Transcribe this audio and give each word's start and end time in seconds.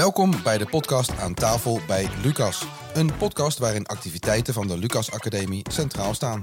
Welkom 0.00 0.42
bij 0.42 0.58
de 0.58 0.66
podcast 0.66 1.18
Aan 1.18 1.34
tafel 1.34 1.80
bij 1.86 2.08
Lucas. 2.22 2.66
Een 2.94 3.16
podcast 3.16 3.58
waarin 3.58 3.86
activiteiten 3.86 4.54
van 4.54 4.66
de 4.66 4.78
Lucas 4.78 5.10
Academie 5.10 5.64
centraal 5.70 6.14
staan. 6.14 6.42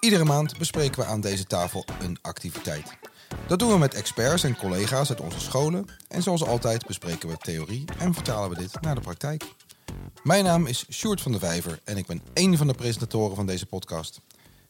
Iedere 0.00 0.24
maand 0.24 0.58
bespreken 0.58 1.00
we 1.00 1.06
aan 1.06 1.20
deze 1.20 1.44
tafel 1.44 1.84
een 2.00 2.18
activiteit. 2.22 2.96
Dat 3.46 3.58
doen 3.58 3.70
we 3.70 3.78
met 3.78 3.94
experts 3.94 4.42
en 4.42 4.56
collega's 4.56 5.08
uit 5.08 5.20
onze 5.20 5.40
scholen. 5.40 5.86
En 6.08 6.22
zoals 6.22 6.44
altijd 6.44 6.86
bespreken 6.86 7.28
we 7.28 7.36
theorie 7.36 7.84
en 7.98 8.14
vertalen 8.14 8.50
we 8.50 8.56
dit 8.56 8.80
naar 8.80 8.94
de 8.94 9.00
praktijk. 9.00 9.44
Mijn 10.22 10.44
naam 10.44 10.66
is 10.66 10.86
Sjoerd 10.90 11.20
van 11.20 11.32
der 11.32 11.40
Vijver 11.40 11.80
en 11.84 11.96
ik 11.96 12.06
ben 12.06 12.22
één 12.32 12.56
van 12.56 12.66
de 12.66 12.74
presentatoren 12.74 13.36
van 13.36 13.46
deze 13.46 13.66
podcast. 13.66 14.20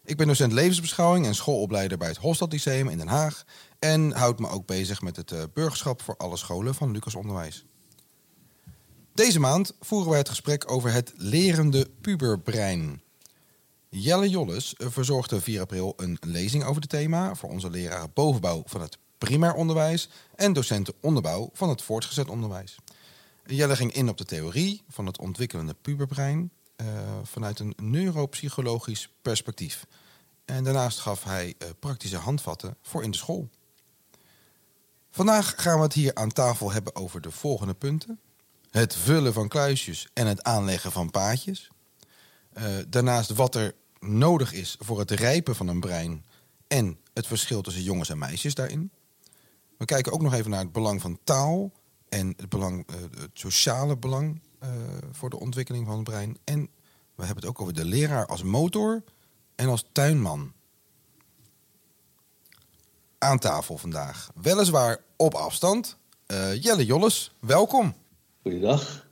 Ik 0.05 0.17
ben 0.17 0.27
docent 0.27 0.53
levensbeschouwing 0.53 1.27
en 1.27 1.35
schoolopleider 1.35 1.99
bij 1.99 2.09
het 2.09 2.17
Hofstad 2.17 2.53
Lyceum 2.53 2.89
in 2.89 2.99
Den 2.99 3.09
Haag. 3.09 3.45
En 3.79 4.13
houd 4.13 4.39
me 4.39 4.49
ook 4.49 4.67
bezig 4.67 5.03
met 5.03 5.17
het 5.17 5.33
eh, 5.33 5.43
burgerschap 5.55 6.03
voor 6.03 6.17
alle 6.17 6.37
scholen 6.37 6.75
van 6.75 6.91
Lucas 6.91 7.15
Onderwijs. 7.15 7.65
Deze 9.19 9.41
maand 9.41 9.75
voeren 9.81 10.09
wij 10.09 10.19
het 10.19 10.29
gesprek 10.29 10.71
over 10.71 10.93
het 10.93 11.13
lerende 11.17 11.91
puberbrein. 12.01 13.03
Jelle 13.89 14.29
Jolles 14.29 14.75
verzorgde 14.79 15.41
4 15.41 15.61
april 15.61 15.95
een 15.97 16.19
lezing 16.21 16.65
over 16.65 16.81
het 16.81 16.91
thema 16.91 17.35
voor 17.35 17.51
onze 17.51 17.71
leraren 17.71 18.11
bovenbouw 18.15 18.63
van 18.67 18.81
het 18.81 18.99
primair 19.19 19.55
onderwijs 19.55 20.09
en 20.35 20.53
docenten 20.53 20.95
onderbouw 21.01 21.51
van 21.53 21.69
het 21.69 21.83
voortgezet 21.83 22.29
onderwijs. 22.29 22.79
Jelle 23.45 23.77
ging 23.77 23.93
in 23.93 24.09
op 24.09 24.17
de 24.19 24.25
theorie 24.25 24.83
van 24.89 25.07
het 25.07 25.19
ontwikkelende 25.19 25.75
puberbrein 25.83 26.51
uh, 26.77 26.87
vanuit 27.23 27.59
een 27.59 27.75
neuropsychologisch 27.77 29.11
perspectief. 29.23 29.87
En 30.45 30.65
daarnaast 30.65 30.99
gaf 30.99 31.25
hij 31.25 31.55
uh, 31.59 31.69
praktische 31.79 32.17
handvatten 32.17 32.77
voor 32.83 33.03
in 33.03 33.11
de 33.11 33.17
school. 33.17 33.49
Vandaag 35.11 35.55
gaan 35.57 35.77
we 35.77 35.83
het 35.83 35.93
hier 35.93 36.15
aan 36.15 36.33
tafel 36.33 36.73
hebben 36.73 36.97
over 36.97 37.21
de 37.21 37.31
volgende 37.31 37.75
punten: 37.75 38.21
het 38.71 38.97
vullen 38.97 39.33
van 39.33 39.49
kluisjes 39.49 40.09
en 40.13 40.27
het 40.27 40.43
aanleggen 40.43 40.93
van 40.93 41.11
paadjes. 41.11 41.71
Uh, 42.53 42.65
daarnaast 42.89 43.31
wat 43.31 43.55
er 43.55 43.75
nodig 44.01 44.53
is 44.53 44.77
voor 44.79 44.99
het 44.99 45.11
rijpen 45.11 45.57
van 45.57 45.69
een 45.69 45.81
brein 45.81 46.25
en 46.67 46.99
het 47.15 47.27
verschil 47.27 47.63
tussen 47.63 47.83
jongens 47.83 48.09
en 48.09 48.19
meisjes 48.19 48.55
daarin. 48.55 48.91
We 49.79 49.85
kijken 49.85 50.13
ook 50.13 50.23
nog 50.23 50.35
even 50.35 50.51
naar 50.51 50.61
het 50.61 50.73
belang 50.73 51.01
van 51.01 51.19
taal 51.25 51.73
en 52.09 52.35
het, 52.37 52.49
belang, 52.49 52.87
uh, 52.91 52.97
het 53.01 53.31
sociale 53.33 53.97
belang 53.97 54.41
uh, 54.63 54.71
voor 55.13 55.31
de 55.31 55.39
ontwikkeling 55.39 55.87
van 55.87 55.95
het 55.95 56.05
brein. 56.05 56.39
En 56.45 56.61
we 57.15 57.25
hebben 57.25 57.45
het 57.45 57.47
ook 57.47 57.61
over 57.61 57.75
de 57.75 57.85
leraar 57.85 58.27
als 58.27 58.43
motor 58.43 59.03
en 59.55 59.69
als 59.69 59.85
tuinman. 59.93 60.53
Aan 63.19 63.39
tafel 63.39 63.79
vandaag. 63.79 64.31
Weliswaar 64.35 65.01
op 65.17 65.35
afstand. 65.35 65.97
Jelle 66.61 66.85
Jolles, 66.85 67.35
welkom. 67.41 67.95
Goeiedag. 68.43 69.07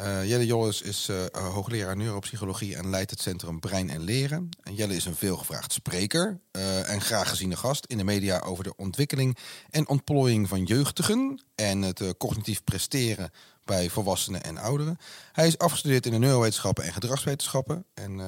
Uh, 0.00 0.28
Jelle 0.28 0.46
Jolles 0.46 0.82
is 0.82 1.08
uh, 1.08 1.24
hoogleraar 1.32 1.96
neuropsychologie 1.96 2.76
en 2.76 2.90
leidt 2.90 3.10
het 3.10 3.20
Centrum 3.20 3.60
Brein 3.60 3.90
en 3.90 4.00
Leren. 4.00 4.48
En 4.62 4.74
Jelle 4.74 4.94
is 4.94 5.04
een 5.04 5.16
veelgevraagd 5.16 5.72
spreker 5.72 6.40
en 6.84 7.00
graag 7.00 7.28
geziene 7.28 7.56
gast 7.56 7.84
in 7.86 7.98
de 7.98 8.04
media 8.04 8.40
over 8.40 8.64
de 8.64 8.76
ontwikkeling 8.76 9.36
en 9.70 9.88
ontplooiing 9.88 10.48
van 10.48 10.64
jeugdigen 10.64 11.42
en 11.54 11.82
het 11.82 12.16
cognitief 12.18 12.64
presteren 12.64 13.30
bij 13.64 13.90
volwassenen 13.90 14.42
en 14.42 14.58
ouderen. 14.58 14.98
Hij 15.32 15.46
is 15.46 15.58
afgestudeerd 15.58 16.06
in 16.06 16.12
de 16.12 16.18
neurowetenschappen 16.18 16.84
en 16.84 16.92
gedragswetenschappen 16.92 17.84
en 17.94 18.20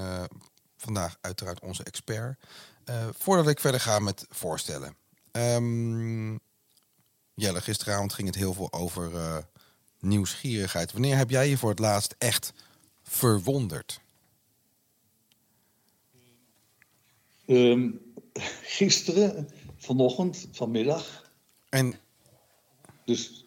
vandaag 0.77 1.17
uiteraard 1.21 1.61
onze 1.61 1.85
expert. 1.85 2.39
voordat 3.19 3.49
ik 3.49 3.61
verder 3.61 3.81
ga 3.81 3.99
met 3.99 4.27
voorstellen. 4.29 4.97
Um, 5.33 6.41
Jelle, 7.35 7.61
gisteravond 7.61 8.13
ging 8.13 8.27
het 8.27 8.37
heel 8.37 8.55
veel 8.55 8.73
over 8.73 9.11
nieuwsgierigheid. 10.01 10.93
Wanneer 10.93 11.17
heb 11.17 11.31
jij 11.31 11.49
je 11.49 11.59
voor 11.59 11.71
het 11.71 11.79
laatst 11.79 12.15
echt 12.19 12.53
verwonderd? 13.03 14.01
Um, 17.47 18.01
gisteren, 18.63 19.49
vanochtend, 19.77 20.49
vanmiddag. 20.53 21.33
En? 21.69 21.95
Dus 23.05 23.45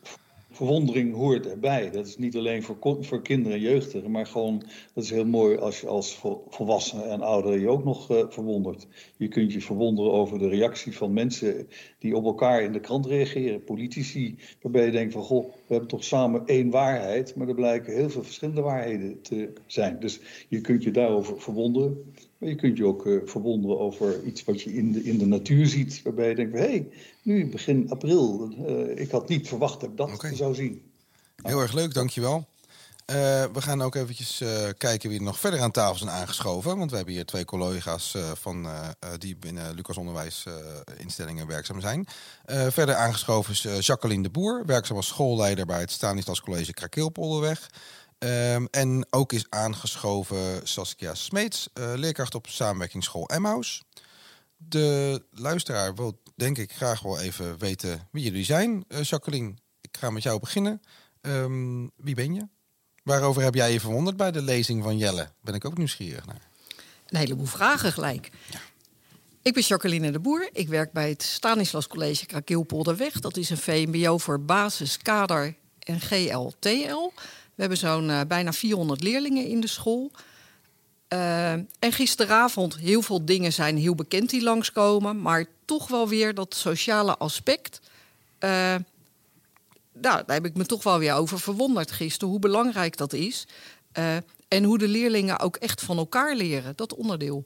verwondering 0.62 1.14
hoort 1.14 1.48
erbij. 1.48 1.90
Dat 1.92 2.08
is 2.08 2.18
niet 2.18 2.36
alleen 2.38 2.64
voor, 2.64 2.98
voor 3.00 3.22
kinderen 3.22 3.58
en 3.58 3.64
jeugdigen, 3.64 4.12
maar 4.12 4.26
gewoon, 4.26 4.64
dat 4.94 5.04
is 5.04 5.10
heel 5.10 5.26
mooi 5.26 5.58
als 5.58 5.82
je 5.82 5.88
als 5.88 6.22
volwassene 6.50 7.04
en 7.04 7.22
ouderen 7.22 7.60
je 7.60 7.70
ook 7.70 7.84
nog 7.84 8.12
uh, 8.12 8.24
verwondert. 8.30 8.88
Je 9.18 9.28
kunt 9.28 9.54
je 9.54 9.62
verwonderen 9.62 10.12
over 10.12 10.40
de 10.40 10.48
reactie 10.48 10.98
van 10.98 11.14
mensen 11.14 11.68
die 12.00 12.16
op 12.16 12.26
elkaar 12.26 12.64
in 12.64 12.72
de 12.72 12.80
krant 12.80 13.06
reageren. 13.06 13.64
Politici, 13.64 14.38
waarbij 14.62 14.86
je 14.86 14.92
denkt 14.92 15.14
van, 15.14 15.24
goh, 15.24 15.46
we 15.46 15.68
hebben 15.68 15.88
toch 15.88 16.04
samen 16.04 16.46
één 16.46 16.70
waarheid, 16.70 17.36
maar 17.36 17.48
er 17.48 17.56
blijken 17.56 17.94
heel 17.94 18.10
veel 18.10 18.24
verschillende 18.24 18.62
waarheden 18.62 19.22
te 19.22 19.54
zijn. 19.66 20.00
Dus 20.00 20.20
je 20.50 20.62
kunt 20.62 20.84
je 20.84 20.92
daarover 20.92 21.42
verwonderen. 21.42 22.14
Maar 22.42 22.50
je 22.50 22.56
kunt 22.56 22.78
je 22.78 22.86
ook 22.86 23.06
uh, 23.06 23.22
verwonderen 23.26 23.80
over 23.80 24.24
iets 24.24 24.44
wat 24.44 24.62
je 24.62 24.74
in 24.74 24.92
de, 24.92 25.04
in 25.04 25.18
de 25.18 25.26
natuur 25.26 25.68
ziet, 25.68 26.02
waarbij 26.04 26.30
je 26.30 26.36
denkt, 26.36 26.54
hé, 26.54 26.60
hey, 26.60 26.88
nu 27.22 27.50
begin 27.50 27.90
april, 27.90 28.54
uh, 28.68 29.02
ik 29.02 29.12
had 29.12 29.28
niet 29.28 29.48
verwacht 29.48 29.80
dat 29.80 29.90
ik 29.90 29.98
dat 29.98 30.14
okay. 30.14 30.36
zou 30.36 30.56
zien. 30.56 30.82
Heel 31.42 31.60
erg 31.60 31.74
leuk, 31.74 31.94
dankjewel. 31.94 32.38
Uh, 32.38 33.16
we 33.54 33.62
gaan 33.62 33.82
ook 33.82 33.96
eventjes 33.96 34.44
kijken 34.78 35.10
wie 35.10 35.18
er 35.18 35.26
nog 35.26 35.40
verder 35.40 35.60
aan 35.60 35.72
tafel 35.72 35.98
zijn 35.98 36.10
aangeschoven. 36.10 36.78
Want 36.78 36.90
we 36.90 36.96
hebben 36.96 37.14
hier 37.14 37.26
twee 37.26 37.46
collega's 37.46 38.18
van, 38.34 38.68
die 39.18 39.36
binnen 39.36 39.76
Lucas 39.76 39.98
Onderwijsinstellingen 39.98 41.48
werkzaam 41.48 41.82
zijn. 41.82 42.08
verder 42.70 42.96
aangeschoven 42.96 43.52
is 43.52 43.86
Jacqueline 43.86 44.24
de 44.24 44.30
Boer, 44.30 44.66
werkzaam 44.66 44.98
als 44.98 45.08
schoolleider 45.08 45.66
bij 45.66 45.80
het 45.80 45.92
Stanislas 45.92 46.42
College 46.42 46.74
Krakeelpolderweg. 46.74 47.70
Um, 48.24 48.68
en 48.72 49.06
ook 49.10 49.34
is 49.34 49.46
aangeschoven 49.50 50.68
Saskia 50.68 51.16
Smeets, 51.16 51.70
leerkracht 51.74 52.36
op 52.36 52.48
samenwerkingsschool 52.48 53.30
Emmaus. 53.30 53.84
De 54.58 55.24
luisteraar 55.32 55.96
wil 55.96 56.22
denk 56.36 56.58
ik 56.58 56.72
graag 56.72 57.02
wel 57.02 57.20
even 57.20 57.58
weten 57.58 58.08
wie 58.12 58.24
jullie 58.24 58.44
zijn. 58.44 58.86
Jacqueline, 59.02 59.54
ik 59.82 59.98
ga 60.00 60.10
met 60.10 60.24
jou 60.24 60.40
beginnen. 60.40 60.82
Um, 61.22 61.92
wie 61.96 62.16
ben 62.16 62.34
je? 62.34 62.48
Waarover 63.04 63.42
heb 63.42 63.54
jij 63.54 63.74
je 63.74 63.80
verwonderd 63.80 64.18
bij 64.18 64.32
de 64.32 64.42
lezing 64.42 64.84
van 64.84 64.98
Jelle? 64.98 65.32
Ben 65.42 65.54
ik 65.54 65.66
ook 65.66 65.78
nieuwsgierig 65.78 66.26
naar. 66.26 66.50
Een 67.08 67.20
heleboel 67.20 67.46
vragen 67.46 67.92
gelijk. 67.92 68.30
Ja. 68.50 68.60
Ik 69.42 69.54
ben 69.54 69.64
Jacqueline 69.64 70.12
de 70.12 70.20
Boer. 70.20 70.50
Ik 70.52 70.68
werk 70.68 70.92
bij 70.92 71.10
het 71.10 71.24
Stanislas 71.24 71.88
College 71.88 72.26
Krakeelpolderweg. 72.26 73.20
Dat 73.20 73.38
is 73.38 73.50
een 73.50 73.58
VMBO 73.58 74.18
voor 74.18 74.42
basis, 74.42 74.98
kader 74.98 75.56
en 75.80 76.00
GL-TL. 76.00 77.12
We 77.56 77.62
hebben 77.62 77.78
zo'n 77.78 78.10
uh, 78.10 78.22
bijna 78.28 78.54
400 78.54 79.04
leerlingen 79.04 79.48
in 79.48 79.62
de 79.62 79.68
school. 79.68 80.12
Uh, 81.10 81.52
en 81.52 81.68
gisteravond, 81.80 82.78
heel 82.78 83.02
veel 83.02 83.26
dingen 83.26 83.54
zijn 83.54 83.78
heel 83.78 83.96
bekend 83.96 84.30
die 84.30 84.44
langskomen. 84.44 85.22
Maar 85.22 85.46
toch 85.66 85.88
wel 85.88 86.08
weer 86.08 86.34
dat 86.34 86.56
sociale 86.56 87.18
aspect... 87.18 87.82
Uh, 88.40 88.76
nou, 89.94 90.24
daar 90.26 90.36
heb 90.36 90.46
ik 90.46 90.56
me 90.56 90.66
toch 90.66 90.84
wel 90.84 91.00
weer 91.00 91.14
over 91.14 91.40
verwonderd 91.40 91.92
gisteren, 91.92 92.30
hoe 92.30 92.40
belangrijk 92.40 92.98
dat 92.98 93.14
is. 93.14 93.48
En 94.48 94.64
hoe 94.64 94.78
de 94.78 94.88
leerlingen 94.88 95.40
ook 95.40 95.56
echt 95.56 95.82
van 95.82 95.98
elkaar 95.98 96.36
leren, 96.36 96.76
dat 96.76 96.96
onderdeel. 96.96 97.46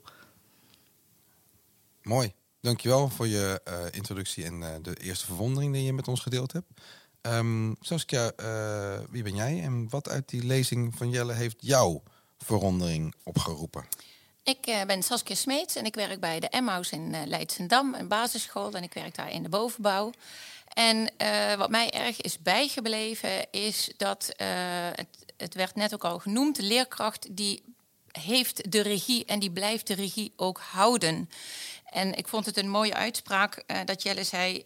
Mooi. 2.02 2.32
Dankjewel 2.60 3.08
voor 3.08 3.26
je 3.26 3.60
introductie 3.90 4.44
en 4.44 4.82
de 4.82 4.94
eerste 4.94 5.26
verwondering 5.26 5.72
die 5.72 5.82
je 5.82 5.92
met 5.92 6.08
ons 6.08 6.20
gedeeld 6.20 6.52
hebt. 6.52 6.66
Um, 7.26 7.76
Saskia, 7.80 8.32
wie 9.10 9.22
ben 9.22 9.34
jij 9.34 9.62
en 9.62 9.88
wat 9.90 10.08
uit 10.08 10.28
die 10.28 10.44
lezing 10.44 10.94
van 10.96 11.10
Jelle 11.10 11.32
heeft 11.32 11.56
jouw 11.58 12.02
verwondering 12.38 13.14
opgeroepen? 13.22 13.84
Ik 14.42 14.84
ben 14.86 15.02
Saskia 15.02 15.34
Smeets 15.34 15.76
en 15.76 15.84
ik 15.84 15.94
werk 15.94 16.20
bij 16.20 16.40
de 16.40 16.48
Emmaus 16.48 16.90
in 16.90 17.28
Leidsendam, 17.28 17.94
een 17.94 18.08
basisschool. 18.08 18.72
En 18.72 18.82
ik 18.82 18.94
werk 18.94 19.14
daar 19.14 19.30
in 19.30 19.42
de 19.42 19.48
bovenbouw. 19.48 20.12
En 20.76 21.10
uh, 21.22 21.54
wat 21.54 21.70
mij 21.70 21.90
erg 21.90 22.20
is 22.20 22.38
bijgebleven 22.38 23.50
is 23.50 23.92
dat, 23.96 24.32
uh, 24.36 24.46
het, 24.92 25.08
het, 25.36 25.54
werd 25.54 25.74
net 25.74 25.94
ook 25.94 26.04
al 26.04 26.18
genoemd, 26.18 26.56
de 26.56 26.62
leerkracht 26.62 27.36
die 27.36 27.62
heeft 28.12 28.72
de 28.72 28.80
regie 28.80 29.24
en 29.24 29.38
die 29.38 29.50
blijft 29.50 29.86
de 29.86 29.94
regie 29.94 30.32
ook 30.36 30.58
houden. 30.58 31.30
En 31.96 32.14
ik 32.14 32.28
vond 32.28 32.46
het 32.46 32.56
een 32.56 32.68
mooie 32.68 32.94
uitspraak 32.94 33.62
uh, 33.66 33.78
dat 33.84 34.02
Jelle 34.02 34.24
zei, 34.24 34.64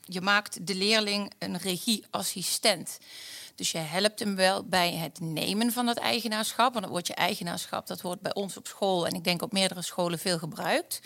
je 0.00 0.20
maakt 0.20 0.66
de 0.66 0.74
leerling 0.74 1.32
een 1.38 1.58
regieassistent. 1.58 2.98
Dus 3.54 3.72
je 3.72 3.78
helpt 3.78 4.18
hem 4.18 4.36
wel 4.36 4.64
bij 4.64 4.92
het 4.92 5.20
nemen 5.20 5.72
van 5.72 5.86
dat 5.86 5.96
eigenaarschap. 5.96 6.74
Want 6.74 6.86
wordt 6.86 7.06
je 7.06 7.14
eigenaarschap, 7.14 7.86
dat 7.86 8.00
wordt 8.00 8.20
bij 8.20 8.34
ons 8.34 8.56
op 8.56 8.66
school 8.66 9.06
en 9.06 9.14
ik 9.14 9.24
denk 9.24 9.42
op 9.42 9.52
meerdere 9.52 9.82
scholen 9.82 10.18
veel 10.18 10.38
gebruikt. 10.38 11.00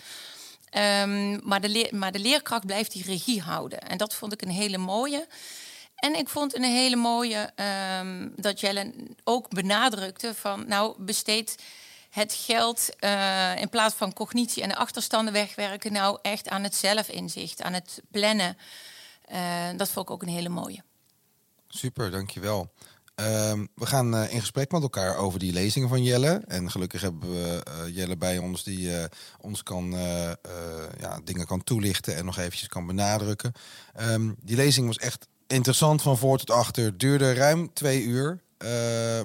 Um, 1.01 1.39
maar, 1.43 1.61
de 1.61 1.89
maar 1.91 2.11
de 2.11 2.19
leerkracht 2.19 2.65
blijft 2.65 2.91
die 2.91 3.03
regie 3.03 3.41
houden. 3.41 3.79
En 3.81 3.97
dat 3.97 4.13
vond 4.13 4.33
ik 4.33 4.41
een 4.41 4.49
hele 4.49 4.77
mooie. 4.77 5.27
En 5.95 6.15
ik 6.15 6.29
vond 6.29 6.55
een 6.55 6.63
hele 6.63 6.95
mooie 6.95 7.51
um, 7.99 8.33
dat 8.35 8.59
Jelle 8.59 8.93
ook 9.23 9.49
benadrukte 9.49 10.33
van... 10.35 10.67
nou, 10.67 10.95
besteed 10.97 11.55
het 12.09 12.33
geld 12.33 12.89
uh, 12.99 13.61
in 13.61 13.69
plaats 13.69 13.95
van 13.95 14.13
cognitie 14.13 14.63
en 14.63 14.69
de 14.69 14.75
achterstanden 14.75 15.33
wegwerken... 15.33 15.91
nou 15.91 16.19
echt 16.21 16.47
aan 16.47 16.63
het 16.63 16.75
zelfinzicht, 16.75 17.61
aan 17.61 17.73
het 17.73 18.01
plannen. 18.11 18.57
Uh, 19.31 19.67
dat 19.77 19.89
vond 19.89 20.05
ik 20.05 20.11
ook 20.13 20.21
een 20.21 20.27
hele 20.27 20.49
mooie. 20.49 20.83
Super, 21.67 22.11
dankjewel. 22.11 22.71
Uh, 23.19 23.25
we 23.75 23.85
gaan 23.85 24.15
uh, 24.15 24.33
in 24.33 24.39
gesprek 24.39 24.71
met 24.71 24.81
elkaar 24.81 25.15
over 25.15 25.39
die 25.39 25.53
lezingen 25.53 25.89
van 25.89 26.03
Jelle. 26.03 26.41
En 26.47 26.71
gelukkig 26.71 27.01
hebben 27.01 27.29
we 27.29 27.63
Jelle 27.93 28.17
bij 28.17 28.37
ons 28.37 28.63
die 28.63 28.91
ons 29.41 29.63
kan, 29.63 29.91
ja, 30.99 31.19
dingen 31.23 31.45
kan 31.45 31.63
toelichten 31.63 32.15
en 32.15 32.25
nog 32.25 32.37
eventjes 32.37 32.67
kan 32.67 32.87
benadrukken. 32.87 33.53
Um, 33.99 34.35
die 34.41 34.55
lezing 34.55 34.87
was 34.87 34.97
echt 34.97 35.27
interessant 35.47 36.01
van 36.01 36.17
voor 36.17 36.37
tot 36.37 36.51
achter. 36.51 36.97
Duurde 36.97 37.33
ruim 37.33 37.73
twee 37.73 38.03
uur. 38.03 38.41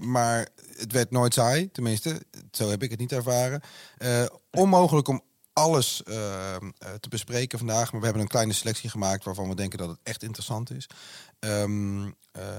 Maar 0.01 0.49
het 0.77 0.93
werd 0.93 1.11
nooit 1.11 1.35
saai, 1.35 1.71
tenminste. 1.71 2.23
Zo 2.51 2.71
heb 2.71 2.83
ik 2.83 2.91
het 2.91 2.99
niet 2.99 3.13
ervaren. 3.13 3.61
onmogelijk 4.51 5.09
om 5.09 5.23
alles 5.53 6.03
uh, 6.09 6.15
te 7.01 7.09
bespreken 7.09 7.59
vandaag. 7.59 7.91
Maar 7.91 8.01
we 8.01 8.07
hebben 8.07 8.23
een 8.23 8.29
kleine 8.29 8.53
selectie 8.53 8.91
gemaakt 8.91 9.25
waarvan 9.25 9.49
we 9.49 9.55
denken 9.55 9.79
dat 9.79 9.89
het 9.89 9.99
echt 10.03 10.23
interessant 10.23 10.71
is. 10.71 10.87
Uh, 11.41 11.63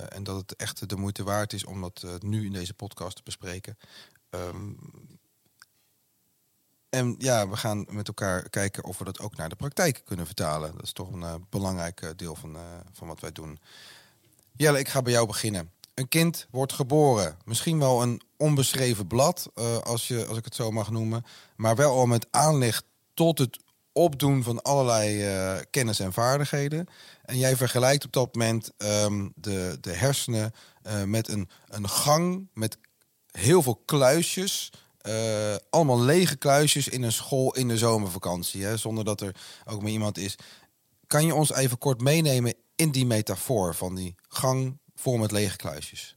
en 0.09 0.23
dat 0.23 0.35
het 0.37 0.55
echt 0.55 0.89
de 0.89 0.95
moeite 0.95 1.23
waard 1.23 1.53
is 1.53 1.65
om 1.65 1.81
dat 1.81 2.05
nu 2.19 2.45
in 2.45 2.53
deze 2.53 2.73
podcast 2.73 3.15
te 3.15 3.21
bespreken. 3.23 3.77
Um, 4.29 4.77
en 6.89 7.15
ja, 7.17 7.49
we 7.49 7.55
gaan 7.55 7.85
met 7.89 8.07
elkaar 8.07 8.49
kijken 8.49 8.83
of 8.83 8.97
we 8.97 9.03
dat 9.03 9.19
ook 9.19 9.35
naar 9.35 9.49
de 9.49 9.55
praktijk 9.55 10.01
kunnen 10.05 10.25
vertalen. 10.25 10.71
Dat 10.71 10.83
is 10.83 10.93
toch 10.93 11.11
een 11.11 11.45
belangrijk 11.49 12.13
deel 12.15 12.35
van, 12.35 12.57
van 12.91 13.07
wat 13.07 13.19
wij 13.19 13.31
doen. 13.31 13.59
Jelle, 14.51 14.79
ik 14.79 14.87
ga 14.87 15.01
bij 15.01 15.13
jou 15.13 15.27
beginnen. 15.27 15.71
Een 15.93 16.07
kind 16.07 16.47
wordt 16.51 16.73
geboren. 16.73 17.37
Misschien 17.45 17.79
wel 17.79 18.01
een 18.01 18.21
onbeschreven 18.37 19.07
blad, 19.07 19.49
uh, 19.55 19.77
als, 19.77 20.07
je, 20.07 20.25
als 20.25 20.37
ik 20.37 20.45
het 20.45 20.55
zo 20.55 20.71
mag 20.71 20.91
noemen. 20.91 21.25
Maar 21.55 21.75
wel 21.75 21.91
al 21.91 22.05
met 22.05 22.27
aanleg 22.31 22.81
tot 23.13 23.39
het 23.39 23.59
opdoen 23.91 24.43
van 24.43 24.61
allerlei 24.61 25.33
uh, 25.33 25.61
kennis 25.69 25.99
en 25.99 26.13
vaardigheden. 26.13 26.87
En 27.23 27.37
jij 27.37 27.55
vergelijkt 27.55 28.05
op 28.05 28.11
dat 28.11 28.35
moment 28.35 28.71
um, 28.77 29.31
de, 29.35 29.77
de 29.81 29.91
hersenen 29.91 30.51
uh, 30.87 31.03
met 31.03 31.27
een, 31.27 31.49
een 31.67 31.89
gang 31.89 32.47
met 32.53 32.77
heel 33.31 33.61
veel 33.61 33.81
kluisjes. 33.85 34.71
Allemaal 35.69 35.99
lege 35.99 36.35
kluisjes 36.35 36.87
in 36.87 37.03
een 37.03 37.11
school 37.11 37.55
in 37.55 37.67
de 37.67 37.77
zomervakantie. 37.77 38.63
Hè, 38.63 38.77
zonder 38.77 39.03
dat 39.03 39.21
er 39.21 39.35
ook 39.65 39.81
maar 39.81 39.91
iemand 39.91 40.17
is. 40.17 40.35
Kan 41.07 41.25
je 41.25 41.35
ons 41.35 41.53
even 41.53 41.77
kort 41.77 42.01
meenemen 42.01 42.53
in 42.75 42.91
die 42.91 43.05
metafoor 43.05 43.75
van 43.75 43.95
die 43.95 44.15
gang 44.27 44.77
vol 44.95 45.17
met 45.17 45.31
lege 45.31 45.57
kluisjes? 45.57 46.15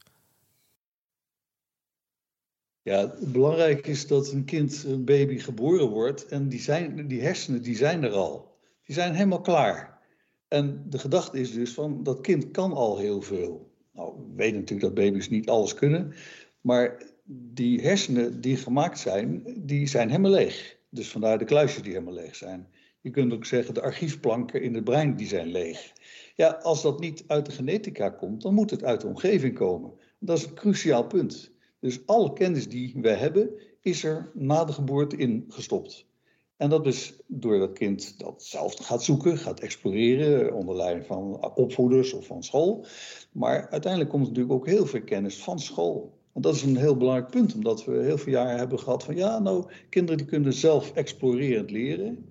Ja, 2.81 3.13
belangrijk 3.19 3.87
is 3.87 4.07
dat 4.07 4.31
een 4.31 4.45
kind, 4.45 4.83
een 4.83 5.05
baby, 5.05 5.39
geboren 5.39 5.89
wordt 5.89 6.25
en 6.25 6.49
die, 6.49 6.59
zijn, 6.59 7.07
die 7.07 7.21
hersenen 7.21 7.61
die 7.61 7.75
zijn 7.75 8.03
er 8.03 8.11
al. 8.11 8.57
Die 8.83 8.95
zijn 8.95 9.13
helemaal 9.13 9.41
klaar. 9.41 9.99
En 10.47 10.83
de 10.89 10.99
gedachte 10.99 11.39
is 11.39 11.53
dus 11.53 11.73
van 11.73 12.03
dat 12.03 12.21
kind 12.21 12.51
kan 12.51 12.73
al 12.73 12.97
heel 12.97 13.21
veel. 13.21 13.71
Nou, 13.93 14.13
we 14.15 14.35
weten 14.35 14.59
natuurlijk 14.59 14.95
dat 14.95 15.05
baby's 15.05 15.29
niet 15.29 15.49
alles 15.49 15.73
kunnen, 15.73 16.13
maar 16.61 17.03
die 17.29 17.81
hersenen 17.81 18.41
die 18.41 18.57
gemaakt 18.57 18.99
zijn, 18.99 19.43
die 19.57 19.87
zijn 19.87 20.09
helemaal 20.09 20.31
leeg. 20.31 20.77
Dus 20.89 21.09
vandaar 21.09 21.37
de 21.37 21.45
kluisjes 21.45 21.81
die 21.81 21.91
helemaal 21.91 22.13
leeg 22.13 22.35
zijn. 22.35 22.67
Je 23.01 23.09
kunt 23.09 23.33
ook 23.33 23.45
zeggen 23.45 23.73
de 23.73 23.81
archiefplanken 23.81 24.61
in 24.61 24.73
het 24.73 24.83
brein 24.83 25.15
die 25.15 25.27
zijn 25.27 25.47
leeg. 25.47 25.93
Ja, 26.37 26.49
als 26.49 26.81
dat 26.81 26.99
niet 26.99 27.23
uit 27.27 27.45
de 27.45 27.51
genetica 27.51 28.09
komt, 28.09 28.41
dan 28.41 28.53
moet 28.53 28.69
het 28.69 28.83
uit 28.83 29.01
de 29.01 29.07
omgeving 29.07 29.55
komen. 29.55 29.91
Dat 30.19 30.37
is 30.37 30.45
een 30.45 30.53
cruciaal 30.53 31.07
punt. 31.07 31.51
Dus 31.79 32.05
alle 32.05 32.33
kennis 32.33 32.69
die 32.69 32.93
we 33.01 33.09
hebben, 33.09 33.49
is 33.81 34.03
er 34.03 34.31
na 34.33 34.65
de 34.65 34.73
geboorte 34.73 35.15
in 35.15 35.45
gestopt. 35.47 36.05
En 36.57 36.69
dat 36.69 36.87
is 36.87 37.19
door 37.27 37.59
dat 37.59 37.73
kind 37.73 38.19
dat 38.19 38.43
zelf 38.43 38.75
gaat 38.75 39.03
zoeken, 39.03 39.37
gaat 39.37 39.59
exploreren 39.59 40.53
onder 40.53 40.75
leiding 40.75 41.05
van 41.05 41.53
opvoeders 41.55 42.13
of 42.13 42.25
van 42.25 42.43
school. 42.43 42.85
Maar 43.31 43.69
uiteindelijk 43.69 44.11
komt 44.11 44.27
natuurlijk 44.27 44.53
ook 44.53 44.67
heel 44.67 44.85
veel 44.85 45.03
kennis 45.03 45.43
van 45.43 45.59
school. 45.59 46.17
En 46.33 46.41
dat 46.41 46.55
is 46.55 46.63
een 46.63 46.77
heel 46.77 46.97
belangrijk 46.97 47.31
punt, 47.31 47.55
omdat 47.55 47.85
we 47.85 48.03
heel 48.03 48.17
veel 48.17 48.33
jaren 48.33 48.57
hebben 48.57 48.79
gehad 48.79 49.03
van 49.03 49.15
ja, 49.15 49.39
nou, 49.39 49.65
kinderen 49.89 50.17
die 50.17 50.27
kunnen 50.27 50.53
zelf 50.53 50.91
explorerend 50.91 51.71
leren. 51.71 52.25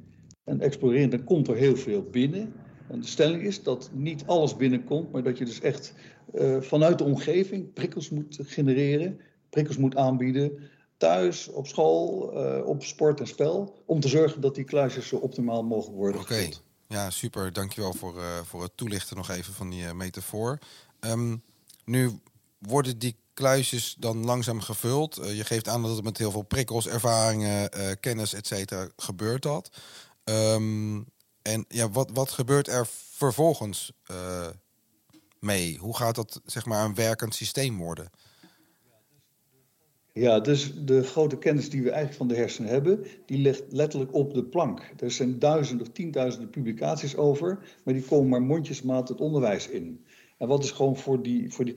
En 0.44 0.61
explorerend, 0.61 1.11
dan 1.11 1.25
komt 1.25 1.49
er 1.49 1.56
heel 1.56 1.76
veel 1.76 2.03
binnen. 2.03 2.53
En 2.88 3.00
de 3.00 3.06
stelling 3.06 3.43
is 3.43 3.62
dat 3.62 3.91
niet 3.93 4.27
alles 4.27 4.56
binnenkomt, 4.56 5.12
maar 5.12 5.23
dat 5.23 5.38
je 5.38 5.44
dus 5.44 5.61
echt 5.61 5.93
uh, 6.35 6.61
vanuit 6.61 6.99
de 6.99 7.05
omgeving 7.05 7.73
prikkels 7.73 8.11
moet 8.11 8.38
genereren 8.43 9.21
prikkels 9.56 9.77
moet 9.77 9.97
aanbieden. 9.97 10.59
Thuis, 10.97 11.49
op 11.49 11.67
school, 11.67 12.33
uh, 12.35 12.67
op 12.67 12.83
sport 12.83 13.21
en 13.21 13.27
spel. 13.27 13.83
Om 13.87 14.00
te 14.00 14.09
zorgen 14.09 14.41
dat 14.41 14.55
die 14.55 14.65
kluisjes 14.65 15.09
zo 15.09 15.17
optimaal 15.17 15.62
mogelijk 15.62 15.97
worden 15.97 16.21
Oké, 16.21 16.33
okay. 16.33 16.55
ja 16.88 17.11
super. 17.11 17.53
Dankjewel 17.53 17.93
voor, 17.93 18.17
uh, 18.17 18.37
voor 18.44 18.62
het 18.62 18.73
toelichten 18.75 19.17
nog 19.17 19.31
even 19.31 19.55
van 19.55 19.71
die 19.71 19.94
metafoor. 19.94 20.59
Um, 21.00 21.43
nu 21.85 22.21
worden 22.59 22.99
die 22.99 23.17
kluisjes 23.35 23.97
dan 23.99 24.25
langzaam 24.25 24.61
gevuld. 24.61 25.15
je 25.15 25.44
geeft 25.44 25.69
aan 25.69 25.82
dat 25.82 25.94
het 25.94 26.05
met 26.05 26.19
heel 26.19 26.31
veel 26.31 26.43
prikkels, 26.43 26.89
ervaringen, 26.89 27.71
kennis, 28.00 28.35
et 28.35 28.47
cetera, 28.47 28.89
gebeurt 28.97 29.43
dat. 29.43 29.71
Um, 30.25 31.06
en 31.46 31.64
ja, 31.69 31.90
wat, 31.90 32.10
wat 32.12 32.31
gebeurt 32.31 32.69
er 32.69 32.87
vervolgens 33.10 33.93
mee? 35.38 35.76
Hoe 35.78 35.96
gaat 35.96 36.14
dat 36.14 36.40
zeg 36.44 36.66
maar 36.66 36.84
een 36.84 36.94
werkend 36.94 37.34
systeem 37.34 37.78
worden? 37.78 38.10
Ja, 40.12 40.40
dus 40.40 40.72
de 40.84 41.02
grote 41.02 41.38
kennis 41.38 41.70
die 41.70 41.82
we 41.82 41.90
eigenlijk 41.90 42.19
van 42.19 42.28
de 42.28 42.34
hersenen 42.34 42.70
hebben, 42.70 43.06
die 43.26 43.38
ligt 43.38 43.62
letterlijk 43.69 44.14
op 44.14 44.34
de 44.34 44.44
plank. 44.44 44.93
Er 44.98 45.10
zijn 45.10 45.38
duizenden 45.38 45.87
of 45.87 45.93
tienduizenden 45.93 46.50
publicaties 46.50 47.16
over, 47.16 47.58
maar 47.84 47.94
die 47.94 48.02
komen 48.02 48.28
maar 48.28 48.43
mondjesmaat 48.43 49.08
het 49.08 49.20
onderwijs 49.20 49.69
in. 49.69 50.04
En 50.38 50.48
wat 50.48 50.58
is 50.58 50.66
dus 50.66 50.76
gewoon 50.76 50.96
voor 50.96 51.22
die, 51.22 51.52
voor 51.52 51.64
die 51.64 51.75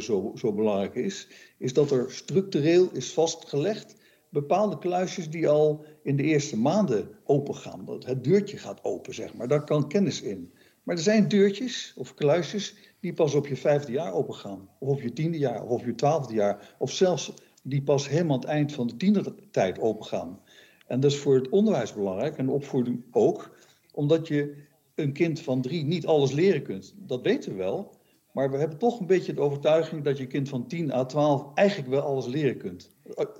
zo, 0.00 0.32
zo 0.34 0.52
belangrijk 0.52 0.94
is, 0.94 1.28
is 1.58 1.72
dat 1.72 1.90
er 1.90 2.12
structureel 2.12 2.88
is 2.92 3.12
vastgelegd 3.12 3.94
bepaalde 4.34 4.78
kluisjes 4.78 5.30
die 5.30 5.48
al 5.48 5.84
in 6.02 6.16
de 6.16 6.22
eerste 6.22 6.58
maanden 6.58 7.08
open 7.24 7.54
gaan. 7.54 7.84
Dat 7.84 8.04
het 8.04 8.24
deurtje 8.24 8.56
gaat 8.56 8.84
open, 8.84 9.14
zeg 9.14 9.34
maar. 9.34 9.48
Daar 9.48 9.64
kan 9.64 9.88
kennis 9.88 10.22
in. 10.22 10.52
Maar 10.82 10.96
er 10.96 11.02
zijn 11.02 11.28
deurtjes 11.28 11.94
of 11.96 12.14
kluisjes 12.14 12.74
die 13.00 13.12
pas 13.12 13.34
op 13.34 13.46
je 13.46 13.56
vijfde 13.56 13.92
jaar 13.92 14.12
opengaan. 14.12 14.68
Of 14.78 14.88
op 14.88 15.00
je 15.00 15.12
tiende 15.12 15.38
jaar, 15.38 15.64
of 15.64 15.80
op 15.80 15.86
je 15.86 15.94
twaalfde 15.94 16.34
jaar. 16.34 16.74
Of 16.78 16.92
zelfs 16.92 17.32
die 17.62 17.82
pas 17.82 18.08
helemaal 18.08 18.34
aan 18.34 18.40
het 18.40 18.48
eind 18.48 18.72
van 18.72 18.86
de 18.86 18.96
tienertijd 18.96 19.78
opengaan. 19.78 20.40
En 20.86 21.00
dat 21.00 21.10
is 21.10 21.18
voor 21.18 21.34
het 21.34 21.48
onderwijs 21.48 21.94
belangrijk 21.94 22.36
en 22.36 22.46
de 22.46 22.52
opvoeding 22.52 23.02
ook. 23.10 23.56
Omdat 23.92 24.28
je 24.28 24.54
een 24.94 25.12
kind 25.12 25.40
van 25.40 25.62
drie 25.62 25.84
niet 25.84 26.06
alles 26.06 26.32
leren 26.32 26.62
kunt. 26.62 26.94
Dat 26.96 27.22
weten 27.22 27.50
we 27.50 27.56
wel. 27.56 27.94
Maar 28.34 28.50
we 28.50 28.56
hebben 28.56 28.78
toch 28.78 29.00
een 29.00 29.06
beetje 29.06 29.34
de 29.34 29.40
overtuiging 29.40 30.02
dat 30.04 30.18
je 30.18 30.26
kind 30.26 30.48
van 30.48 30.66
10 30.66 30.92
à 30.92 31.04
12 31.04 31.54
eigenlijk 31.54 31.90
wel 31.90 32.00
alles 32.00 32.26
leren 32.26 32.56
kunt. 32.56 32.90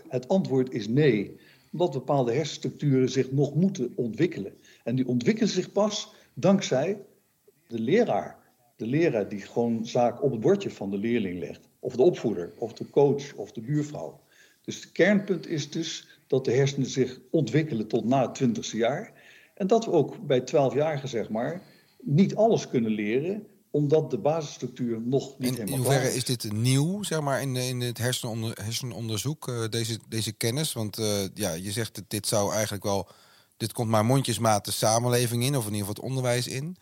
Het 0.08 0.28
antwoord 0.28 0.72
is 0.72 0.88
nee. 0.88 1.36
Omdat 1.72 1.92
bepaalde 1.92 2.32
hersenstructuren 2.32 3.08
zich 3.08 3.32
nog 3.32 3.54
moeten 3.54 3.92
ontwikkelen. 3.94 4.52
En 4.84 4.94
die 4.94 5.06
ontwikkelen 5.06 5.50
zich 5.50 5.72
pas 5.72 6.14
dankzij 6.34 7.02
de 7.68 7.80
leraar. 7.80 8.38
De 8.76 8.86
leraar 8.86 9.28
die 9.28 9.40
gewoon 9.40 9.86
zaak 9.86 10.22
op 10.22 10.30
het 10.30 10.40
bordje 10.40 10.70
van 10.70 10.90
de 10.90 10.98
leerling 10.98 11.38
legt. 11.38 11.68
Of 11.78 11.96
de 11.96 12.02
opvoeder, 12.02 12.52
of 12.58 12.72
de 12.72 12.90
coach, 12.90 13.34
of 13.34 13.52
de 13.52 13.60
buurvrouw. 13.60 14.20
Dus 14.62 14.76
het 14.76 14.92
kernpunt 14.92 15.48
is 15.48 15.70
dus 15.70 16.08
dat 16.26 16.44
de 16.44 16.52
hersenen 16.52 16.88
zich 16.88 17.20
ontwikkelen 17.30 17.86
tot 17.86 18.04
na 18.04 18.22
het 18.22 18.34
twintigste 18.34 18.76
jaar. 18.76 19.12
En 19.54 19.66
dat 19.66 19.84
we 19.84 19.90
ook 19.90 20.26
bij 20.26 20.40
twaalfjarigen, 20.40 21.08
zeg 21.08 21.28
maar, 21.28 21.62
niet 22.00 22.34
alles 22.34 22.68
kunnen 22.68 22.90
leren 22.90 23.46
omdat 23.74 24.10
de 24.10 24.18
basisstructuur 24.18 25.00
nog 25.00 25.38
niet 25.38 25.48
en 25.48 25.54
helemaal 25.54 25.74
in 25.74 25.84
hoeverre 25.84 26.14
is. 26.14 26.24
dit 26.24 26.52
nieuw, 26.52 27.02
zeg 27.02 27.20
maar, 27.20 27.40
in, 27.40 27.56
in 27.56 27.80
het 27.80 27.98
hersenonder, 27.98 28.58
hersenonderzoek, 28.62 29.48
uh, 29.48 29.68
deze, 29.68 29.98
deze 30.08 30.32
kennis? 30.32 30.72
Want 30.72 30.98
uh, 30.98 31.06
ja, 31.34 31.52
je 31.52 31.72
zegt 31.72 31.94
dat 31.94 32.04
dit 32.08 32.26
zou 32.26 32.52
eigenlijk 32.52 32.84
wel... 32.84 33.08
Dit 33.56 33.72
komt 33.72 33.90
maar 33.90 34.04
mondjesmaat 34.04 34.64
de 34.64 34.70
samenleving 34.70 35.44
in, 35.44 35.56
of 35.56 35.66
in 35.66 35.72
ieder 35.72 35.86
geval 35.86 35.94
het 35.94 36.04
onderwijs 36.04 36.46
in. 36.48 36.76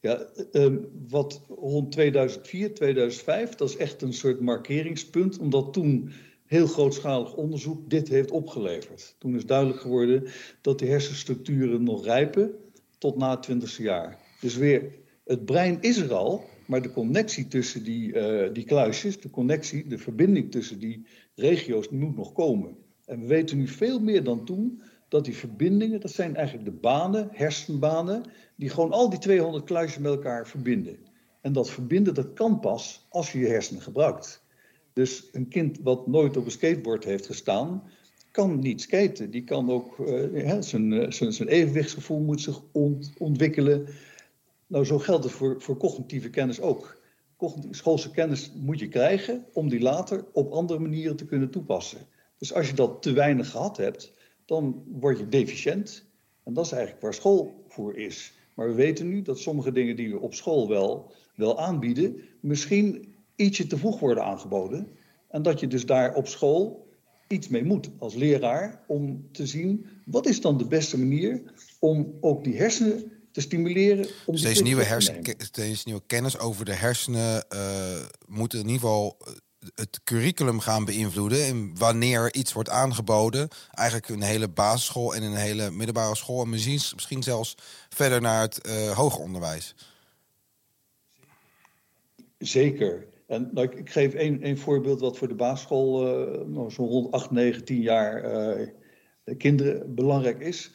Ja, 0.00 0.26
um, 0.52 0.88
wat 1.08 1.40
rond 1.48 1.92
2004, 1.92 2.74
2005, 2.74 3.54
dat 3.54 3.68
is 3.68 3.76
echt 3.76 4.02
een 4.02 4.12
soort 4.12 4.40
markeringspunt, 4.40 5.38
omdat 5.38 5.72
toen 5.72 6.12
heel 6.46 6.66
grootschalig 6.66 7.34
onderzoek 7.34 7.90
dit 7.90 8.08
heeft 8.08 8.30
opgeleverd. 8.30 9.14
Toen 9.18 9.36
is 9.36 9.46
duidelijk 9.46 9.80
geworden 9.80 10.28
dat 10.60 10.78
de 10.78 10.86
hersenstructuren 10.86 11.82
nog 11.82 12.04
rijpen 12.04 12.54
tot 12.98 13.16
na 13.16 13.30
het 13.30 13.42
twintigste 13.42 13.82
jaar. 13.82 14.22
Dus 14.44 14.56
weer, 14.56 14.92
het 15.24 15.44
brein 15.44 15.78
is 15.80 15.96
er 15.96 16.12
al, 16.12 16.44
maar 16.66 16.82
de 16.82 16.92
connectie 16.92 17.48
tussen 17.48 17.84
die, 17.84 18.12
uh, 18.12 18.52
die 18.52 18.64
kluisjes, 18.64 19.20
de 19.20 19.30
connectie, 19.30 19.86
de 19.86 19.98
verbinding 19.98 20.50
tussen 20.50 20.78
die 20.78 21.06
regio's, 21.34 21.88
moet 21.88 22.16
nog 22.16 22.32
komen. 22.32 22.76
En 23.04 23.20
we 23.20 23.26
weten 23.26 23.58
nu 23.58 23.68
veel 23.68 24.00
meer 24.00 24.24
dan 24.24 24.44
toen 24.44 24.82
dat 25.08 25.24
die 25.24 25.36
verbindingen, 25.36 26.00
dat 26.00 26.10
zijn 26.10 26.36
eigenlijk 26.36 26.66
de 26.66 26.80
banen, 26.80 27.28
hersenbanen, 27.32 28.22
die 28.56 28.68
gewoon 28.68 28.92
al 28.92 29.10
die 29.10 29.18
200 29.18 29.64
kluisjes 29.64 30.02
met 30.02 30.12
elkaar 30.12 30.46
verbinden. 30.46 30.96
En 31.40 31.52
dat 31.52 31.70
verbinden, 31.70 32.14
dat 32.14 32.32
kan 32.32 32.60
pas 32.60 33.06
als 33.08 33.32
je 33.32 33.38
je 33.38 33.46
hersenen 33.46 33.82
gebruikt. 33.82 34.44
Dus 34.92 35.28
een 35.32 35.48
kind 35.48 35.78
wat 35.82 36.06
nooit 36.06 36.36
op 36.36 36.44
een 36.44 36.50
skateboard 36.50 37.04
heeft 37.04 37.26
gestaan, 37.26 37.82
kan 38.30 38.58
niet 38.58 38.80
skaten. 38.80 39.30
Die 39.30 39.44
kan 39.44 39.70
ook, 39.70 39.98
uh, 39.98 40.56
zijn, 40.60 41.12
zijn, 41.12 41.32
zijn 41.32 41.48
evenwichtsgevoel 41.48 42.20
moet 42.20 42.40
zich 42.40 42.62
ont, 42.72 43.12
ontwikkelen. 43.18 43.86
Nou, 44.66 44.84
zo 44.84 44.98
geldt 44.98 45.24
het 45.24 45.32
voor, 45.32 45.62
voor 45.62 45.76
cognitieve 45.76 46.30
kennis 46.30 46.60
ook. 46.60 47.02
Schoolse 47.70 48.10
kennis 48.10 48.52
moet 48.54 48.78
je 48.78 48.88
krijgen 48.88 49.44
om 49.52 49.68
die 49.68 49.80
later 49.80 50.24
op 50.32 50.52
andere 50.52 50.78
manieren 50.78 51.16
te 51.16 51.24
kunnen 51.24 51.50
toepassen. 51.50 51.98
Dus 52.38 52.54
als 52.54 52.68
je 52.68 52.74
dat 52.74 53.02
te 53.02 53.12
weinig 53.12 53.50
gehad 53.50 53.76
hebt, 53.76 54.12
dan 54.44 54.84
word 54.86 55.18
je 55.18 55.28
deficiënt. 55.28 56.04
En 56.44 56.54
dat 56.54 56.64
is 56.64 56.72
eigenlijk 56.72 57.02
waar 57.02 57.14
school 57.14 57.64
voor 57.68 57.96
is. 57.96 58.32
Maar 58.54 58.66
we 58.66 58.74
weten 58.74 59.08
nu 59.08 59.22
dat 59.22 59.38
sommige 59.38 59.72
dingen 59.72 59.96
die 59.96 60.10
we 60.10 60.18
op 60.18 60.34
school 60.34 60.68
wel, 60.68 61.12
wel 61.34 61.58
aanbieden, 61.58 62.20
misschien 62.40 63.14
ietsje 63.36 63.66
te 63.66 63.76
vroeg 63.76 64.00
worden 64.00 64.24
aangeboden. 64.24 64.88
En 65.28 65.42
dat 65.42 65.60
je 65.60 65.66
dus 65.66 65.86
daar 65.86 66.14
op 66.14 66.26
school 66.26 66.88
iets 67.28 67.48
mee 67.48 67.64
moet 67.64 67.90
als 67.98 68.14
leraar 68.14 68.84
om 68.86 69.28
te 69.32 69.46
zien 69.46 69.86
wat 70.04 70.26
is 70.26 70.40
dan 70.40 70.58
de 70.58 70.66
beste 70.66 70.98
manier 70.98 71.42
om 71.78 72.14
ook 72.20 72.44
die 72.44 72.56
hersenen 72.56 73.12
te 73.34 73.40
stimuleren. 73.40 74.06
Om 74.26 74.36
steeds, 74.36 74.62
nieuwe 74.62 74.82
hersen, 74.82 75.22
steeds 75.38 75.84
nieuwe 75.84 76.02
kennis 76.06 76.38
over 76.38 76.64
de 76.64 76.74
hersenen 76.74 77.44
uh, 77.54 77.60
moet 78.26 78.52
in 78.52 78.58
ieder 78.58 78.74
geval 78.74 79.16
eh, 79.20 79.32
het 79.74 80.00
curriculum 80.04 80.60
gaan 80.60 80.84
beïnvloeden. 80.84 81.44
En 81.44 81.78
wanneer 81.78 82.34
iets 82.34 82.52
wordt 82.52 82.68
aangeboden. 82.68 83.48
Eigenlijk 83.70 84.08
een 84.08 84.22
hele 84.22 84.48
basisschool 84.48 85.14
en 85.14 85.22
een 85.22 85.34
hele 85.34 85.70
middelbare 85.70 86.16
school. 86.16 86.42
En 86.42 86.48
misschien, 86.48 86.80
misschien 86.94 87.22
zelfs 87.22 87.54
verder 87.88 88.20
naar 88.20 88.40
het 88.40 88.68
uh, 88.68 88.90
hoger 88.90 89.20
onderwijs. 89.20 89.74
Zeker. 92.38 93.06
En 93.26 93.50
nou, 93.52 93.68
ik, 93.76 93.90
geef 93.90 94.14
één, 94.14 94.58
voorbeeld 94.58 95.00
wat 95.00 95.18
voor 95.18 95.28
de 95.28 95.34
basisschool 95.34 96.06
uh, 96.06 96.46
nou, 96.46 96.70
zo'n 96.70 96.88
rond 96.88 97.12
8, 97.12 97.30
9, 97.30 97.64
10 97.64 97.80
jaar 97.80 98.24
uh, 98.54 98.68
kinderen 99.36 99.94
belangrijk 99.94 100.40
is. 100.40 100.70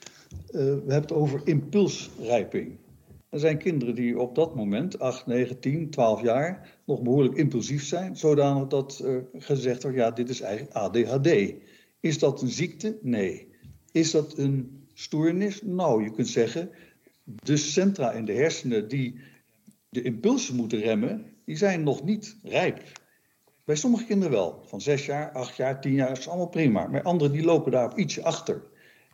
We 0.51 0.59
hebben 0.59 0.93
het 0.93 1.11
over 1.11 1.41
impulsrijping. 1.43 2.77
Er 3.29 3.39
zijn 3.39 3.57
kinderen 3.57 3.95
die 3.95 4.19
op 4.19 4.35
dat 4.35 4.55
moment, 4.55 4.99
8, 4.99 5.25
9, 5.25 5.59
10, 5.59 5.89
12 5.89 6.21
jaar, 6.21 6.79
nog 6.85 7.01
behoorlijk 7.01 7.35
impulsief 7.35 7.85
zijn, 7.85 8.15
zodanig 8.17 8.67
dat 8.67 9.03
gezegd 9.33 9.83
wordt, 9.83 9.97
ja, 9.97 10.11
dit 10.11 10.29
is 10.29 10.41
eigenlijk 10.41 10.75
ADHD. 10.75 11.53
Is 11.99 12.19
dat 12.19 12.41
een 12.41 12.49
ziekte? 12.49 12.97
Nee. 13.01 13.47
Is 13.91 14.11
dat 14.11 14.37
een 14.37 14.87
stoornis? 14.93 15.61
Nou, 15.61 16.03
je 16.03 16.11
kunt 16.11 16.27
zeggen, 16.27 16.69
de 17.23 17.57
centra 17.57 18.11
in 18.11 18.25
de 18.25 18.33
hersenen 18.33 18.87
die 18.87 19.19
de 19.89 20.01
impulsen 20.01 20.55
moeten 20.55 20.79
remmen, 20.79 21.25
die 21.45 21.57
zijn 21.57 21.83
nog 21.83 22.03
niet 22.03 22.37
rijp. 22.43 22.81
Bij 23.65 23.75
sommige 23.75 24.05
kinderen 24.05 24.31
wel, 24.31 24.63
van 24.65 24.81
6 24.81 25.05
jaar, 25.05 25.31
8 25.31 25.55
jaar, 25.55 25.81
10 25.81 25.93
jaar, 25.93 26.11
is 26.17 26.27
allemaal 26.27 26.49
prima. 26.49 26.87
Maar 26.87 27.01
anderen 27.01 27.31
die 27.31 27.43
lopen 27.43 27.71
daar 27.71 27.97
ietsje 27.97 28.23
achter. 28.23 28.61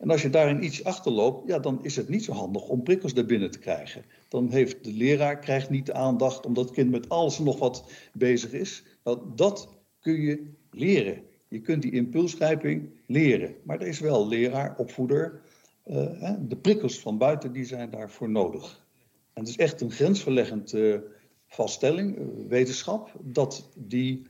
En 0.06 0.12
als 0.12 0.22
je 0.22 0.30
daarin 0.30 0.64
iets 0.64 0.84
achterloopt, 0.84 1.48
ja, 1.48 1.60
dan 1.60 1.80
is 1.84 1.96
het 1.96 2.10
niet 2.10 2.24
zo 2.24 2.32
handig 2.32 2.68
om 2.68 2.84
prikkels 2.84 3.14
er 3.14 3.26
binnen 3.26 3.52
te 3.52 3.60
krijgen. 3.60 4.06
Dan 4.28 4.50
heeft 4.50 4.84
de 4.84 4.94
leraar 4.94 5.40
krijgt 5.40 5.70
niet 5.70 5.86
de 5.86 5.94
aandacht 5.94 6.46
omdat 6.46 6.66
het 6.66 6.74
kind 6.74 6.92
met 6.92 7.10
alles 7.10 7.40
nog 7.40 7.60
wat 7.60 7.92
bezig 8.14 8.52
is. 8.52 8.84
Nou, 9.04 9.20
dat 9.36 9.70
kun 10.00 10.22
je 10.22 10.52
leren. 10.72 11.24
Je 11.48 11.62
kunt 11.62 11.82
die 11.82 11.92
impulsgrijping 11.92 12.90
leren. 13.08 13.56
Maar 13.64 13.82
er 13.82 13.88
is 13.88 14.00
wel 14.00 14.28
leraar, 14.28 14.76
opvoeder. 14.78 15.42
Uh, 15.86 16.34
de 16.40 16.58
prikkels 16.58 17.00
van 17.00 17.18
buiten 17.18 17.52
die 17.52 17.66
zijn 17.66 17.90
daarvoor 17.90 18.30
nodig. 18.30 18.86
En 19.34 19.42
het 19.42 19.50
is 19.50 19.58
echt 19.58 19.82
een 19.82 19.92
grensverleggend 19.92 20.74
uh, 20.74 20.98
vaststelling, 21.48 22.18
uh, 22.18 22.26
wetenschap, 22.48 23.12
dat 23.24 23.70
die 23.76 24.22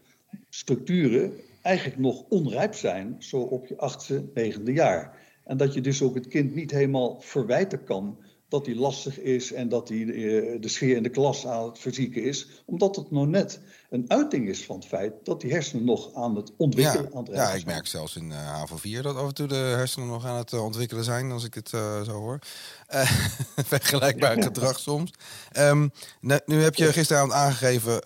structuren 0.49 1.33
eigenlijk 1.61 1.99
nog 1.99 2.23
onrijp 2.29 2.73
zijn, 2.73 3.15
zo 3.19 3.37
op 3.37 3.67
je 3.67 3.77
achtste, 3.77 4.25
negende 4.33 4.73
jaar. 4.73 5.23
En 5.45 5.57
dat 5.57 5.73
je 5.73 5.81
dus 5.81 6.01
ook 6.01 6.15
het 6.15 6.27
kind 6.27 6.55
niet 6.55 6.71
helemaal 6.71 7.21
verwijten 7.21 7.83
kan 7.83 8.17
dat 8.49 8.65
hij 8.65 8.75
lastig 8.75 9.19
is 9.19 9.53
en 9.53 9.69
dat 9.69 9.89
hij 9.89 9.97
eh, 9.97 10.61
de 10.61 10.67
sfeer 10.67 10.95
in 10.95 11.03
de 11.03 11.09
klas 11.09 11.47
aan 11.47 11.65
het 11.65 11.79
verzieken 11.79 12.23
is. 12.23 12.47
Omdat 12.65 12.95
het 12.95 13.11
nou 13.11 13.27
net 13.27 13.59
een 13.89 14.05
uiting 14.07 14.49
is 14.49 14.65
van 14.65 14.75
het 14.75 14.85
feit 14.85 15.13
dat 15.23 15.41
die 15.41 15.51
hersenen 15.51 15.85
nog 15.85 16.13
aan 16.13 16.35
het 16.35 16.51
ontwikkelen 16.57 17.09
ja, 17.13 17.33
Ja, 17.33 17.51
ik 17.51 17.65
merk 17.65 17.87
zelfs 17.87 18.15
in 18.15 18.29
uh, 18.29 18.37
HAVO 18.37 18.77
4 18.77 19.01
dat 19.01 19.15
af 19.15 19.27
en 19.27 19.33
toe 19.33 19.47
de 19.47 19.55
hersenen 19.55 20.07
nog 20.07 20.25
aan 20.25 20.37
het 20.37 20.51
uh, 20.51 20.63
ontwikkelen 20.63 21.03
zijn, 21.03 21.31
als 21.31 21.43
ik 21.43 21.53
het 21.53 21.71
uh, 21.75 22.01
zo 22.01 22.11
hoor. 22.11 22.39
vergelijkbaar 23.73 24.43
gedrag 24.43 24.79
soms. 24.79 25.11
Um, 25.57 25.91
nu, 26.21 26.39
nu, 26.45 26.61
heb 26.61 26.75
je 26.75 26.93
gisteravond 26.93 27.33
aangegeven 27.33 28.01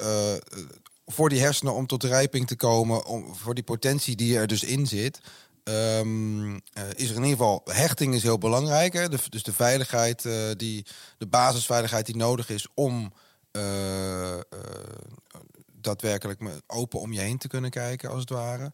voor 1.05 1.29
die 1.29 1.39
hersenen 1.39 1.73
om 1.73 1.87
tot 1.87 2.03
rijping 2.03 2.47
te 2.47 2.55
komen, 2.55 3.05
om, 3.05 3.35
voor 3.35 3.55
die 3.55 3.63
potentie 3.63 4.15
die 4.15 4.37
er 4.37 4.47
dus 4.47 4.63
in 4.63 4.87
zit. 4.87 5.19
Um, 5.69 6.55
is 6.95 7.09
er 7.09 7.15
in 7.15 7.23
ieder 7.23 7.29
geval 7.29 7.61
hechting 7.65 8.13
is 8.13 8.23
heel 8.23 8.37
belangrijk. 8.37 9.11
Dus 9.31 9.43
de 9.43 9.53
veiligheid, 9.53 10.25
uh, 10.25 10.33
die, 10.57 10.85
de 11.17 11.27
basisveiligheid 11.27 12.05
die 12.05 12.15
nodig 12.15 12.49
is 12.49 12.67
om 12.73 13.13
uh, 13.51 14.39
daadwerkelijk 15.73 16.41
open 16.67 16.99
om 16.99 17.13
je 17.13 17.19
heen 17.19 17.37
te 17.37 17.47
kunnen 17.47 17.69
kijken, 17.69 18.09
als 18.09 18.19
het 18.19 18.29
ware. 18.29 18.71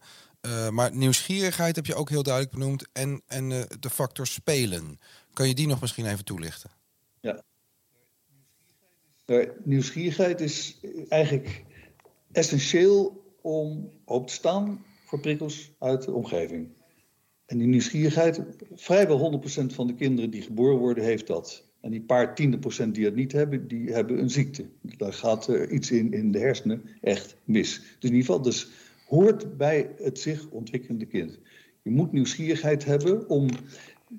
maar 0.70 0.94
nieuwsgierigheid 0.94 1.76
heb 1.76 1.86
je 1.86 1.94
ook 1.94 2.08
heel 2.08 2.22
duidelijk 2.22 2.54
benoemd. 2.54 2.86
En, 2.92 3.22
en 3.26 3.48
de 3.80 3.90
factor 3.90 4.26
spelen. 4.26 4.98
Kan 5.32 5.48
je 5.48 5.54
die 5.54 5.66
nog 5.66 5.80
misschien 5.80 6.06
even 6.06 6.24
toelichten? 6.24 6.70
Ja. 7.20 7.42
Nieuwsgierigheid 9.64 10.40
is 10.40 10.76
eigenlijk 11.08 11.64
essentieel 12.32 13.24
om 13.42 13.90
op 14.04 14.26
te 14.26 14.32
staan 14.32 14.84
voor 15.06 15.20
prikkels 15.20 15.70
uit 15.78 16.02
de 16.02 16.12
omgeving. 16.12 16.74
En 17.46 17.58
die 17.58 17.66
nieuwsgierigheid, 17.66 18.42
vrijwel 18.74 19.40
100% 19.42 19.66
van 19.66 19.86
de 19.86 19.94
kinderen 19.94 20.30
die 20.30 20.42
geboren 20.42 20.78
worden, 20.78 21.04
heeft 21.04 21.26
dat. 21.26 21.64
En 21.80 21.90
die 21.90 22.00
paar 22.00 22.34
tiende 22.34 22.58
procent 22.58 22.94
die 22.94 23.04
het 23.04 23.14
niet 23.14 23.32
hebben, 23.32 23.68
die 23.68 23.92
hebben 23.92 24.18
een 24.18 24.30
ziekte. 24.30 24.66
Daar 24.80 25.12
gaat 25.12 25.46
er 25.46 25.70
iets 25.70 25.90
in, 25.90 26.12
in 26.12 26.32
de 26.32 26.38
hersenen 26.38 26.82
echt 27.00 27.36
mis. 27.44 27.74
Dus 27.74 28.10
in 28.10 28.16
ieder 28.16 28.20
geval, 28.20 28.42
dus 28.42 28.70
hoort 29.06 29.56
bij 29.56 29.90
het 29.96 30.18
zich 30.18 30.50
ontwikkelende 30.50 31.06
kind. 31.06 31.38
Je 31.82 31.90
moet 31.90 32.12
nieuwsgierigheid 32.12 32.84
hebben 32.84 33.28
om 33.28 33.48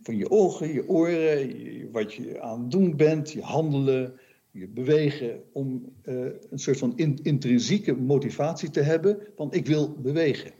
van 0.01 0.17
je 0.17 0.29
ogen, 0.29 0.73
je 0.73 0.89
oren, 0.89 1.91
wat 1.91 2.13
je 2.13 2.41
aan 2.41 2.61
het 2.61 2.71
doen 2.71 2.95
bent, 2.95 3.31
je 3.31 3.41
handelen, 3.41 4.13
je 4.51 4.67
bewegen, 4.67 5.43
om 5.51 5.93
uh, 6.05 6.25
een 6.49 6.59
soort 6.59 6.77
van 6.77 6.97
intrinsieke 7.21 7.95
motivatie 7.95 8.69
te 8.69 8.81
hebben 8.81 9.17
van 9.35 9.53
ik 9.53 9.65
wil 9.65 9.93
bewegen. 10.01 10.51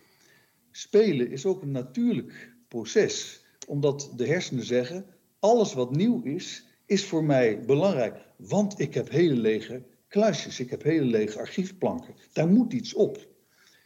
Spelen 0.72 1.32
is 1.32 1.46
ook 1.46 1.62
een 1.62 1.72
natuurlijk 1.72 2.56
proces. 2.68 3.46
Omdat 3.68 4.12
de 4.16 4.28
hersenen 4.28 4.66
zeggen, 4.66 5.06
alles 5.40 5.74
wat 5.74 5.96
nieuw 5.96 6.22
is, 6.24 6.66
is 6.86 7.06
voor 7.06 7.24
mij 7.24 7.66
belangrijk. 7.66 8.26
Want 8.36 8.80
ik 8.80 8.94
heb 8.94 9.10
hele 9.10 9.36
lege 9.36 9.84
kluisjes, 10.08 10.60
ik 10.60 10.70
heb 10.70 10.84
hele 10.84 11.06
lege 11.06 11.40
archiefplanken. 11.40 12.16
Daar 12.34 12.48
moet 12.48 12.74
iets 12.74 12.94
op. 12.94 13.28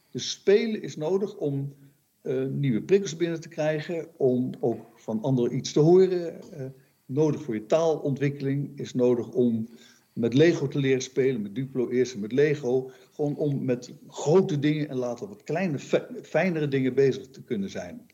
Dus 0.10 0.30
spelen 0.30 0.82
is 0.82 0.96
nodig 0.96 1.36
om 1.36 1.76
uh, 2.24 2.46
nieuwe 2.46 2.82
prikkels 2.82 3.16
binnen 3.16 3.42
te 3.42 3.48
krijgen, 3.48 4.08
om 4.18 4.52
ook 4.60 4.86
van 4.96 5.22
anderen 5.22 5.56
iets 5.56 5.72
te 5.72 5.80
horen. 5.80 6.40
Uh, 6.54 6.66
nodig 7.06 7.42
voor 7.42 7.54
je 7.54 7.66
taalontwikkeling 7.66 8.80
is 8.80 8.94
nodig 8.94 9.32
om 9.32 9.68
met 10.14 10.34
Lego 10.34 10.68
te 10.68 10.80
leren 10.80 11.02
spelen, 11.02 11.42
met 11.42 11.56
Duplo 11.56 11.90
eerst 11.90 12.14
en 12.14 12.20
met 12.20 12.32
Lego. 12.32 12.92
Gewoon 13.12 13.36
om 13.36 13.66
met 13.66 13.94
grote 14.08 14.60
dingen 14.60 14.90
en 14.90 14.98
later 14.98 15.28
wat 15.28 15.44
kleine, 15.44 15.80
fijnere 16.22 16.68
dingen 16.68 16.94
bezig 16.94 17.28
te 17.28 17.44
kunnen 17.44 17.70
zijn. 17.70 18.06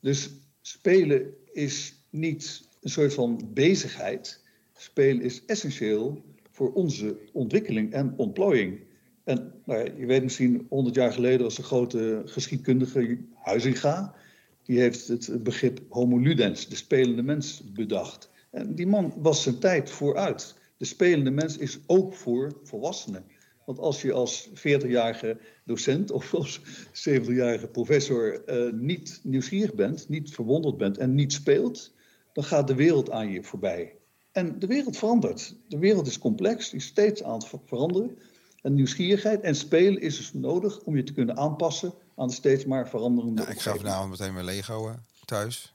Dus 0.00 0.30
spelen 0.60 1.34
is 1.52 2.04
niet 2.10 2.68
een 2.80 2.90
soort 2.90 3.14
van 3.14 3.50
bezigheid. 3.54 4.44
Spelen 4.76 5.22
is 5.22 5.44
essentieel 5.44 6.24
voor 6.50 6.72
onze 6.72 7.18
ontwikkeling 7.32 7.92
en 7.92 8.14
ontplooiing. 8.16 8.80
En 9.24 9.52
nou 9.64 9.98
je 9.98 10.06
weet 10.06 10.22
misschien, 10.22 10.66
100 10.68 10.94
jaar 10.94 11.12
geleden 11.12 11.42
was 11.42 11.56
de 11.56 11.62
grote 11.62 12.22
geschiedkundige 12.24 13.18
Huizinga. 13.34 14.14
Die 14.62 14.78
heeft 14.80 15.08
het 15.08 15.42
begrip 15.42 15.80
homo 15.88 16.18
ludens, 16.18 16.68
de 16.68 16.76
spelende 16.76 17.22
mens, 17.22 17.72
bedacht. 17.72 18.30
En 18.50 18.74
die 18.74 18.86
man 18.86 19.14
was 19.16 19.42
zijn 19.42 19.58
tijd 19.58 19.90
vooruit. 19.90 20.56
De 20.76 20.84
spelende 20.84 21.30
mens 21.30 21.56
is 21.56 21.78
ook 21.86 22.14
voor 22.14 22.60
volwassenen. 22.62 23.24
Want 23.68 23.80
als 23.80 24.02
je 24.02 24.12
als 24.12 24.48
40-jarige 24.48 25.40
docent 25.64 26.10
of 26.10 26.34
als 26.34 26.60
70-jarige 26.92 27.66
professor 27.66 28.42
uh, 28.46 28.72
niet 28.72 29.20
nieuwsgierig 29.22 29.74
bent, 29.74 30.08
niet 30.08 30.34
verwonderd 30.34 30.76
bent 30.76 30.98
en 30.98 31.14
niet 31.14 31.32
speelt, 31.32 31.92
dan 32.32 32.44
gaat 32.44 32.66
de 32.66 32.74
wereld 32.74 33.10
aan 33.10 33.30
je 33.30 33.42
voorbij. 33.42 33.94
En 34.32 34.58
de 34.58 34.66
wereld 34.66 34.96
verandert. 34.96 35.54
De 35.68 35.78
wereld 35.78 36.06
is 36.06 36.18
complex, 36.18 36.70
die 36.70 36.78
is 36.78 36.86
steeds 36.86 37.22
aan 37.22 37.34
het 37.34 37.48
veranderen. 37.64 38.18
En 38.62 38.74
nieuwsgierigheid 38.74 39.40
en 39.40 39.54
spelen 39.54 40.00
is 40.00 40.16
dus 40.16 40.32
nodig 40.32 40.80
om 40.80 40.96
je 40.96 41.02
te 41.02 41.12
kunnen 41.12 41.36
aanpassen 41.36 41.94
aan 42.16 42.28
de 42.28 42.34
steeds 42.34 42.64
maar 42.64 42.88
veranderende. 42.88 43.42
Ja, 43.42 43.48
ik 43.48 43.60
ga 43.60 43.76
vanavond 43.76 44.10
meteen 44.10 44.32
mijn 44.32 44.44
Lego 44.44 44.94
thuis. 45.24 45.74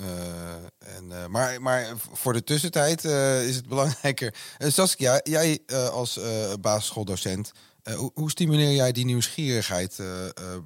Uh, 0.00 0.06
en, 1.10 1.22
uh, 1.22 1.26
maar, 1.26 1.62
maar 1.62 1.92
voor 2.12 2.32
de 2.32 2.44
tussentijd 2.44 3.04
uh, 3.04 3.48
is 3.48 3.56
het 3.56 3.68
belangrijker. 3.74 4.34
Saskia, 4.58 5.20
jij 5.22 5.60
als 5.92 6.20
basisschooldocent, 6.60 7.52
hoe, 7.96 8.10
hoe, 8.14 8.30
stimuleer 8.30 8.72
jij 8.72 8.92
die 8.92 9.04
nieuwsgierigheid 9.04 10.02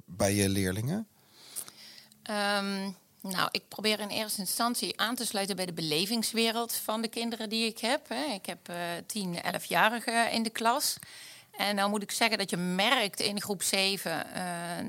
bij 0.06 0.34
je 0.34 0.48
leerlingen? 0.48 1.06
Um, 2.30 2.96
Nou, 3.20 3.48
ik 3.50 3.62
probeer 3.68 4.00
in 4.00 4.08
eerste 4.08 4.40
instantie 4.40 5.00
aan 5.00 5.14
te 5.14 5.26
sluiten 5.26 5.56
bij 5.56 5.66
de 5.66 5.72
belevingswereld 5.72 6.74
van 6.74 7.02
de 7.02 7.08
kinderen 7.08 7.48
die 7.48 7.66
ik 7.66 7.78
heb. 7.78 8.10
Ik 8.34 8.46
heb 8.46 8.72
10, 9.06 9.36
11-jarigen 9.36 10.32
in 10.32 10.42
de 10.42 10.50
klas. 10.50 10.98
En 11.56 11.76
dan 11.76 11.90
moet 11.90 12.02
ik 12.02 12.10
zeggen 12.10 12.38
dat 12.38 12.50
je 12.50 12.56
merkt 12.56 13.20
in 13.20 13.40
groep 13.40 13.62
7 13.62 14.26
uh, 14.36 14.42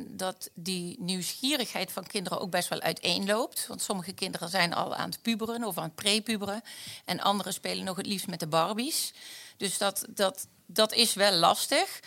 dat 0.08 0.50
die 0.54 0.96
nieuwsgierigheid 1.00 1.92
van 1.92 2.08
kinderen 2.08 2.40
ook 2.40 2.50
best 2.50 2.70
wel 2.70 2.82
uiteenloopt. 2.82 3.68
Want 3.68 3.82
sommige 3.82 4.14
kinderen 4.14 4.50
zijn 4.50 4.74
al 4.74 4.96
aan 4.96 5.10
het 5.10 5.22
puberen 5.22 5.64
of 5.64 5.78
aan 5.78 5.84
het 5.84 5.96
prepuberen. 5.96 6.62
En 7.06 7.20
anderen 7.20 7.54
spelen 7.54 7.86
nog 7.86 7.98
het 7.98 8.06
liefst 8.06 8.28
met 8.28 8.40
de 8.40 8.48
Barbies. 8.48 9.14
Dus 9.58 9.78
dat, 9.78 10.06
dat, 10.10 10.48
dat 10.66 10.94
is 10.94 11.14
wel 11.14 11.32
lastig. 11.32 12.00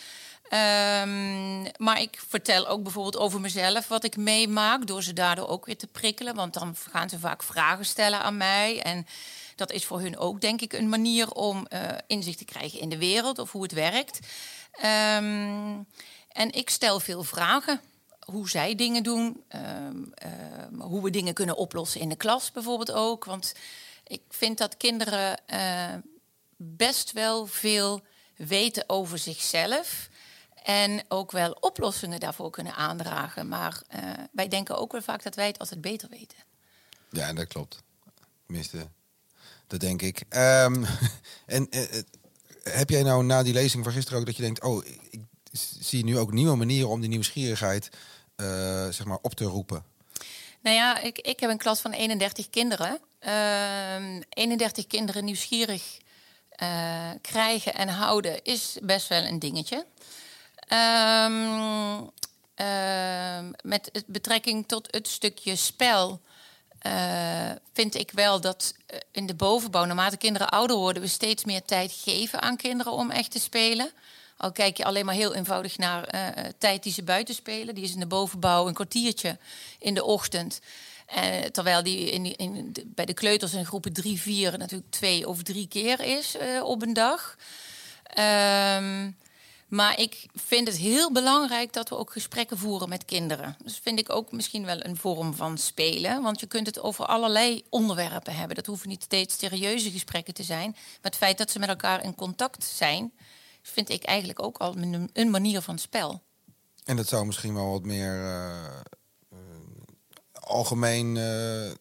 Um, 0.51 1.63
maar 1.77 2.01
ik 2.01 2.23
vertel 2.29 2.67
ook 2.67 2.83
bijvoorbeeld 2.83 3.17
over 3.17 3.41
mezelf 3.41 3.89
wat 3.89 4.05
ik 4.05 4.17
meemaak, 4.17 4.87
door 4.87 5.03
ze 5.03 5.13
daardoor 5.13 5.49
ook 5.49 5.67
weer 5.67 5.77
te 5.77 5.87
prikkelen. 5.87 6.35
Want 6.35 6.55
dan 6.55 6.77
gaan 6.91 7.09
ze 7.09 7.19
vaak 7.19 7.43
vragen 7.43 7.85
stellen 7.85 8.21
aan 8.21 8.37
mij. 8.37 8.83
En 8.83 9.07
dat 9.57 9.73
is 9.73 9.85
voor 9.85 10.01
hun 10.01 10.19
ook, 10.19 10.41
denk 10.41 10.61
ik, 10.61 10.73
een 10.73 10.89
manier 10.89 11.31
om 11.31 11.67
uh, 11.69 11.89
inzicht 12.07 12.39
te 12.39 12.45
krijgen 12.45 12.81
in 12.81 12.89
de 12.89 12.99
wereld 12.99 13.39
of 13.39 13.53
hoe 13.53 13.63
het 13.63 13.73
werkt. 13.73 14.19
Um, 14.77 15.87
en 16.29 16.53
ik 16.53 16.71
stel 16.71 17.01
veel 17.01 17.23
vragen. 17.23 17.81
Hoe 18.25 18.49
zij 18.49 18.75
dingen 18.75 19.03
doen, 19.03 19.45
um, 19.87 20.13
hoe 20.79 21.03
we 21.03 21.11
dingen 21.11 21.35
kunnen 21.35 21.57
oplossen 21.57 22.01
in 22.01 22.09
de 22.09 22.17
klas 22.17 22.53
bijvoorbeeld 22.53 22.93
ook. 22.93 23.25
Want 23.25 23.55
ik 24.05 24.23
vind 24.29 24.59
dat 24.59 24.77
kinderen 24.77 25.41
uh, 25.47 25.95
best 26.57 27.13
wel 27.13 27.47
veel 27.47 28.01
weten 28.37 28.85
over 28.87 29.19
zichzelf. 29.19 30.09
En 30.63 31.05
ook 31.09 31.31
wel 31.31 31.51
oplossingen 31.61 32.21
daarvoor 32.21 32.51
kunnen 32.51 32.75
aandragen. 32.75 33.49
Maar 33.49 33.83
uh, 33.95 34.11
wij 34.33 34.49
denken 34.49 34.79
ook 34.79 34.93
wel 34.93 35.03
vaak 35.03 35.23
dat 35.23 35.35
wij 35.35 35.47
het 35.47 35.59
altijd 35.59 35.81
beter 35.81 36.09
weten. 36.09 36.39
Ja, 37.11 37.33
dat 37.33 37.47
klopt. 37.47 37.83
Tenminste, 38.47 38.89
dat 39.67 39.81
denk 39.81 40.03
ik. 40.03 40.23
Um, 40.31 40.87
en 41.47 41.67
uh, 41.71 41.83
heb 42.63 42.91
jij 42.91 43.03
nou 43.03 43.25
na 43.25 43.43
die 43.43 43.53
lezing 43.53 43.85
van 43.85 43.93
gisteren 43.93 44.19
ook 44.19 44.27
dat 44.27 44.37
je 44.37 44.43
denkt... 44.43 44.63
oh, 44.63 44.85
ik 45.11 45.21
zie 45.81 46.05
nu 46.05 46.19
ook 46.19 46.33
nieuwe 46.33 46.57
manieren 46.57 46.89
om 46.89 47.01
die 47.01 47.09
nieuwsgierigheid 47.09 47.89
uh, 48.37 48.47
zeg 48.89 49.05
maar 49.05 49.19
op 49.23 49.35
te 49.35 49.45
roepen? 49.45 49.85
Nou 50.61 50.77
ja, 50.77 51.01
ik, 51.01 51.19
ik 51.19 51.41
heb 51.41 51.51
een 51.51 51.59
klas 51.59 51.81
van 51.81 51.93
31 51.93 52.51
kinderen. 52.51 52.99
31 54.29 54.87
kinderen 54.87 55.25
nieuwsgierig 55.25 55.99
krijgen 57.21 57.75
en 57.75 57.89
houden 57.89 58.43
is 58.43 58.79
best 58.83 59.09
wel 59.09 59.23
een 59.23 59.39
dingetje. 59.39 59.87
Uh, 62.61 63.39
met 63.63 64.05
betrekking 64.07 64.69
tot 64.69 64.89
het 64.91 65.09
stukje 65.09 65.57
spel. 65.57 66.21
Uh, 66.83 67.51
vind 67.73 67.95
ik 67.95 68.11
wel 68.11 68.41
dat 68.41 68.75
eh, 68.87 68.99
in 69.11 69.27
de 69.27 69.35
bovenbouw, 69.35 69.85
naarmate 69.85 70.17
kinderen 70.17 70.49
ouder 70.49 70.77
worden, 70.77 71.03
we 71.03 71.09
steeds 71.09 71.45
meer 71.45 71.63
tijd 71.63 71.93
geven 71.93 72.43
aan 72.43 72.57
kinderen 72.57 72.93
om 72.93 73.11
echt 73.11 73.31
te 73.31 73.39
spelen. 73.39 73.91
Al 74.37 74.53
kijk 74.53 74.77
je 74.77 74.85
alleen 74.85 75.05
maar 75.05 75.15
heel 75.15 75.35
eenvoudig 75.35 75.79
naar 75.79 76.15
uh, 76.15 76.45
tijd 76.59 76.83
die 76.83 76.93
ze 76.93 77.03
buiten 77.03 77.35
spelen. 77.35 77.75
Die 77.75 77.85
is 77.85 77.93
in 77.93 78.01
de 78.01 78.07
bovenbouw 78.07 78.67
een 78.67 78.75
kwartiertje 78.75 79.39
in 79.79 79.95
de 79.95 80.05
ochtend. 80.05 80.61
Terwijl 81.53 81.83
die, 81.83 82.11
in, 82.11 82.37
in, 82.37 82.75
bij 82.87 83.05
de 83.05 83.15
kleuters 83.15 83.55
in 83.55 83.67
groepen 83.67 83.93
3, 83.93 84.21
4 84.21 84.59
natuurlijk 84.59 84.91
twee 84.91 85.29
of 85.29 85.43
drie 85.43 85.69
keer 85.69 86.01
is 86.01 86.37
op 86.63 86.83
een 86.83 86.93
dag. 86.93 87.37
Um, 88.19 89.17
maar 89.67 89.99
ik 89.99 90.27
vind 90.35 90.69
het 90.69 90.77
heel 90.77 91.13
belangrijk 91.13 91.73
dat 91.73 91.89
we 91.89 91.97
ook 91.97 92.13
gesprekken 92.13 92.59
voeren 92.59 92.89
met 92.89 93.05
kinderen. 93.05 93.57
Dus 93.63 93.79
vind 93.79 93.99
ik 93.99 94.13
ook 94.13 94.33
misschien 94.33 94.65
wel 94.65 94.85
een 94.85 94.97
vorm 94.97 95.35
van 95.35 95.59
spelen. 95.59 96.23
Want 96.23 96.41
je 96.41 96.47
kunt 96.47 96.67
het 96.67 96.81
over 96.81 97.07
allerlei 97.07 97.65
onderwerpen 97.69 98.35
hebben. 98.35 98.57
Dat 98.57 98.67
hoeven 98.67 98.89
niet 98.89 99.03
steeds 99.03 99.39
serieuze 99.39 99.91
gesprekken 99.91 100.35
te 100.35 100.43
zijn. 100.43 100.71
Maar 100.71 100.99
het 101.01 101.17
feit 101.17 101.39
dat 101.39 101.51
ze 101.51 101.59
met 101.59 101.69
elkaar 101.69 102.05
in 102.05 102.15
contact 102.15 102.65
zijn, 102.65 103.13
vind 103.63 103.89
ik 103.89 104.05
eigenlijk 104.05 104.43
ook 104.43 104.59
al 104.59 104.77
een 105.13 105.31
manier 105.31 105.61
van 105.61 105.79
spel. 105.79 106.23
En 106.85 106.97
dat 106.97 107.09
zou 107.09 107.27
misschien 107.27 107.55
wel 107.55 107.71
wat 107.71 107.83
meer 107.83 108.15
uh, 108.15 108.69
uh, 109.33 109.39
algemeen 110.33 111.17
uh, 111.17 111.73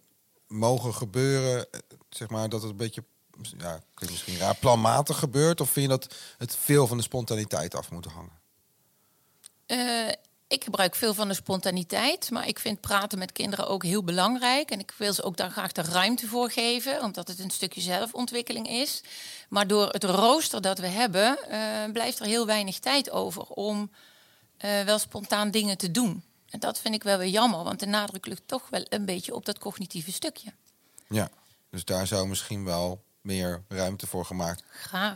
mogen 0.48 0.94
gebeuren. 0.94 1.68
Zeg 2.10 2.30
maar 2.30 2.50
dat 2.50 2.62
het 2.62 2.72
een 2.72 2.78
beetje 2.78 3.04
ja, 3.58 3.82
klinkt 3.94 4.16
misschien 4.16 4.38
raar, 4.38 4.56
planmatig 4.56 5.20
gebeurt? 5.20 5.62
Of 5.62 5.70
vind 5.70 5.92
je 5.92 5.98
dat 5.98 6.16
het 6.38 6.56
veel 6.56 6.88
van 6.88 6.98
de 6.98 7.04
spontaniteit 7.04 7.76
af 7.76 7.92
moet 7.92 8.06
hangen? 8.06 8.44
Uh, 9.68 10.12
ik 10.48 10.64
gebruik 10.64 10.96
veel 10.96 11.14
van 11.14 11.28
de 11.28 11.34
spontaniteit, 11.34 12.32
maar 12.32 12.48
ik 12.48 12.60
vind 12.60 12.82
praten 12.82 13.20
met 13.20 13.32
kinderen 13.32 13.68
ook 13.68 13.84
heel 13.84 14.04
belangrijk. 14.04 14.72
En 14.72 14.80
ik 14.80 14.94
wil 14.98 15.14
ze 15.14 15.24
ook 15.24 15.38
daar 15.38 15.52
graag 15.52 15.72
de 15.72 15.82
ruimte 15.82 16.28
voor 16.28 16.50
geven, 16.50 17.02
omdat 17.02 17.28
het 17.28 17.40
een 17.40 17.50
stukje 17.50 17.82
zelfontwikkeling 17.82 18.68
is. 18.68 19.02
Maar 19.50 19.68
door 19.68 19.90
het 19.90 20.04
rooster 20.04 20.62
dat 20.62 20.80
we 20.80 20.88
hebben, 20.88 21.38
uh, 21.52 21.92
blijft 21.94 22.20
er 22.20 22.26
heel 22.26 22.46
weinig 22.46 22.80
tijd 22.80 23.10
over 23.10 23.44
om 23.44 23.92
uh, 24.66 24.82
wel 24.82 25.00
spontaan 25.00 25.52
dingen 25.52 25.78
te 25.78 25.92
doen. 25.92 26.24
En 26.50 26.60
dat 26.60 26.80
vind 26.80 26.96
ik 26.96 27.04
wel 27.04 27.18
weer 27.18 27.28
jammer, 27.28 27.64
want 27.64 27.80
de 27.80 27.86
nadruk 27.86 28.26
ligt 28.26 28.48
toch 28.48 28.70
wel 28.70 28.86
een 28.90 29.06
beetje 29.06 29.36
op 29.36 29.46
dat 29.46 29.60
cognitieve 29.60 30.12
stukje. 30.12 30.54
Ja, 31.08 31.30
dus 31.70 31.86
daar 31.86 32.08
zou 32.08 32.28
misschien 32.28 32.64
wel 32.64 33.04
meer 33.26 33.64
ruimte 33.68 34.08
voor 34.08 34.26
gemaakt 34.26 34.64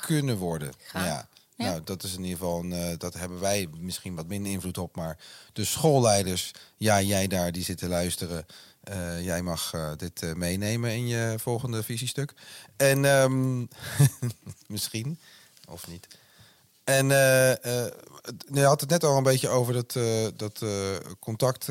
kunnen 0.06 0.38
worden. 0.38 0.74
Ja. 0.94 1.06
ja. 1.06 1.28
Nou, 1.56 1.82
dat 1.84 2.04
is 2.04 2.14
in 2.14 2.24
ieder 2.24 2.38
geval, 2.38 2.60
een, 2.60 2.72
uh, 2.72 2.98
dat 2.98 3.14
hebben 3.14 3.40
wij 3.40 3.68
misschien 3.78 4.16
wat 4.16 4.28
minder 4.28 4.52
invloed 4.52 4.78
op. 4.78 4.96
Maar 4.96 5.18
de 5.54 5.66
schoolleiders, 5.66 6.52
ja, 6.78 7.02
jij 7.02 7.28
daar 7.28 7.52
die 7.52 7.64
zitten 7.64 7.90
luisteren. 7.90 8.46
Uh, 8.90 9.24
jij 9.24 9.42
mag 9.42 9.74
uh, 9.74 9.92
dit 9.98 10.36
meenemen 10.36 10.92
in 10.92 11.08
je 11.08 11.36
volgende 11.38 11.84
visiestuk. 11.84 12.34
En 12.78 13.06
um, 13.06 13.68
misschien, 14.68 15.20
of 15.68 15.88
niet. 15.88 16.08
En 16.90 17.10
uh, 17.10 17.50
uh, 17.50 17.56
je 18.52 18.64
had 18.64 18.82
het 18.82 18.90
net 18.90 19.04
al 19.04 19.18
een 19.18 19.24
beetje 19.24 19.50
over 19.50 19.74
dat, 19.74 19.96
uh, 19.96 20.28
dat 20.36 20.64
contact 21.20 21.66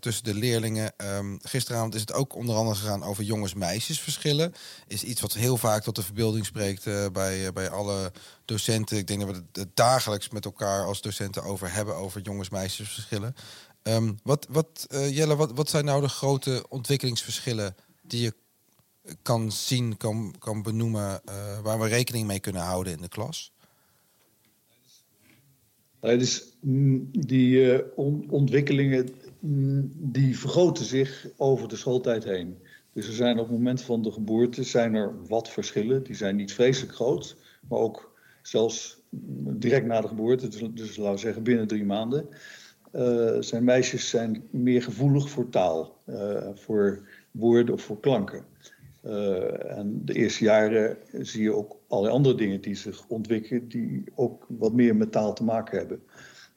tussen 0.00 0.24
de 0.24 0.34
leerlingen. 0.34 0.92
Um, 0.96 1.38
gisteravond 1.42 1.94
is 1.94 2.00
het 2.00 2.12
ook 2.12 2.34
onder 2.34 2.56
andere 2.56 2.76
gegaan 2.76 3.02
over 3.02 3.24
jongens-meisjes 3.24 4.00
verschillen. 4.00 4.54
Is 4.86 5.02
iets 5.02 5.20
wat 5.20 5.32
heel 5.32 5.56
vaak 5.56 5.82
tot 5.82 5.94
de 5.96 6.02
verbeelding 6.02 6.46
spreekt 6.46 7.12
bij, 7.12 7.52
bij 7.52 7.70
alle 7.70 8.12
docenten. 8.44 8.96
Ik 8.96 9.06
denk 9.06 9.20
dat 9.20 9.30
we 9.30 9.60
het 9.60 9.76
dagelijks 9.76 10.28
met 10.28 10.44
elkaar 10.44 10.84
als 10.84 11.00
docenten 11.00 11.42
over 11.42 11.72
hebben, 11.72 11.94
over 11.94 12.20
jongens-meisjes 12.20 12.88
verschillen. 12.88 13.36
Um, 13.82 14.18
wat, 14.22 14.46
wat, 14.50 14.86
Jelle, 14.88 15.36
wat, 15.36 15.52
wat 15.54 15.68
zijn 15.68 15.84
nou 15.84 16.00
de 16.00 16.08
grote 16.08 16.64
ontwikkelingsverschillen 16.68 17.76
die 18.02 18.22
je 18.22 18.34
kan 19.22 19.52
zien, 19.52 19.96
kan, 19.96 20.34
kan 20.38 20.62
benoemen, 20.62 21.20
waar 21.62 21.80
we 21.80 21.88
rekening 21.88 22.26
mee 22.26 22.40
kunnen 22.40 22.62
houden 22.62 22.92
in 22.92 23.02
de 23.02 23.08
klas? 23.08 23.54
Dus 26.00 26.56
die 27.10 27.56
uh, 27.56 27.78
ontwikkelingen 28.28 29.08
mm, 29.40 29.90
die 29.94 30.38
vergroten 30.38 30.84
zich 30.84 31.28
over 31.36 31.68
de 31.68 31.76
schooltijd 31.76 32.24
heen. 32.24 32.56
Dus 32.92 33.06
er 33.06 33.14
zijn 33.14 33.38
op 33.38 33.46
het 33.46 33.56
moment 33.56 33.82
van 33.82 34.02
de 34.02 34.12
geboorte 34.12 34.62
zijn 34.62 34.94
er 34.94 35.26
wat 35.28 35.50
verschillen. 35.50 36.02
Die 36.02 36.14
zijn 36.14 36.36
niet 36.36 36.52
vreselijk 36.52 36.94
groot, 36.94 37.36
maar 37.68 37.78
ook 37.78 38.14
zelfs 38.42 39.00
direct 39.10 39.86
na 39.86 40.00
de 40.00 40.08
geboorte, 40.08 40.48
dus, 40.48 40.60
dus 40.74 40.96
laten 40.96 41.14
we 41.14 41.20
zeggen 41.20 41.42
binnen 41.42 41.66
drie 41.66 41.84
maanden, 41.84 42.28
uh, 42.92 43.36
zijn 43.40 43.64
meisjes 43.64 44.08
zijn 44.08 44.42
meer 44.50 44.82
gevoelig 44.82 45.30
voor 45.30 45.48
taal, 45.48 45.96
uh, 46.06 46.48
voor 46.54 47.08
woorden 47.30 47.74
of 47.74 47.82
voor 47.82 48.00
klanken. 48.00 48.44
En 49.68 50.00
de 50.04 50.12
eerste 50.12 50.44
jaren 50.44 50.96
zie 51.12 51.42
je 51.42 51.52
ook 51.52 51.75
allerlei 51.88 52.14
andere 52.14 52.34
dingen 52.34 52.60
die 52.60 52.74
zich 52.74 53.04
ontwikkelen, 53.08 53.68
die 53.68 54.04
ook 54.14 54.46
wat 54.48 54.72
meer 54.72 54.96
met 54.96 55.12
taal 55.12 55.32
te 55.32 55.44
maken 55.44 55.78
hebben. 55.78 56.02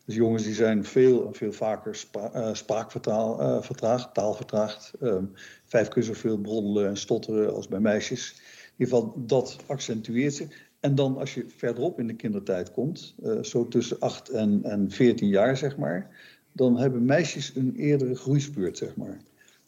Dus 0.05 0.17
jongens 0.17 0.43
die 0.43 0.53
zijn 0.53 0.85
veel 0.85 1.27
en 1.27 1.33
veel 1.33 1.51
vaker 1.51 2.05
uh, 2.35 2.53
spraakvertraagd, 2.53 4.05
uh, 4.05 4.11
taalvertraagd. 4.13 4.93
Um, 5.01 5.31
vijf 5.65 5.87
keer 5.87 6.03
zoveel 6.03 6.37
broddelen 6.37 6.87
en 6.87 6.97
stotteren 6.97 7.53
als 7.53 7.67
bij 7.67 7.79
meisjes. 7.79 8.31
In 8.77 8.85
ieder 8.85 8.95
geval, 8.95 9.13
dat 9.25 9.57
accentueert 9.67 10.33
zich. 10.33 10.67
En 10.79 10.95
dan 10.95 11.17
als 11.17 11.33
je 11.33 11.45
verderop 11.47 11.99
in 11.99 12.07
de 12.07 12.15
kindertijd 12.15 12.71
komt, 12.71 13.15
uh, 13.23 13.43
zo 13.43 13.67
tussen 13.67 13.99
8 13.99 14.29
en, 14.29 14.63
en 14.63 14.91
14 14.91 15.27
jaar 15.27 15.57
zeg 15.57 15.77
maar, 15.77 16.09
dan 16.51 16.77
hebben 16.77 17.05
meisjes 17.05 17.55
een 17.55 17.75
eerdere 17.75 18.15
groeispeurt 18.15 18.77
zeg 18.77 18.95
maar. 18.95 19.21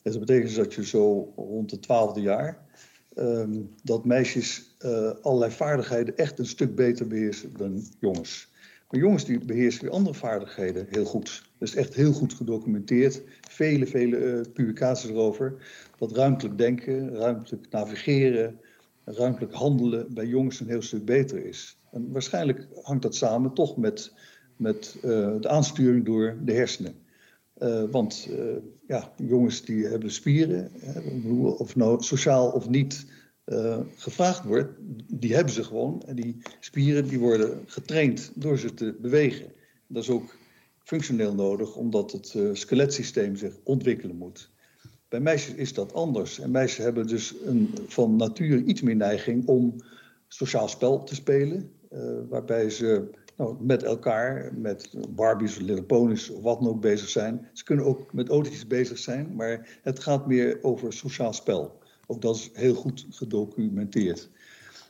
Dus 0.03 0.11
dat 0.11 0.19
betekent 0.19 0.47
dus 0.47 0.57
dat 0.57 0.73
je 0.73 0.85
zo 0.85 1.33
rond 1.35 1.69
de 1.69 1.79
twaalfde 1.79 2.21
jaar 2.21 2.65
um, 3.15 3.69
dat 3.83 4.05
meisjes 4.05 4.75
uh, 4.85 5.11
allerlei 5.21 5.51
vaardigheden 5.51 6.17
echt 6.17 6.39
een 6.39 6.45
stuk 6.45 6.75
beter 6.75 7.07
beheersen 7.07 7.57
dan 7.57 7.83
jongens. 7.99 8.49
Maar 8.89 8.99
jongens 8.99 9.25
die 9.25 9.45
beheersen 9.45 9.83
weer 9.83 9.91
andere 9.91 10.15
vaardigheden 10.15 10.87
heel 10.89 11.05
goed. 11.05 11.49
Dat 11.57 11.67
is 11.67 11.75
echt 11.75 11.93
heel 11.93 12.13
goed 12.13 12.33
gedocumenteerd. 12.33 13.21
Vele, 13.49 13.87
vele 13.87 14.17
uh, 14.17 14.41
publicaties 14.53 15.09
erover. 15.09 15.53
Dat 15.97 16.11
ruimtelijk 16.11 16.57
denken, 16.57 17.15
ruimtelijk 17.15 17.67
navigeren, 17.69 18.59
ruimtelijk 19.05 19.53
handelen 19.53 20.13
bij 20.13 20.25
jongens 20.25 20.59
een 20.59 20.67
heel 20.67 20.81
stuk 20.81 21.05
beter 21.05 21.45
is. 21.45 21.77
En 21.91 22.11
waarschijnlijk 22.11 22.67
hangt 22.81 23.01
dat 23.01 23.15
samen 23.15 23.53
toch 23.53 23.77
met, 23.77 24.13
met 24.55 24.95
uh, 24.95 25.01
de 25.39 25.49
aansturing 25.49 26.05
door 26.05 26.37
de 26.43 26.53
hersenen. 26.53 26.95
Want 27.91 28.29
ja, 28.87 29.13
jongens 29.15 29.61
die 29.61 29.85
hebben 29.85 30.11
spieren, 30.11 30.71
hè, 30.73 30.99
of 31.49 31.75
nou 31.75 32.03
sociaal 32.03 32.51
of 32.51 32.69
niet 32.69 33.05
gevraagd 33.95 34.43
wordt, 34.43 34.73
die 35.07 35.35
hebben 35.35 35.53
ze 35.53 35.63
gewoon. 35.63 36.03
En 36.05 36.15
die 36.15 36.37
spieren 36.59 37.07
die 37.07 37.19
worden 37.19 37.63
getraind 37.65 38.31
door 38.35 38.57
ze 38.57 38.73
te 38.73 38.95
bewegen. 39.01 39.51
Dat 39.87 40.03
is 40.03 40.09
ook 40.09 40.35
functioneel 40.83 41.33
nodig, 41.33 41.75
omdat 41.75 42.11
het 42.11 42.35
skeletsysteem 42.53 43.35
zich 43.35 43.57
ontwikkelen 43.63 44.15
moet. 44.15 44.49
Bij 45.07 45.19
meisjes 45.19 45.55
is 45.55 45.73
dat 45.73 45.93
anders. 45.93 46.39
En 46.39 46.51
meisjes 46.51 46.83
hebben 46.83 47.07
dus 47.07 47.35
een, 47.45 47.69
van 47.87 48.15
nature 48.15 48.63
iets 48.63 48.81
meer 48.81 48.95
neiging 48.95 49.47
om 49.47 49.75
sociaal 50.27 50.67
spel 50.67 51.03
te 51.03 51.15
spelen. 51.15 51.71
Waarbij 52.29 52.69
ze 52.69 53.09
nou, 53.41 53.55
met 53.59 53.83
elkaar, 53.83 54.53
met 54.55 54.89
Barbies 55.09 55.57
Little 55.57 56.09
of 56.33 56.41
wat 56.41 56.59
dan 56.59 56.69
ook 56.69 56.81
bezig 56.81 57.09
zijn. 57.09 57.47
Ze 57.53 57.63
kunnen 57.63 57.85
ook 57.85 58.13
met 58.13 58.29
autootjes 58.29 58.67
bezig 58.67 58.97
zijn, 58.97 59.35
maar 59.35 59.79
het 59.81 59.99
gaat 59.99 60.27
meer 60.27 60.59
over 60.61 60.93
sociaal 60.93 61.33
spel. 61.33 61.79
Ook 62.07 62.21
dat 62.21 62.35
is 62.35 62.49
heel 62.53 62.73
goed 62.73 63.05
gedocumenteerd. 63.09 64.29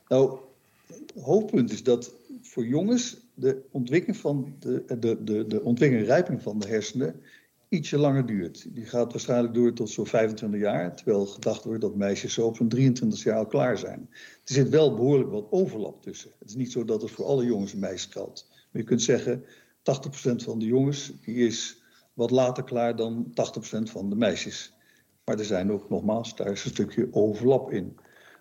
Nou, 0.08 0.40
het 0.88 1.14
hoofdpunt 1.22 1.72
is 1.72 1.84
dat 1.84 2.14
voor 2.42 2.66
jongens 2.66 3.18
de 3.34 3.62
ontwikkeling 3.72 4.18
van 4.18 4.56
de, 4.60 4.84
de, 5.00 5.24
de, 5.24 5.48
de 5.48 5.62
ontwikkeling 5.62 6.08
en 6.08 6.14
rijping 6.14 6.42
van 6.42 6.60
de 6.60 6.68
hersenen 6.68 7.22
ietsje 7.71 7.97
langer 7.97 8.25
duurt. 8.25 8.75
Die 8.75 8.86
gaat 8.86 9.12
waarschijnlijk 9.12 9.53
door 9.53 9.73
tot 9.73 9.89
zo'n 9.89 10.05
25 10.05 10.60
jaar, 10.60 10.95
terwijl 10.95 11.25
gedacht 11.25 11.63
wordt 11.63 11.81
dat 11.81 11.95
meisjes 11.95 12.34
zo 12.34 12.45
op 12.45 12.55
zo'n 12.55 12.69
23 12.69 13.23
jaar 13.23 13.38
al 13.38 13.45
klaar 13.45 13.77
zijn. 13.77 14.10
Er 14.12 14.53
zit 14.53 14.69
wel 14.69 14.95
behoorlijk 14.95 15.31
wat 15.31 15.47
overlap 15.49 16.01
tussen. 16.01 16.31
Het 16.39 16.49
is 16.49 16.55
niet 16.55 16.71
zo 16.71 16.86
dat 16.86 17.01
het 17.01 17.12
voor 17.12 17.25
alle 17.25 17.45
jongens 17.45 17.73
en 17.73 17.79
meisjes 17.79 18.12
geldt. 18.12 18.47
Maar 18.49 18.81
je 18.81 18.88
kunt 18.88 19.01
zeggen, 19.01 19.43
80% 19.43 19.43
van 20.36 20.60
de 20.60 20.65
jongens 20.65 21.12
die 21.21 21.36
is 21.36 21.84
wat 22.13 22.31
later 22.31 22.63
klaar 22.63 22.95
dan 22.95 23.25
80% 23.27 23.34
van 23.81 24.10
de 24.10 24.15
meisjes. 24.15 24.73
Maar 25.25 25.39
er 25.39 25.45
zijn 25.45 25.71
ook 25.71 25.89
nogmaals, 25.89 26.36
daar 26.36 26.51
is 26.51 26.63
een 26.63 26.71
stukje 26.71 27.07
overlap 27.12 27.71
in. 27.71 27.95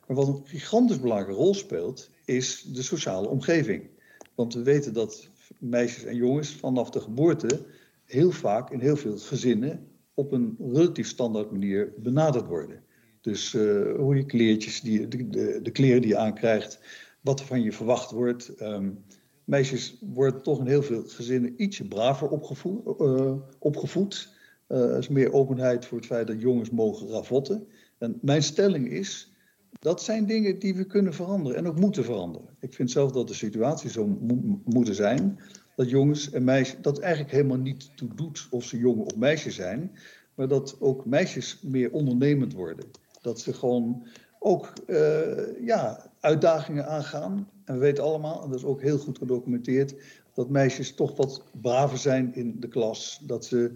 Maar 0.06 0.16
wat 0.16 0.28
een 0.28 0.42
gigantisch 0.44 1.00
belangrijke 1.00 1.40
rol 1.40 1.54
speelt, 1.54 2.10
is 2.24 2.62
de 2.62 2.82
sociale 2.82 3.28
omgeving. 3.28 3.90
Want 4.34 4.54
we 4.54 4.62
weten 4.62 4.92
dat 4.92 5.28
meisjes 5.58 6.04
en 6.04 6.16
jongens 6.16 6.54
vanaf 6.54 6.90
de 6.90 7.00
geboorte 7.00 7.66
heel 8.10 8.30
vaak 8.30 8.70
in 8.70 8.80
heel 8.80 8.96
veel 8.96 9.18
gezinnen 9.18 9.88
op 10.14 10.32
een 10.32 10.56
relatief 10.58 11.08
standaard 11.08 11.50
manier 11.50 11.92
benaderd 11.98 12.46
worden. 12.46 12.82
Dus 13.20 13.52
uh, 13.52 13.96
hoe 13.96 14.16
je 14.16 14.26
kleertjes, 14.26 14.80
die, 14.80 15.08
de, 15.08 15.28
de, 15.28 15.60
de, 15.62 15.70
kleren 15.70 16.00
die 16.00 16.10
je 16.10 16.16
aankrijgt, 16.16 16.80
wat 17.20 17.40
er 17.40 17.46
van 17.46 17.62
je 17.62 17.72
verwacht 17.72 18.10
wordt. 18.10 18.60
Um, 18.62 19.04
meisjes 19.44 19.98
worden 20.00 20.42
toch 20.42 20.58
in 20.58 20.66
heel 20.66 20.82
veel 20.82 21.02
gezinnen 21.06 21.62
ietsje 21.62 21.88
braver 21.88 22.28
opgevoed. 22.28 23.00
Uh, 23.00 23.32
opgevoed. 23.58 24.38
Er 24.66 24.98
is 24.98 25.08
meer 25.08 25.32
openheid 25.32 25.86
voor 25.86 25.98
het 25.98 26.06
feit 26.06 26.26
dat 26.26 26.40
jongens 26.40 26.70
mogen 26.70 27.08
ravotten. 27.08 27.66
En 27.98 28.18
mijn 28.22 28.42
stelling 28.42 28.90
is, 28.90 29.32
dat 29.80 30.02
zijn 30.02 30.26
dingen 30.26 30.58
die 30.58 30.74
we 30.74 30.84
kunnen 30.84 31.14
veranderen 31.14 31.58
en 31.58 31.66
ook 31.66 31.80
moeten 31.80 32.04
veranderen. 32.04 32.48
Ik 32.60 32.74
vind 32.74 32.90
zelf 32.90 33.12
dat 33.12 33.28
de 33.28 33.34
situatie 33.34 33.90
zo 33.90 34.06
mo 34.06 34.60
moeten 34.64 34.94
zijn 34.94 35.38
dat 35.76 35.90
jongens 35.90 36.30
en 36.30 36.44
meisjes, 36.44 36.80
dat 36.80 36.98
eigenlijk 36.98 37.32
helemaal 37.32 37.56
niet 37.56 37.96
toe 37.96 38.14
doet 38.14 38.46
of 38.50 38.64
ze 38.64 38.78
jongen 38.78 39.04
of 39.04 39.16
meisje 39.16 39.50
zijn, 39.50 39.92
maar 40.34 40.48
dat 40.48 40.76
ook 40.80 41.06
meisjes 41.06 41.58
meer 41.62 41.92
ondernemend 41.92 42.52
worden. 42.52 42.90
Dat 43.22 43.40
ze 43.40 43.52
gewoon 43.52 44.06
ook 44.38 44.72
uh, 44.86 45.64
ja, 45.66 46.10
uitdagingen 46.20 46.86
aangaan. 46.86 47.48
En 47.64 47.74
we 47.74 47.80
weten 47.80 48.04
allemaal, 48.04 48.42
en 48.42 48.50
dat 48.50 48.58
is 48.58 48.64
ook 48.64 48.82
heel 48.82 48.98
goed 48.98 49.18
gedocumenteerd, 49.18 49.94
dat 50.34 50.48
meisjes 50.48 50.94
toch 50.94 51.16
wat 51.16 51.42
braver 51.60 51.98
zijn 51.98 52.34
in 52.34 52.56
de 52.60 52.68
klas. 52.68 53.22
Dat 53.26 53.44
ze 53.44 53.72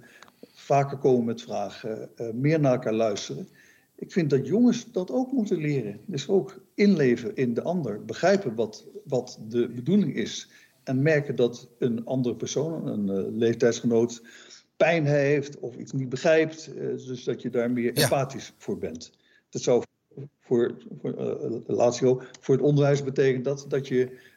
vaker 0.53 0.99
komen 0.99 1.25
met 1.25 1.43
vragen, 1.43 2.11
uh, 2.17 2.31
meer 2.33 2.61
naar 2.61 2.73
elkaar 2.73 2.93
luisteren. 2.93 3.49
Ik 3.97 4.13
vind 4.13 4.31
dat 4.31 4.47
jongens 4.47 4.93
dat 4.93 5.11
ook 5.11 5.33
moeten 5.33 5.59
leren. 5.59 6.01
Dus 6.07 6.29
ook 6.29 6.61
inleven 6.75 7.37
in 7.37 7.55
de 7.55 7.63
ander, 7.63 8.05
begrijpen 8.05 8.55
wat, 8.55 8.87
wat 9.05 9.39
de 9.49 9.69
bedoeling 9.69 10.15
is 10.15 10.49
en 10.85 11.03
merken 11.03 11.37
dat 11.37 11.69
een 11.79 12.05
andere 12.05 12.37
persoon, 12.37 12.87
een 12.87 13.09
uh, 13.09 13.37
leeftijdsgenoot, 13.39 14.23
pijn 14.77 15.07
heeft 15.07 15.59
of 15.59 15.77
iets 15.77 15.93
niet 15.93 16.09
begrijpt. 16.09 16.71
Uh, 16.75 16.87
dus 17.07 17.25
dat 17.25 17.43
je 17.43 17.51
daar 17.51 17.71
meer 17.71 17.93
empathisch 17.93 18.53
voor 18.57 18.79
bent. 18.79 19.13
Dat 19.51 19.63
zou 19.63 19.83
voor, 20.41 20.75
voor, 21.01 21.15
uh, 21.69 22.23
voor 22.41 22.55
het 22.55 22.65
onderwijs 22.65 23.05
betekenen 23.05 23.43
dat, 23.43 23.65
dat 23.69 23.89
je 23.89 24.33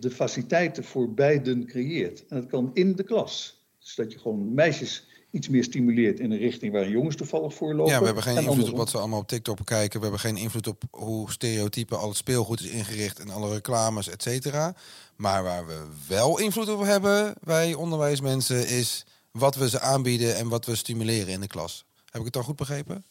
de 0.00 0.10
faciliteiten 0.10 0.84
voor 0.84 1.14
beiden 1.14 1.66
creëert. 1.66 2.26
En 2.28 2.40
dat 2.40 2.46
kan 2.46 2.70
in 2.72 2.94
de 2.94 3.02
klas. 3.02 3.64
Dus 3.78 3.94
dat 3.94 4.12
je 4.12 4.18
gewoon 4.18 4.54
meisjes 4.54 5.08
iets 5.36 5.48
meer 5.48 5.64
stimuleert 5.64 6.20
in 6.20 6.30
een 6.30 6.38
richting 6.38 6.72
waar 6.72 6.88
jongens 6.88 7.16
toevallig 7.16 7.54
voor 7.54 7.74
lopen. 7.74 7.92
Ja, 7.92 7.98
we 7.98 8.04
hebben 8.04 8.22
geen 8.22 8.44
invloed 8.44 8.70
op 8.70 8.76
wat 8.76 8.90
ze 8.90 8.98
allemaal 8.98 9.18
op 9.18 9.28
TikTok 9.28 9.56
bekijken. 9.56 9.98
We 9.98 10.02
hebben 10.02 10.20
geen 10.20 10.36
invloed 10.36 10.66
op 10.66 10.82
hoe 10.90 11.30
stereotypen 11.30 11.98
al 11.98 12.08
het 12.08 12.16
speelgoed 12.16 12.60
is 12.60 12.70
ingericht 12.70 13.18
en 13.18 13.30
alle 13.30 13.52
reclames, 13.52 14.08
et 14.08 14.22
cetera. 14.22 14.74
Maar 15.16 15.42
waar 15.42 15.66
we 15.66 15.86
wel 16.08 16.38
invloed 16.38 16.68
op 16.68 16.80
hebben, 16.80 17.34
wij 17.40 17.74
onderwijsmensen, 17.74 18.68
is 18.68 19.06
wat 19.30 19.54
we 19.54 19.68
ze 19.68 19.80
aanbieden 19.80 20.36
en 20.36 20.48
wat 20.48 20.66
we 20.66 20.74
stimuleren 20.74 21.32
in 21.32 21.40
de 21.40 21.46
klas. 21.46 21.84
Heb 22.04 22.18
ik 22.18 22.24
het 22.24 22.32
dan 22.32 22.44
goed 22.44 22.56
begrepen? 22.56 23.04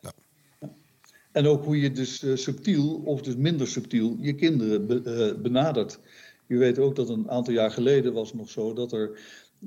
Nou. 0.00 0.14
En 1.32 1.46
ook 1.46 1.64
hoe 1.64 1.80
je 1.80 1.92
dus 1.92 2.22
uh, 2.22 2.36
subtiel 2.36 3.02
of 3.04 3.22
dus 3.22 3.36
minder 3.36 3.68
subtiel 3.68 4.16
je 4.20 4.34
kinderen 4.34 4.86
be, 4.86 5.34
uh, 5.36 5.42
benadert. 5.42 5.98
Je 6.46 6.56
weet 6.56 6.78
ook 6.78 6.96
dat 6.96 7.08
een 7.08 7.30
aantal 7.30 7.52
jaar 7.52 7.70
geleden 7.70 8.12
was 8.12 8.34
nog 8.34 8.50
zo 8.50 8.72
dat 8.72 8.92
er 8.92 9.18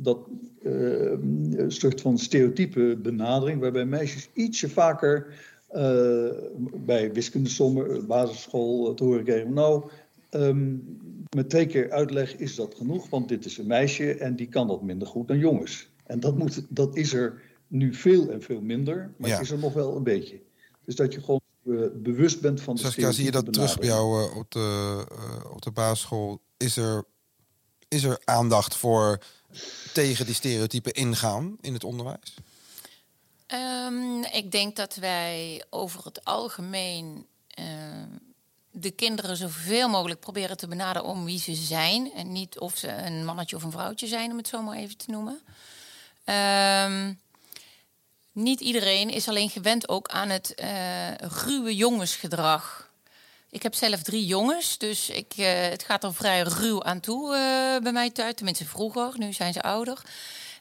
dat 0.03 0.17
uh, 0.63 1.11
een 1.51 1.65
soort 1.71 2.01
van 2.01 2.17
stereotype 2.17 2.97
benadering, 3.01 3.61
waarbij 3.61 3.85
meisjes 3.85 4.29
ietsje 4.33 4.69
vaker 4.69 5.33
uh, 5.75 6.29
bij 6.85 7.13
wiskundesommen, 7.13 8.07
basisschool, 8.07 8.93
te 8.93 9.03
horen 9.03 9.23
kregen. 9.23 9.53
Nou, 9.53 9.89
um, 10.31 10.97
met 11.35 11.49
twee 11.49 11.65
keer 11.65 11.91
uitleg 11.91 12.35
is 12.35 12.55
dat 12.55 12.75
genoeg, 12.75 13.09
want 13.09 13.29
dit 13.29 13.45
is 13.45 13.57
een 13.57 13.67
meisje 13.67 14.13
en 14.13 14.35
die 14.35 14.47
kan 14.47 14.67
dat 14.67 14.81
minder 14.81 15.07
goed 15.07 15.27
dan 15.27 15.37
jongens. 15.37 15.89
En 16.05 16.19
dat, 16.19 16.37
moet, 16.37 16.65
dat 16.69 16.95
is 16.95 17.13
er 17.13 17.41
nu 17.67 17.93
veel 17.93 18.31
en 18.31 18.41
veel 18.41 18.61
minder, 18.61 19.13
maar 19.17 19.29
ja. 19.29 19.35
het 19.35 19.45
is 19.45 19.51
er 19.51 19.59
nog 19.59 19.73
wel 19.73 19.95
een 19.95 20.03
beetje. 20.03 20.41
Dus 20.85 20.95
dat 20.95 21.13
je 21.13 21.21
gewoon 21.21 21.41
uh, 21.63 21.85
bewust 21.95 22.41
bent 22.41 22.61
van 22.61 22.75
de 22.75 22.81
Saskia, 22.81 23.11
zie 23.11 23.25
je 23.25 23.31
dat 23.31 23.53
terug 23.53 23.77
bij 23.77 23.87
jou 23.87 24.35
op, 24.35 24.51
de, 24.51 25.03
op 25.53 25.61
de 25.61 25.71
basisschool? 25.71 26.41
Is 26.57 26.77
er, 26.77 27.03
is 27.87 28.03
er 28.03 28.21
aandacht 28.23 28.75
voor 28.75 29.19
tegen 29.93 30.25
die 30.25 30.35
stereotypen 30.35 30.93
ingaan 30.93 31.57
in 31.61 31.73
het 31.73 31.83
onderwijs? 31.83 32.33
Um, 33.47 34.23
ik 34.23 34.51
denk 34.51 34.75
dat 34.75 34.95
wij 34.95 35.63
over 35.69 36.05
het 36.05 36.25
algemeen 36.25 37.27
de 38.79 38.91
kinderen 38.91 39.37
zoveel 39.37 39.89
mogelijk 39.89 40.19
proberen 40.19 40.57
te 40.57 40.67
benaderen 40.67 41.07
om 41.07 41.25
wie 41.25 41.39
ze 41.39 41.53
zijn. 41.53 42.13
En 42.13 42.31
niet 42.31 42.59
of 42.59 42.77
ze 42.77 42.87
een 42.87 43.25
mannetje 43.25 43.55
of 43.55 43.63
een 43.63 43.71
vrouwtje 43.71 44.07
zijn, 44.07 44.31
om 44.31 44.37
het 44.37 44.47
zo 44.47 44.61
maar 44.61 44.77
even 44.77 44.97
te 44.97 45.11
noemen. 45.11 45.41
Um, 46.25 47.19
niet 48.31 48.59
iedereen 48.59 49.09
is 49.09 49.27
alleen 49.27 49.49
gewend 49.49 49.89
ook 49.89 50.07
aan 50.07 50.29
het 50.29 50.53
uh, 50.61 51.13
ruwe 51.15 51.75
jongensgedrag. 51.75 52.86
Ik 53.49 53.63
heb 53.63 53.73
zelf 53.73 54.01
drie 54.01 54.25
jongens, 54.25 54.77
dus 54.77 55.09
ik, 55.09 55.33
uh, 55.37 55.47
het 55.61 55.83
gaat 55.83 56.03
er 56.03 56.13
vrij 56.13 56.41
ruw 56.41 56.83
aan 56.83 56.99
toe 56.99 57.25
uh, 57.25 57.83
bij 57.83 57.91
mij 57.91 58.09
thuis. 58.09 58.33
Tenminste 58.35 58.65
vroeger, 58.65 59.13
nu 59.17 59.33
zijn 59.33 59.53
ze 59.53 59.61
ouder. 59.61 60.01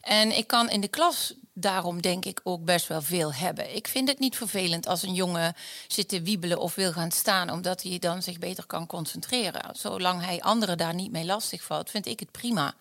En 0.01 0.37
ik 0.37 0.47
kan 0.47 0.71
in 0.71 0.81
de 0.81 0.89
klas 0.89 1.35
daarom 1.53 2.03
denk 2.03 2.25
ik 2.25 2.41
ook 2.43 2.65
best 2.65 2.87
wel 2.87 3.03
veel 3.03 3.33
hebben. 3.33 3.75
Ik 3.77 3.89
vind 3.89 4.09
het 4.09 4.19
niet 4.19 4.37
vervelend 4.37 4.87
als 4.87 5.03
een 5.03 5.15
jongen 5.15 5.55
zit 5.89 6.09
te 6.09 6.23
wiebelen 6.23 6.59
of 6.59 6.75
wil 6.75 6.93
gaan 6.93 7.11
staan, 7.11 7.51
omdat 7.51 7.83
hij 7.83 7.99
dan 7.99 8.23
zich 8.23 8.39
beter 8.39 8.67
kan 8.67 8.87
concentreren. 8.87 9.77
Zolang 9.77 10.25
hij 10.25 10.41
anderen 10.43 10.79
daar 10.79 10.95
niet 10.95 11.13
mee 11.13 11.25
lastig 11.25 11.63
valt, 11.63 11.91
vind 11.91 12.07
ik 12.07 12.21
het 12.21 12.31
prima. 12.31 12.75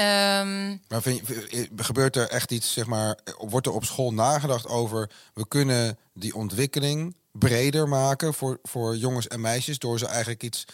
Um, 0.00 0.80
maar 0.88 1.02
vind 1.02 1.26
je, 1.26 1.68
gebeurt 1.76 2.16
er 2.16 2.28
echt 2.28 2.50
iets, 2.50 2.72
zeg 2.72 2.86
maar, 2.86 3.18
wordt 3.38 3.66
er 3.66 3.72
op 3.72 3.84
school 3.84 4.12
nagedacht 4.12 4.66
over, 4.66 5.10
we 5.34 5.48
kunnen 5.48 5.98
die 6.12 6.34
ontwikkeling 6.34 7.16
breder 7.32 7.88
maken 7.88 8.34
voor, 8.34 8.58
voor 8.62 8.96
jongens 8.96 9.28
en 9.28 9.40
meisjes 9.40 9.78
door 9.78 9.98
ze 9.98 10.06
eigenlijk 10.06 10.42
iets 10.42 10.64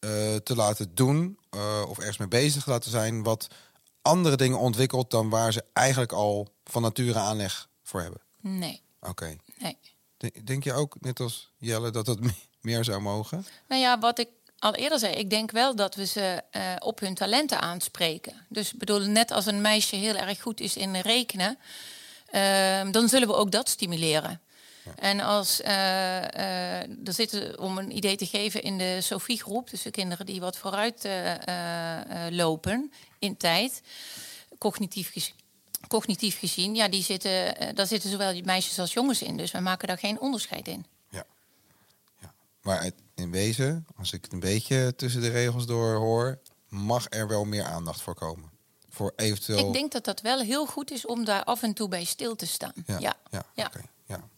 uh, 0.00 0.10
te 0.36 0.54
laten 0.54 0.94
doen 0.94 1.38
uh, 1.54 1.82
of 1.88 1.98
ergens 1.98 2.16
mee 2.16 2.28
bezig 2.28 2.64
te 2.64 2.70
laten 2.70 2.90
zijn 2.90 3.22
wat 3.22 3.46
andere 4.02 4.36
dingen 4.36 4.58
ontwikkelt 4.58 5.10
dan 5.10 5.28
waar 5.28 5.52
ze 5.52 5.64
eigenlijk 5.72 6.12
al 6.12 6.48
van 6.64 6.82
nature 6.82 7.18
aanleg 7.18 7.68
voor 7.82 8.00
hebben? 8.00 8.20
Nee. 8.40 8.82
Oké. 9.00 9.10
Okay. 9.10 9.38
Nee. 9.58 9.76
Denk 10.44 10.64
je 10.64 10.72
ook, 10.72 10.96
net 11.00 11.20
als 11.20 11.52
Jelle, 11.56 11.90
dat 11.90 12.06
dat 12.06 12.18
meer 12.60 12.84
zou 12.84 13.00
mogen? 13.00 13.46
Nou 13.68 13.80
ja, 13.80 13.98
wat 13.98 14.18
ik 14.18 14.28
al 14.62 14.74
eerder 14.74 14.98
zei, 14.98 15.14
ik 15.14 15.30
denk 15.30 15.50
wel 15.50 15.76
dat 15.76 15.94
we 15.94 16.06
ze 16.06 16.42
uh, 16.52 16.62
op 16.78 17.00
hun 17.00 17.14
talenten 17.14 17.60
aanspreken. 17.60 18.46
Dus 18.48 18.72
bedoel, 18.72 19.00
net 19.00 19.30
als 19.30 19.46
een 19.46 19.60
meisje 19.60 19.96
heel 19.96 20.16
erg 20.16 20.40
goed 20.40 20.60
is 20.60 20.76
in 20.76 20.96
rekenen, 20.96 21.58
uh, 22.34 22.90
dan 22.90 23.08
zullen 23.08 23.28
we 23.28 23.34
ook 23.34 23.50
dat 23.50 23.68
stimuleren. 23.68 24.40
Ja. 24.84 24.92
En 24.96 25.20
als 25.20 25.60
uh, 25.60 27.06
er 27.06 27.12
zitten, 27.12 27.60
om 27.60 27.78
een 27.78 27.96
idee 27.96 28.16
te 28.16 28.26
geven, 28.26 28.62
in 28.62 28.78
de 28.78 29.00
Sophie-groep, 29.00 29.70
dus 29.70 29.82
de 29.82 29.90
kinderen 29.90 30.26
die 30.26 30.40
wat 30.40 30.56
vooruit 30.56 31.08
lopen 32.30 32.92
in 33.18 33.36
tijd 33.36 33.82
cognitief, 34.58 35.32
cognitief 35.88 36.38
gezien, 36.38 36.74
ja, 36.74 36.88
die 36.88 37.02
zitten, 37.02 37.74
daar 37.74 37.86
zitten 37.86 38.10
zowel 38.10 38.40
meisjes 38.44 38.78
als 38.78 38.92
jongens 38.92 39.22
in. 39.22 39.36
Dus 39.36 39.50
we 39.50 39.60
maken 39.60 39.88
daar 39.88 39.98
geen 39.98 40.20
onderscheid 40.20 40.68
in. 40.68 40.86
Ja. 41.10 41.24
ja. 42.20 42.32
Maar 42.60 42.90
in 43.14 43.30
wezen, 43.30 43.86
als 43.96 44.12
ik 44.12 44.24
het 44.24 44.32
een 44.32 44.40
beetje 44.40 44.94
tussen 44.96 45.20
de 45.20 45.30
regels 45.30 45.66
door 45.66 45.94
hoor, 45.94 46.38
mag 46.68 47.06
er 47.08 47.28
wel 47.28 47.44
meer 47.44 47.64
aandacht 47.64 48.00
voor 48.00 48.14
komen. 48.14 48.50
Voor 48.88 49.12
eventueel... 49.16 49.66
Ik 49.66 49.72
denk 49.72 49.92
dat 49.92 50.04
dat 50.04 50.20
wel 50.20 50.40
heel 50.40 50.66
goed 50.66 50.90
is 50.90 51.06
om 51.06 51.24
daar 51.24 51.44
af 51.44 51.62
en 51.62 51.74
toe 51.74 51.88
bij 51.88 52.04
stil 52.04 52.36
te 52.36 52.46
staan. 52.46 52.72
Ja, 52.86 52.98
ja. 52.98 53.16
ja, 53.30 53.44
ja. 53.54 53.70
ja. 54.06 54.28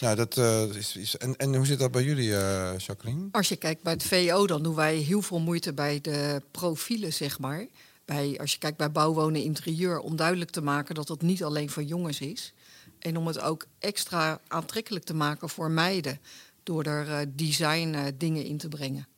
Nou, 0.00 0.16
dat 0.16 0.36
uh, 0.36 0.62
is, 0.62 0.96
is, 0.96 1.16
en, 1.16 1.36
en 1.36 1.54
hoe 1.54 1.66
zit 1.66 1.78
dat 1.78 1.90
bij 1.90 2.02
jullie, 2.02 2.28
uh, 2.28 2.78
Jacqueline? 2.78 3.28
Als 3.30 3.48
je 3.48 3.56
kijkt 3.56 3.82
bij 3.82 3.92
het 3.92 4.02
VO, 4.02 4.46
dan 4.46 4.62
doen 4.62 4.74
wij 4.74 4.96
heel 4.96 5.22
veel 5.22 5.38
moeite 5.40 5.72
bij 5.72 6.00
de 6.00 6.42
profielen, 6.50 7.12
zeg 7.12 7.38
maar. 7.38 7.66
Bij, 8.04 8.38
als 8.40 8.52
je 8.52 8.58
kijkt 8.58 8.76
bij 8.76 8.92
bouwwonen 8.92 9.42
interieur, 9.42 10.00
om 10.00 10.16
duidelijk 10.16 10.50
te 10.50 10.60
maken 10.60 10.94
dat 10.94 11.08
het 11.08 11.22
niet 11.22 11.44
alleen 11.44 11.70
voor 11.70 11.82
jongens 11.82 12.20
is. 12.20 12.52
En 12.98 13.16
om 13.16 13.26
het 13.26 13.40
ook 13.40 13.66
extra 13.78 14.40
aantrekkelijk 14.48 15.04
te 15.04 15.14
maken 15.14 15.48
voor 15.48 15.70
meiden. 15.70 16.20
Door 16.68 16.84
er 16.84 17.08
uh, 17.08 17.18
design 17.28 18.14
dingen 18.18 18.44
in 18.44 18.58
te 18.58 18.68
brengen. 18.68 19.08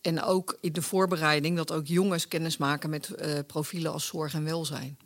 En 0.00 0.22
ook 0.22 0.58
in 0.60 0.72
de 0.72 0.82
voorbereiding 0.82 1.56
dat 1.56 1.72
ook 1.72 1.86
jongens 1.86 2.28
kennis 2.28 2.56
maken 2.56 2.90
met 2.90 3.10
profielen 3.46 3.92
als 3.92 4.06
zorg 4.06 4.34
en 4.34 4.44
welzijn. 4.44 4.98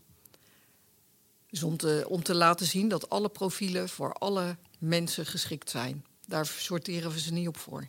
Dus 1.51 1.63
om 1.63 1.77
te, 1.77 2.05
om 2.09 2.23
te 2.23 2.35
laten 2.35 2.67
zien 2.67 2.89
dat 2.89 3.09
alle 3.09 3.29
profielen 3.29 3.89
voor 3.89 4.13
alle 4.13 4.57
mensen 4.79 5.27
geschikt 5.27 5.71
zijn. 5.71 6.05
Daar 6.27 6.47
sorteren 6.47 7.11
we 7.11 7.21
ze 7.21 7.33
niet 7.33 7.49
op 7.49 7.57
voor. 7.57 7.89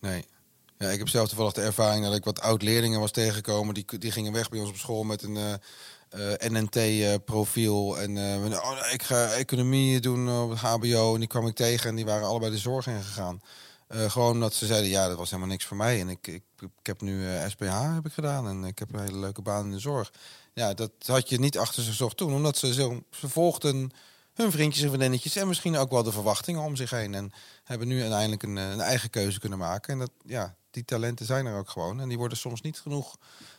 Nee. 0.00 0.24
Ja, 0.78 0.88
ik 0.88 0.98
heb 0.98 1.08
zelf 1.08 1.28
toevallig 1.28 1.52
de 1.52 1.60
ervaring 1.60 2.04
dat 2.04 2.14
ik 2.14 2.24
wat 2.24 2.40
oud-leerlingen 2.40 3.00
was 3.00 3.10
tegengekomen. 3.10 3.74
Die, 3.74 3.84
die 3.98 4.10
gingen 4.10 4.32
weg 4.32 4.48
bij 4.48 4.60
ons 4.60 4.68
op 4.68 4.76
school 4.76 5.04
met 5.04 5.22
een 5.22 5.36
uh, 5.36 5.52
uh, 6.16 6.50
NNT-profiel. 6.50 7.98
en 7.98 8.16
uh, 8.16 8.52
oh, 8.52 8.78
ik 8.92 9.02
ga 9.02 9.32
economie 9.32 10.00
doen 10.00 10.42
op 10.42 10.50
het 10.50 10.58
HBO. 10.58 11.14
En 11.14 11.20
die 11.20 11.28
kwam 11.28 11.46
ik 11.46 11.54
tegen 11.54 11.88
en 11.88 11.96
die 11.96 12.04
waren 12.04 12.26
allebei 12.26 12.50
de 12.50 12.58
zorg 12.58 12.86
ingegaan. 12.86 13.40
gewoon 13.88 14.32
omdat 14.32 14.54
ze 14.54 14.66
zeiden, 14.66 14.90
ja, 14.90 15.08
dat 15.08 15.16
was 15.16 15.30
helemaal 15.30 15.50
niks 15.50 15.64
voor 15.64 15.76
mij. 15.76 16.00
En 16.00 16.08
ik, 16.08 16.26
ik, 16.26 16.42
ik 16.58 16.86
heb 16.86 17.00
nu 17.00 17.26
SPH 17.48 17.94
heb 17.94 18.06
ik 18.06 18.12
gedaan 18.12 18.48
en 18.48 18.64
ik 18.64 18.78
heb 18.78 18.92
een 18.92 19.00
hele 19.00 19.18
leuke 19.18 19.42
baan 19.42 19.64
in 19.64 19.70
de 19.70 19.78
zorg. 19.78 20.12
Ja, 20.52 20.74
dat 20.74 20.90
had 21.06 21.28
je 21.28 21.38
niet 21.38 21.58
achter 21.58 21.82
ze 21.82 21.92
zocht 21.92 22.16
toen, 22.16 22.34
omdat 22.34 22.56
ze, 22.56 22.74
ze 22.74 23.28
volgden 23.28 23.90
hun 24.36 24.50
vriendjes 24.50 24.82
en 24.82 24.88
vriendinnetjes 24.88 25.36
en 25.36 25.48
misschien 25.48 25.76
ook 25.76 25.90
wel 25.90 26.02
de 26.02 26.12
verwachtingen 26.12 26.60
om 26.60 26.76
zich 26.76 26.90
heen. 26.90 27.14
En 27.14 27.32
hebben 27.64 27.88
nu 27.88 28.00
uiteindelijk 28.00 28.42
een, 28.42 28.56
een 28.56 28.80
eigen 28.80 29.10
keuze 29.10 29.40
kunnen 29.40 29.58
maken. 29.58 29.92
En 29.92 29.98
dat, 29.98 30.10
ja, 30.24 30.54
die 30.70 30.84
talenten 30.84 31.26
zijn 31.26 31.46
er 31.46 31.58
ook 31.58 31.70
gewoon. 31.70 32.00
En 32.00 32.08
die 32.08 32.18
worden 32.18 32.38
soms 32.38 32.60
niet 32.60 32.80
genoeg 32.80 33.16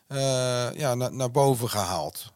uh, 0.07 0.17
ja, 0.73 0.95
na, 0.95 1.09
naar 1.09 1.31
boven 1.31 1.69
gehaald. 1.69 2.31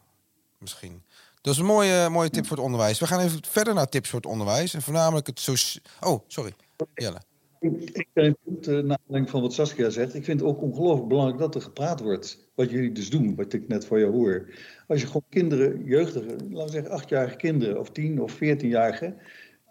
Misschien. 0.58 1.04
Dat 1.42 1.54
is 1.54 1.60
een 1.60 1.66
mooie, 1.66 2.10
mooie 2.10 2.30
tip 2.30 2.48
voor 2.48 2.58
het 2.58 2.66
onderwijs. 2.66 3.00
We 3.00 3.08
gaan 3.08 3.20
even 3.20 3.42
verder 3.50 3.74
naar 3.74 3.90
tips 3.90 4.10
voor 4.10 4.20
het 4.20 4.30
onderwijs. 4.30 4.74
En 4.74 4.82
voornamelijk 4.82 5.28
het 5.28 5.40
zo. 5.40 5.54
Oh, 6.00 6.24
sorry. 6.28 6.54
Jelle. 6.94 7.22
Ik 7.62 8.08
vind 8.14 8.38
het, 8.46 8.68
uh, 8.68 8.74
naar 8.74 8.98
aanleiding 9.04 9.30
van 9.30 9.42
wat 9.42 9.54
Saskia 9.54 9.90
zegt, 9.90 10.14
ik 10.14 10.24
vind 10.24 10.40
het 10.40 10.50
ook 10.50 10.62
ongelooflijk 10.62 11.08
belangrijk 11.08 11.40
dat 11.40 11.56
er 11.56 11.62
gepraat 11.62 12.00
wordt. 12.00 12.52
Wat 12.56 12.70
jullie 12.70 12.92
dus 12.92 13.10
doen, 13.10 13.36
wat 13.36 13.54
ik 13.54 13.68
net 13.68 13.86
voor 13.86 14.00
je 14.00 14.06
hoor. 14.06 14.50
Als 14.88 15.02
je 15.02 15.08
gewoon 15.08 15.26
kinderen, 15.30 15.84
jeugdigen, 15.84 16.30
laten 16.30 16.66
we 16.66 16.72
zeggen 16.72 16.92
achtjarige 16.92 17.36
kinderen 17.36 17.80
of 17.80 17.92
tien 17.92 18.22
of 18.22 18.32
veertienjarigen, 18.32 19.18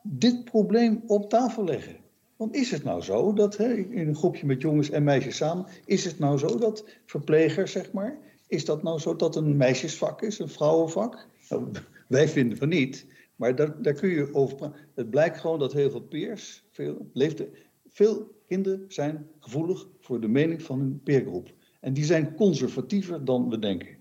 dit 0.03 0.45
probleem 0.45 1.03
op 1.07 1.31
tafel 1.31 1.65
leggen. 1.65 1.97
Want 2.37 2.55
is 2.55 2.71
het 2.71 2.85
nou 2.85 3.03
zo 3.03 3.33
dat, 3.33 3.57
hè, 3.57 3.73
in 3.75 4.09
een 4.09 4.17
groepje 4.17 4.47
met 4.47 4.63
jongens 4.63 4.91
en 4.91 5.05
meisjes 5.05 5.37
samen, 5.37 5.67
is 5.85 6.05
het 6.05 6.19
nou 6.19 6.39
zo 6.39 6.59
dat 6.59 6.85
verplegers, 7.07 7.73
zeg 7.73 7.93
maar, 7.93 8.19
is 8.49 8.65
dat 8.65 8.83
nou 8.83 8.99
zo 8.99 9.17
dat 9.17 9.37
een 9.37 9.57
meisjesvak 9.57 10.23
is, 10.23 10.39
een 10.39 10.49
vrouwenvak? 10.49 11.27
Nou, 11.49 11.71
wij 12.09 12.29
vinden 12.29 12.59
van 12.59 12.69
niet, 12.69 13.07
maar 13.37 13.55
daar, 13.55 13.83
daar 13.83 13.95
kun 13.95 14.09
je 14.09 14.35
over 14.35 14.57
praten. 14.57 14.77
Het 14.95 15.11
blijkt 15.11 15.39
gewoon 15.39 15.59
dat 15.59 15.73
heel 15.73 15.91
veel 15.91 16.03
peers, 16.03 16.65
veel 16.71 17.11
leeftijd 17.13 17.69
veel 17.93 18.35
kinderen 18.47 18.85
zijn 18.89 19.29
gevoelig 19.41 19.87
voor 20.01 20.21
de 20.21 20.29
mening 20.29 20.63
van 20.63 20.79
hun 20.79 21.01
peergroep. 21.05 21.53
En 21.81 21.93
die 21.93 22.05
zijn 22.05 22.35
conservatiever 22.35 23.25
dan 23.25 23.51
we 23.51 23.59
denken. 23.59 23.97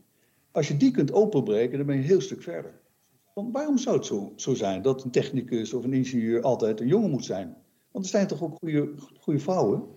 Als 0.52 0.68
je 0.68 0.78
die 0.78 0.92
kunt 0.92 1.12
openbreken, 1.12 1.78
dan 1.78 1.86
ben 1.86 1.96
je 1.96 2.02
een 2.02 2.08
heel 2.08 2.22
stuk 2.22 2.42
verder. 2.42 2.80
Waarom 3.34 3.78
zou 3.78 3.96
het 3.96 4.06
zo, 4.06 4.34
zo 4.36 4.54
zijn 4.54 4.82
dat 4.82 5.04
een 5.04 5.12
technicus 5.12 5.74
of 5.74 5.84
een 5.84 5.94
ingenieur 5.94 6.42
altijd 6.42 6.80
een 6.80 6.88
jongen 6.88 7.10
moet 7.10 7.26
zijn? 7.26 7.58
Want 7.92 8.06
er 8.06 8.12
zijn 8.12 8.28
toch 8.28 8.44
ook 8.44 8.58
goede, 8.58 8.94
goede 9.20 9.40
vrouwen? 9.40 9.88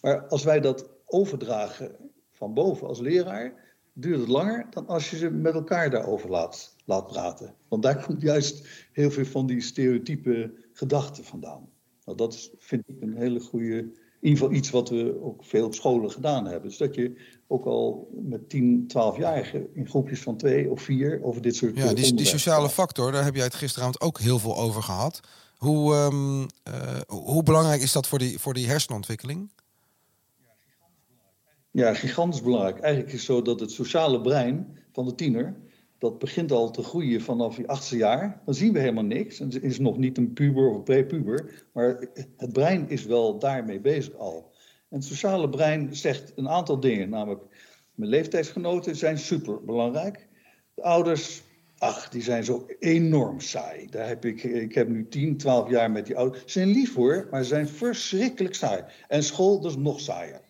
Maar 0.00 0.26
als 0.26 0.44
wij 0.44 0.60
dat 0.60 0.90
overdragen 1.06 1.96
van 2.30 2.54
boven 2.54 2.86
als 2.86 3.00
leraar, 3.00 3.74
duurt 3.92 4.20
het 4.20 4.28
langer 4.28 4.66
dan 4.70 4.86
als 4.86 5.10
je 5.10 5.16
ze 5.16 5.30
met 5.30 5.54
elkaar 5.54 5.90
daarover 5.90 6.30
laat, 6.30 6.76
laat 6.84 7.06
praten. 7.06 7.54
Want 7.68 7.82
daar 7.82 8.04
komt 8.04 8.22
juist 8.22 8.68
heel 8.92 9.10
veel 9.10 9.24
van 9.24 9.46
die 9.46 9.60
stereotype 9.60 10.54
gedachten 10.72 11.24
vandaan. 11.24 11.68
Nou, 12.04 12.18
dat 12.18 12.50
vind 12.58 12.88
ik 12.88 12.96
een 13.00 13.16
hele 13.16 13.40
goede, 13.40 13.76
in 13.76 13.94
ieder 14.20 14.38
geval 14.38 14.52
iets 14.52 14.70
wat 14.70 14.88
we 14.88 15.18
ook 15.22 15.44
veel 15.44 15.64
op 15.64 15.74
scholen 15.74 16.10
gedaan 16.10 16.46
hebben. 16.46 16.68
Dus 16.68 16.78
dat 16.78 16.94
je 16.94 17.20
ook 17.46 17.64
al 17.64 18.08
met 18.22 18.48
10, 18.48 18.86
12-jarigen 18.88 19.74
in 19.74 19.88
groepjes 19.88 20.20
van 20.20 20.36
twee 20.36 20.70
of 20.70 20.82
vier 20.82 21.22
over 21.22 21.42
dit 21.42 21.56
soort 21.56 21.76
Ja, 21.76 21.94
die, 21.94 22.14
die 22.14 22.26
sociale 22.26 22.68
factor, 22.68 23.12
daar 23.12 23.24
heb 23.24 23.34
jij 23.34 23.44
het 23.44 23.54
gisteravond 23.54 24.00
ook 24.00 24.18
heel 24.18 24.38
veel 24.38 24.56
over 24.56 24.82
gehad. 24.82 25.20
Hoe, 25.56 25.94
um, 25.94 26.40
uh, 26.40 26.46
hoe 27.06 27.42
belangrijk 27.42 27.82
is 27.82 27.92
dat 27.92 28.06
voor 28.06 28.18
die, 28.18 28.38
voor 28.38 28.54
die 28.54 28.66
hersenontwikkeling? 28.66 29.50
Ja, 31.70 31.94
gigantisch 31.94 32.42
belangrijk. 32.42 32.78
Eigenlijk 32.78 33.12
is 33.12 33.18
het 33.18 33.36
zo 33.36 33.42
dat 33.42 33.60
het 33.60 33.70
sociale 33.70 34.20
brein 34.20 34.78
van 34.92 35.04
de 35.04 35.14
tiener 35.14 35.56
dat 36.02 36.18
begint 36.18 36.52
al 36.52 36.70
te 36.70 36.82
groeien 36.82 37.20
vanaf 37.20 37.56
je 37.56 37.66
achtste 37.66 37.96
jaar. 37.96 38.40
Dan 38.44 38.54
zien 38.54 38.72
we 38.72 38.78
helemaal 38.78 39.04
niks. 39.04 39.38
Het 39.38 39.62
is 39.62 39.78
nog 39.78 39.98
niet 39.98 40.18
een 40.18 40.32
puber 40.32 40.70
of 40.70 40.82
prepuber. 40.82 41.64
Maar 41.72 42.06
het 42.36 42.52
brein 42.52 42.88
is 42.88 43.04
wel 43.04 43.38
daarmee 43.38 43.80
bezig 43.80 44.14
al. 44.14 44.52
En 44.88 44.96
het 44.96 45.04
sociale 45.04 45.48
brein 45.48 45.96
zegt 45.96 46.32
een 46.36 46.48
aantal 46.48 46.80
dingen. 46.80 47.08
Namelijk, 47.08 47.42
mijn 47.94 48.10
leeftijdsgenoten 48.10 48.96
zijn 48.96 49.18
super 49.18 49.64
belangrijk. 49.64 50.28
De 50.74 50.82
ouders, 50.82 51.42
ach, 51.78 52.08
die 52.08 52.22
zijn 52.22 52.44
zo 52.44 52.66
enorm 52.78 53.40
saai. 53.40 53.86
Daar 53.90 54.08
heb 54.08 54.24
ik, 54.24 54.42
ik 54.42 54.74
heb 54.74 54.88
nu 54.88 55.08
10, 55.08 55.36
12 55.36 55.70
jaar 55.70 55.90
met 55.90 56.06
die 56.06 56.16
ouders. 56.16 56.42
Ze 56.42 56.50
zijn 56.50 56.68
lief 56.68 56.94
hoor, 56.94 57.28
maar 57.30 57.42
ze 57.42 57.48
zijn 57.48 57.68
verschrikkelijk 57.68 58.54
saai. 58.54 58.84
En 59.08 59.22
school, 59.22 59.66
is 59.66 59.76
nog 59.76 60.00
saaier. 60.00 60.40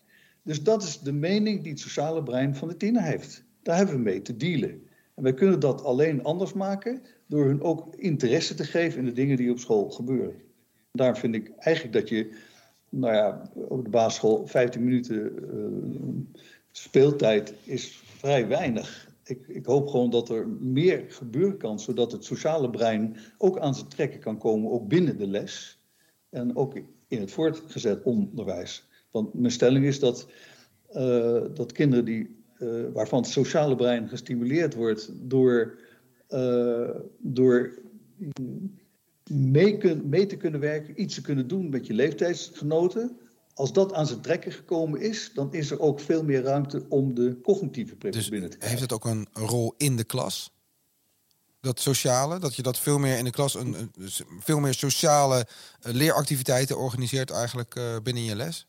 Dus 0.43 0.63
dat 0.63 0.83
is 0.83 1.01
de 1.01 1.13
mening 1.13 1.63
die 1.63 1.71
het 1.71 1.81
sociale 1.81 2.23
brein 2.23 2.57
van 2.57 2.69
de 2.69 2.77
tiener 2.77 3.03
heeft. 3.03 3.45
Daar 3.63 3.77
hebben 3.77 3.95
we 3.95 4.01
mee 4.01 4.23
te 4.23 4.37
dealen. 4.37 4.91
En 5.15 5.23
wij 5.23 5.35
kunnen 5.35 5.61
dat 5.61 5.85
alleen 5.85 6.23
anders 6.23 6.53
maken 6.53 7.03
door 7.27 7.45
hun 7.45 7.63
ook 7.63 7.95
interesse 7.95 8.55
te 8.55 8.65
geven 8.65 8.99
in 8.99 9.05
de 9.05 9.13
dingen 9.13 9.37
die 9.37 9.51
op 9.51 9.59
school 9.59 9.91
gebeuren. 9.91 10.35
Daar 10.93 11.19
vind 11.19 11.35
ik 11.35 11.53
eigenlijk 11.59 11.95
dat 11.95 12.09
je, 12.09 12.31
nou 12.89 13.15
ja, 13.15 13.51
op 13.55 13.85
de 13.85 13.91
basisschool 13.91 14.47
15 14.47 14.85
minuten 14.85 15.33
uh, 15.55 16.41
speeltijd 16.71 17.55
is 17.65 18.03
vrij 18.05 18.49
weinig. 18.49 19.11
Ik, 19.25 19.49
ik, 19.49 19.67
hoop 19.67 19.89
gewoon 19.89 20.11
dat 20.11 20.29
er 20.29 20.49
meer 20.49 21.05
gebeuren 21.09 21.57
kan, 21.57 21.81
zodat 21.81 22.13
het 22.13 22.25
sociale 22.25 22.71
brein 22.71 23.17
ook 23.39 23.59
aan 23.59 23.75
zijn 23.75 23.89
trekken 23.89 24.21
kan 24.21 24.39
komen, 24.39 24.71
ook 24.71 24.89
binnen 24.89 25.19
de 25.19 25.27
les. 25.27 25.81
En 26.29 26.57
ook 26.57 26.77
in 27.09 27.21
het 27.21 27.31
voortgezet 27.31 28.03
onderwijs. 28.03 28.89
Want 29.11 29.35
mijn 29.35 29.53
stelling 29.53 29.85
is 29.85 29.99
dat, 29.99 30.29
uh, 30.93 31.45
dat 31.55 31.73
kinderen 31.73 32.05
die 32.05 32.42
uh, 32.63 32.85
waarvan 32.93 33.23
het 33.23 33.31
sociale 33.31 33.77
brein 33.77 34.09
gestimuleerd 34.09 34.75
wordt 34.75 35.11
door, 35.13 35.79
uh, 36.29 36.91
door 37.19 37.79
mee, 39.31 39.79
kun, 39.79 40.09
mee, 40.09 40.27
te 40.27 40.37
kunnen 40.37 40.61
werken, 40.61 41.03
iets 41.03 41.15
te 41.15 41.21
kunnen 41.21 41.49
doen 41.49 41.69
met 41.69 41.87
je 41.87 41.95
leeftijdsgenoten. 41.95 43.17
Als 43.55 43.73
dat 43.73 43.93
aan 43.93 44.07
zijn 44.07 44.21
trekken 44.21 44.53
gekomen 44.53 45.01
is, 45.01 45.31
dan 45.35 45.53
is 45.53 45.71
er 45.71 45.81
ook 45.81 46.01
veel 46.01 46.25
meer 46.25 46.43
ruimte 46.43 46.85
om 46.89 47.15
de 47.15 47.41
cognitieve 47.41 47.97
prikkels 47.97 48.25
dus 48.25 48.33
binnen 48.33 48.51
te 48.51 48.57
krijgen. 48.57 48.79
Heeft 48.79 48.93
het 48.93 49.01
ook 49.01 49.13
een 49.13 49.29
rol 49.33 49.75
in 49.77 49.97
de 49.97 50.05
klas? 50.05 50.53
Dat 51.61 51.81
sociale, 51.81 52.39
dat 52.39 52.55
je 52.55 52.63
dat 52.63 52.79
veel 52.79 52.99
meer 52.99 53.19
in 53.19 53.25
de 53.25 53.31
klas, 53.31 53.55
een, 53.55 53.75
een 53.75 53.91
veel 54.41 54.61
meer 54.61 54.75
sociale 54.75 55.47
uh, 55.87 55.93
leeractiviteiten 55.93 56.79
organiseert 56.79 57.31
eigenlijk 57.31 57.81
binnen 58.03 58.25
je 58.25 58.37
les? 58.37 58.67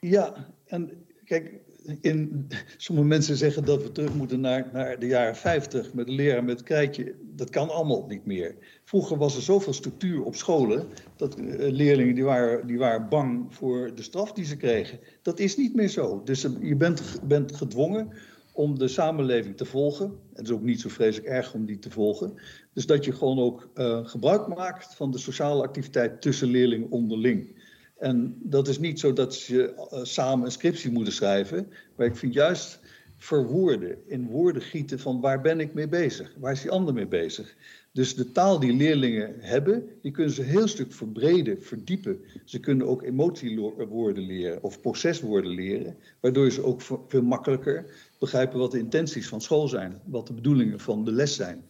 Ja, 0.00 0.54
en 0.64 1.06
Kijk, 1.32 1.52
in, 2.00 2.48
sommige 2.76 3.06
mensen 3.06 3.36
zeggen 3.36 3.64
dat 3.64 3.82
we 3.82 3.92
terug 3.92 4.14
moeten 4.14 4.40
naar, 4.40 4.70
naar 4.72 4.98
de 4.98 5.06
jaren 5.06 5.36
50 5.36 5.94
met 5.94 6.08
leren 6.08 6.44
met 6.44 6.62
krijtje. 6.62 7.14
Dat 7.20 7.50
kan 7.50 7.70
allemaal 7.70 8.06
niet 8.08 8.26
meer. 8.26 8.54
Vroeger 8.84 9.16
was 9.16 9.36
er 9.36 9.42
zoveel 9.42 9.72
structuur 9.72 10.22
op 10.22 10.34
scholen 10.34 10.86
dat 11.16 11.38
uh, 11.38 11.54
leerlingen 11.58 12.14
die 12.14 12.24
waren, 12.24 12.66
die 12.66 12.78
waren 12.78 13.08
bang 13.08 13.54
voor 13.54 13.94
de 13.94 14.02
straf 14.02 14.32
die 14.32 14.44
ze 14.44 14.56
kregen. 14.56 14.98
Dat 15.22 15.38
is 15.38 15.56
niet 15.56 15.74
meer 15.74 15.88
zo. 15.88 16.22
Dus 16.24 16.44
uh, 16.44 16.50
je 16.60 16.76
bent, 16.76 17.20
bent 17.22 17.56
gedwongen 17.56 18.12
om 18.52 18.78
de 18.78 18.88
samenleving 18.88 19.56
te 19.56 19.64
volgen. 19.64 20.12
Het 20.32 20.46
is 20.46 20.52
ook 20.52 20.62
niet 20.62 20.80
zo 20.80 20.88
vreselijk 20.88 21.28
erg 21.28 21.54
om 21.54 21.66
die 21.66 21.78
te 21.78 21.90
volgen. 21.90 22.34
Dus 22.72 22.86
dat 22.86 23.04
je 23.04 23.12
gewoon 23.12 23.38
ook 23.38 23.70
uh, 23.74 24.06
gebruik 24.06 24.46
maakt 24.46 24.94
van 24.94 25.10
de 25.10 25.18
sociale 25.18 25.62
activiteit 25.62 26.22
tussen 26.22 26.48
leerlingen 26.48 26.90
onderling. 26.90 27.61
En 28.02 28.36
dat 28.42 28.68
is 28.68 28.78
niet 28.78 29.00
zo 29.00 29.12
dat 29.12 29.34
ze 29.34 29.74
uh, 29.92 30.04
samen 30.04 30.44
een 30.44 30.52
scriptie 30.52 30.90
moeten 30.90 31.12
schrijven. 31.12 31.72
Maar 31.96 32.06
ik 32.06 32.16
vind 32.16 32.34
juist 32.34 32.80
verwoorden, 33.16 33.98
in 34.06 34.26
woorden 34.26 34.62
gieten 34.62 34.98
van 34.98 35.20
waar 35.20 35.40
ben 35.40 35.60
ik 35.60 35.74
mee 35.74 35.88
bezig, 35.88 36.34
waar 36.38 36.52
is 36.52 36.60
die 36.60 36.70
ander 36.70 36.94
mee 36.94 37.06
bezig. 37.06 37.54
Dus 37.92 38.14
de 38.14 38.32
taal 38.32 38.58
die 38.58 38.72
leerlingen 38.72 39.34
hebben, 39.38 39.88
die 40.00 40.10
kunnen 40.10 40.32
ze 40.32 40.42
een 40.42 40.48
heel 40.48 40.68
stuk 40.68 40.92
verbreden, 40.92 41.62
verdiepen. 41.62 42.20
Ze 42.44 42.60
kunnen 42.60 42.86
ook 42.86 43.02
emotiewoorden 43.02 44.26
leren 44.26 44.62
of 44.62 44.80
proceswoorden 44.80 45.50
leren, 45.50 45.96
waardoor 46.20 46.50
ze 46.50 46.64
ook 46.64 46.80
veel 47.08 47.22
makkelijker 47.22 47.84
begrijpen 48.18 48.58
wat 48.58 48.70
de 48.70 48.78
intenties 48.78 49.28
van 49.28 49.40
school 49.40 49.68
zijn, 49.68 50.00
wat 50.04 50.26
de 50.26 50.32
bedoelingen 50.32 50.80
van 50.80 51.04
de 51.04 51.12
les 51.12 51.34
zijn. 51.34 51.64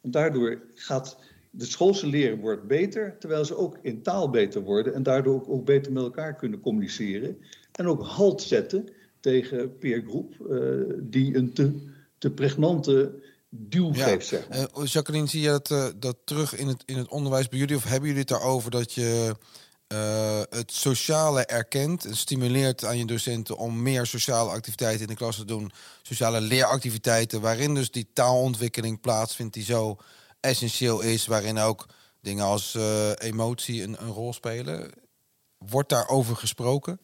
En 0.00 0.10
daardoor 0.10 0.62
gaat 0.74 1.18
de 1.50 1.64
schoolse 1.64 2.06
leren 2.06 2.38
wordt 2.38 2.66
beter, 2.66 3.16
terwijl 3.18 3.44
ze 3.44 3.56
ook 3.56 3.78
in 3.82 4.02
taal 4.02 4.30
beter 4.30 4.62
worden 4.62 4.94
en 4.94 5.02
daardoor 5.02 5.34
ook, 5.34 5.48
ook 5.48 5.64
beter 5.64 5.92
met 5.92 6.02
elkaar 6.02 6.36
kunnen 6.36 6.60
communiceren. 6.60 7.36
En 7.72 7.86
ook 7.86 8.02
halt 8.02 8.42
zetten 8.42 8.88
tegen 9.20 9.78
peergroep 9.78 10.34
uh, 10.50 10.94
die 10.98 11.36
een 11.36 11.52
te, 11.52 11.86
te 12.18 12.30
pregnante 12.30 13.12
duw 13.48 13.92
geeft. 13.92 14.26
Zeg 14.26 14.48
maar. 14.48 14.58
uh, 14.58 14.84
Jacqueline, 14.84 15.26
zie 15.26 15.40
je 15.40 15.48
dat, 15.48 15.70
uh, 15.70 15.86
dat 15.96 16.16
terug 16.24 16.56
in 16.56 16.66
het, 16.66 16.82
in 16.86 16.96
het 16.96 17.08
onderwijs 17.08 17.48
bij 17.48 17.58
jullie? 17.58 17.76
Of 17.76 17.84
hebben 17.84 18.08
jullie 18.08 18.20
het 18.20 18.28
daarover 18.28 18.70
dat 18.70 18.92
je 18.92 19.34
het 20.50 20.72
sociale 20.72 21.44
erkent 21.44 22.04
en 22.04 22.16
stimuleert 22.16 22.84
aan 22.84 22.98
je 22.98 23.04
docenten 23.04 23.56
om 23.56 23.82
meer 23.82 24.06
sociale 24.06 24.50
activiteiten 24.50 25.00
in 25.00 25.06
de 25.06 25.14
klas 25.14 25.36
te 25.36 25.44
doen? 25.44 25.70
Sociale 26.02 26.40
leeractiviteiten, 26.40 27.40
waarin 27.40 27.74
dus 27.74 27.90
die 27.90 28.08
taalontwikkeling 28.12 29.00
plaatsvindt 29.00 29.54
die 29.54 29.64
zo 29.64 29.98
essentieel 30.40 31.00
is, 31.00 31.26
waarin 31.26 31.58
ook 31.58 31.86
dingen 32.20 32.44
als 32.44 32.76
emotie 33.18 33.82
een, 33.82 33.96
een 34.02 34.10
rol 34.10 34.32
spelen. 34.32 34.90
Wordt 35.58 35.88
daarover 35.88 36.36
gesproken? 36.36 37.00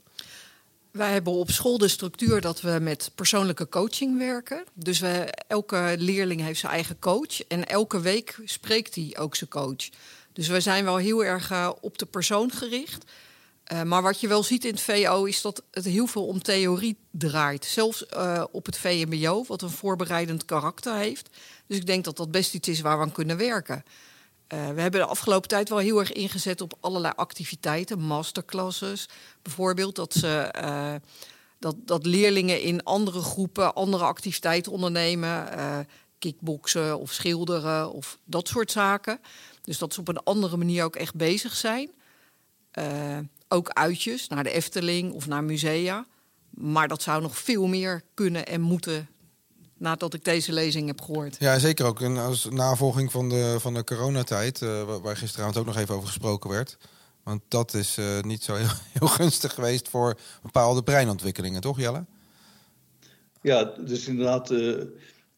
Wij 0.97 1.13
hebben 1.13 1.33
op 1.33 1.51
school 1.51 1.79
de 1.79 1.89
structuur 1.89 2.41
dat 2.41 2.61
we 2.61 2.79
met 2.81 3.11
persoonlijke 3.15 3.69
coaching 3.69 4.19
werken. 4.19 4.65
Dus 4.75 4.99
we, 4.99 5.33
elke 5.47 5.95
leerling 5.99 6.41
heeft 6.41 6.61
zijn 6.61 6.73
eigen 6.73 6.99
coach. 6.99 7.43
En 7.49 7.69
elke 7.69 8.01
week 8.01 8.41
spreekt 8.45 8.95
hij 8.95 9.17
ook 9.19 9.35
zijn 9.35 9.51
coach. 9.51 9.89
Dus 10.33 10.49
we 10.49 10.61
zijn 10.61 10.85
wel 10.85 10.97
heel 10.97 11.25
erg 11.25 11.51
uh, 11.51 11.71
op 11.81 11.99
de 11.99 12.07
persoon 12.07 12.51
gericht. 12.51 13.05
Uh, 13.73 13.83
maar 13.83 14.03
wat 14.03 14.21
je 14.21 14.29
wel 14.29 14.43
ziet 14.43 14.65
in 14.65 14.71
het 14.71 14.81
VO 14.81 15.25
is 15.25 15.43
dat 15.43 15.63
het 15.71 15.85
heel 15.85 16.07
veel 16.07 16.27
om 16.27 16.43
theorie 16.43 16.97
draait. 17.11 17.65
Zelfs 17.65 18.05
uh, 18.17 18.45
op 18.51 18.67
het 18.67 18.79
VMBO, 18.79 19.45
wat 19.47 19.63
een 19.63 19.71
voorbereidend 19.71 20.45
karakter 20.45 20.95
heeft. 20.95 21.29
Dus 21.67 21.77
ik 21.77 21.87
denk 21.87 22.05
dat 22.05 22.17
dat 22.17 22.31
best 22.31 22.55
iets 22.55 22.69
is 22.69 22.81
waar 22.81 22.97
we 22.97 23.05
aan 23.05 23.13
kunnen 23.13 23.37
werken. 23.37 23.85
Uh, 24.55 24.69
we 24.69 24.81
hebben 24.81 25.01
de 25.01 25.07
afgelopen 25.07 25.49
tijd 25.49 25.69
wel 25.69 25.79
heel 25.79 25.99
erg 25.99 26.13
ingezet 26.13 26.61
op 26.61 26.77
allerlei 26.81 27.13
activiteiten, 27.17 28.01
masterclasses. 28.01 29.09
Bijvoorbeeld 29.43 29.97
dat, 29.97 30.15
ze, 30.15 30.51
dat, 31.59 31.77
dat 31.79 32.07
leerlingen 32.07 32.61
in 32.61 32.85
andere 32.85 33.21
groepen 33.21 33.75
andere 33.75 34.05
activiteiten 34.05 34.73
ondernemen. 34.73 35.49
Kickboksen 36.19 36.99
of 36.99 37.13
schilderen 37.13 37.93
of 37.93 38.19
dat 38.25 38.49
soort 38.49 38.71
zaken. 38.71 39.21
Dus 39.63 39.79
dat 39.79 39.95
ze 39.95 40.01
op 40.01 40.09
een 40.09 40.23
andere 40.23 40.57
manier 40.57 40.85
ook 40.85 40.97
echt 40.97 41.15
bezig 41.15 41.55
zijn. 41.55 41.91
Ook 43.49 43.69
uitjes 43.69 44.29
naar 44.29 44.45
de 44.45 44.51
Efteling 44.51 45.13
of 45.13 45.27
naar 45.27 45.45
musea. 45.45 46.07
Maar 46.51 46.89
dat 46.89 47.03
zou 47.03 47.23
nog 47.23 47.39
veel 47.39 47.67
meer 47.67 48.03
kunnen 48.15 48.47
en 48.47 48.61
moeten 48.61 49.09
nadat 49.79 50.15
ik 50.15 50.25
deze 50.25 50.53
lezing 50.53 50.87
heb 50.87 51.01
gehoord. 51.01 51.37
Ja, 51.39 51.59
zeker 51.59 51.87
ook. 51.87 52.01
En 52.01 52.17
als 52.17 52.49
navolging 52.51 53.13
van 53.13 53.29
de, 53.29 53.57
van 53.61 53.75
de 53.75 53.85
coronatijd, 53.85 54.61
uh, 54.61 54.97
waar 55.03 55.17
gisteravond 55.17 55.57
ook 55.57 55.67
nog 55.67 55.77
even 55.77 55.95
over 55.95 56.09
gesproken 56.09 56.51
werd. 56.51 56.77
Want 57.23 57.43
dat 57.49 57.75
is 57.75 57.99
uh, 57.99 58.21
niet 58.21 58.43
zo 58.43 58.55
heel, 58.55 58.69
heel, 58.99 59.09
gunstig 59.09 59.55
geweest 59.55 59.89
voor 59.89 60.19
bepaalde 60.43 60.83
breinontwikkelingen, 60.83 61.61
toch 61.61 61.81
Jelle? 61.81 62.05
Ja, 63.43 63.65
dus 63.65 64.07
inderdaad, 64.07 64.51
uh, 64.51 64.83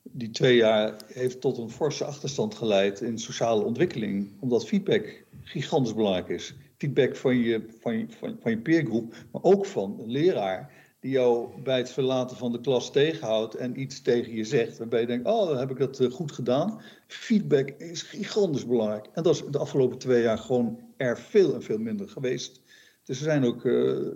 die 0.02 0.30
twee 0.30 0.56
jaar 0.56 0.94
heeft 1.06 1.40
tot 1.40 1.58
een 1.58 1.70
forse 1.70 2.04
achterstand 2.04 2.54
geleid 2.54 3.00
in 3.00 3.18
sociale 3.18 3.62
ontwikkeling. 3.62 4.30
Omdat 4.40 4.66
feedback 4.66 5.22
gigantisch 5.42 5.94
belangrijk 5.94 6.28
is. 6.28 6.54
Feedback 6.78 7.16
van 7.16 7.36
je, 7.36 7.66
van 7.80 7.98
je, 7.98 8.06
van, 8.18 8.50
je 8.50 8.58
peergroep, 8.58 9.14
maar 9.32 9.42
ook 9.42 9.66
van 9.66 10.00
een 10.00 10.10
leraar 10.10 10.72
die 11.00 11.10
jou 11.10 11.62
bij 11.62 11.78
het 11.78 11.90
verlaten 11.90 12.36
van 12.36 12.52
de 12.52 12.60
klas 12.60 12.92
tegenhoudt 12.92 13.54
en 13.54 13.80
iets 13.80 14.02
tegen 14.02 14.34
je 14.34 14.44
zegt, 14.44 14.78
waarbij 14.78 15.00
je 15.00 15.06
denkt, 15.06 15.26
oh, 15.26 15.48
dan 15.48 15.58
heb 15.58 15.70
ik 15.70 15.78
dat 15.78 16.00
eh, 16.00 16.10
goed 16.10 16.32
gedaan. 16.32 16.80
Feedback 17.06 17.68
is 17.68 18.02
gigantisch 18.02 18.66
belangrijk. 18.66 19.06
En 19.12 19.22
dat 19.22 19.34
is 19.34 19.42
de 19.50 19.58
afgelopen 19.58 19.98
twee 19.98 20.22
jaar 20.22 20.38
gewoon 20.38 20.80
er 20.96 21.18
veel 21.18 21.54
en 21.54 21.62
veel 21.62 21.78
minder 21.78 22.08
geweest. 22.08 22.60
Dus 23.04 23.18
er 23.18 23.24
zijn 23.24 23.44
ook 23.44 23.64
uh, 23.64 24.08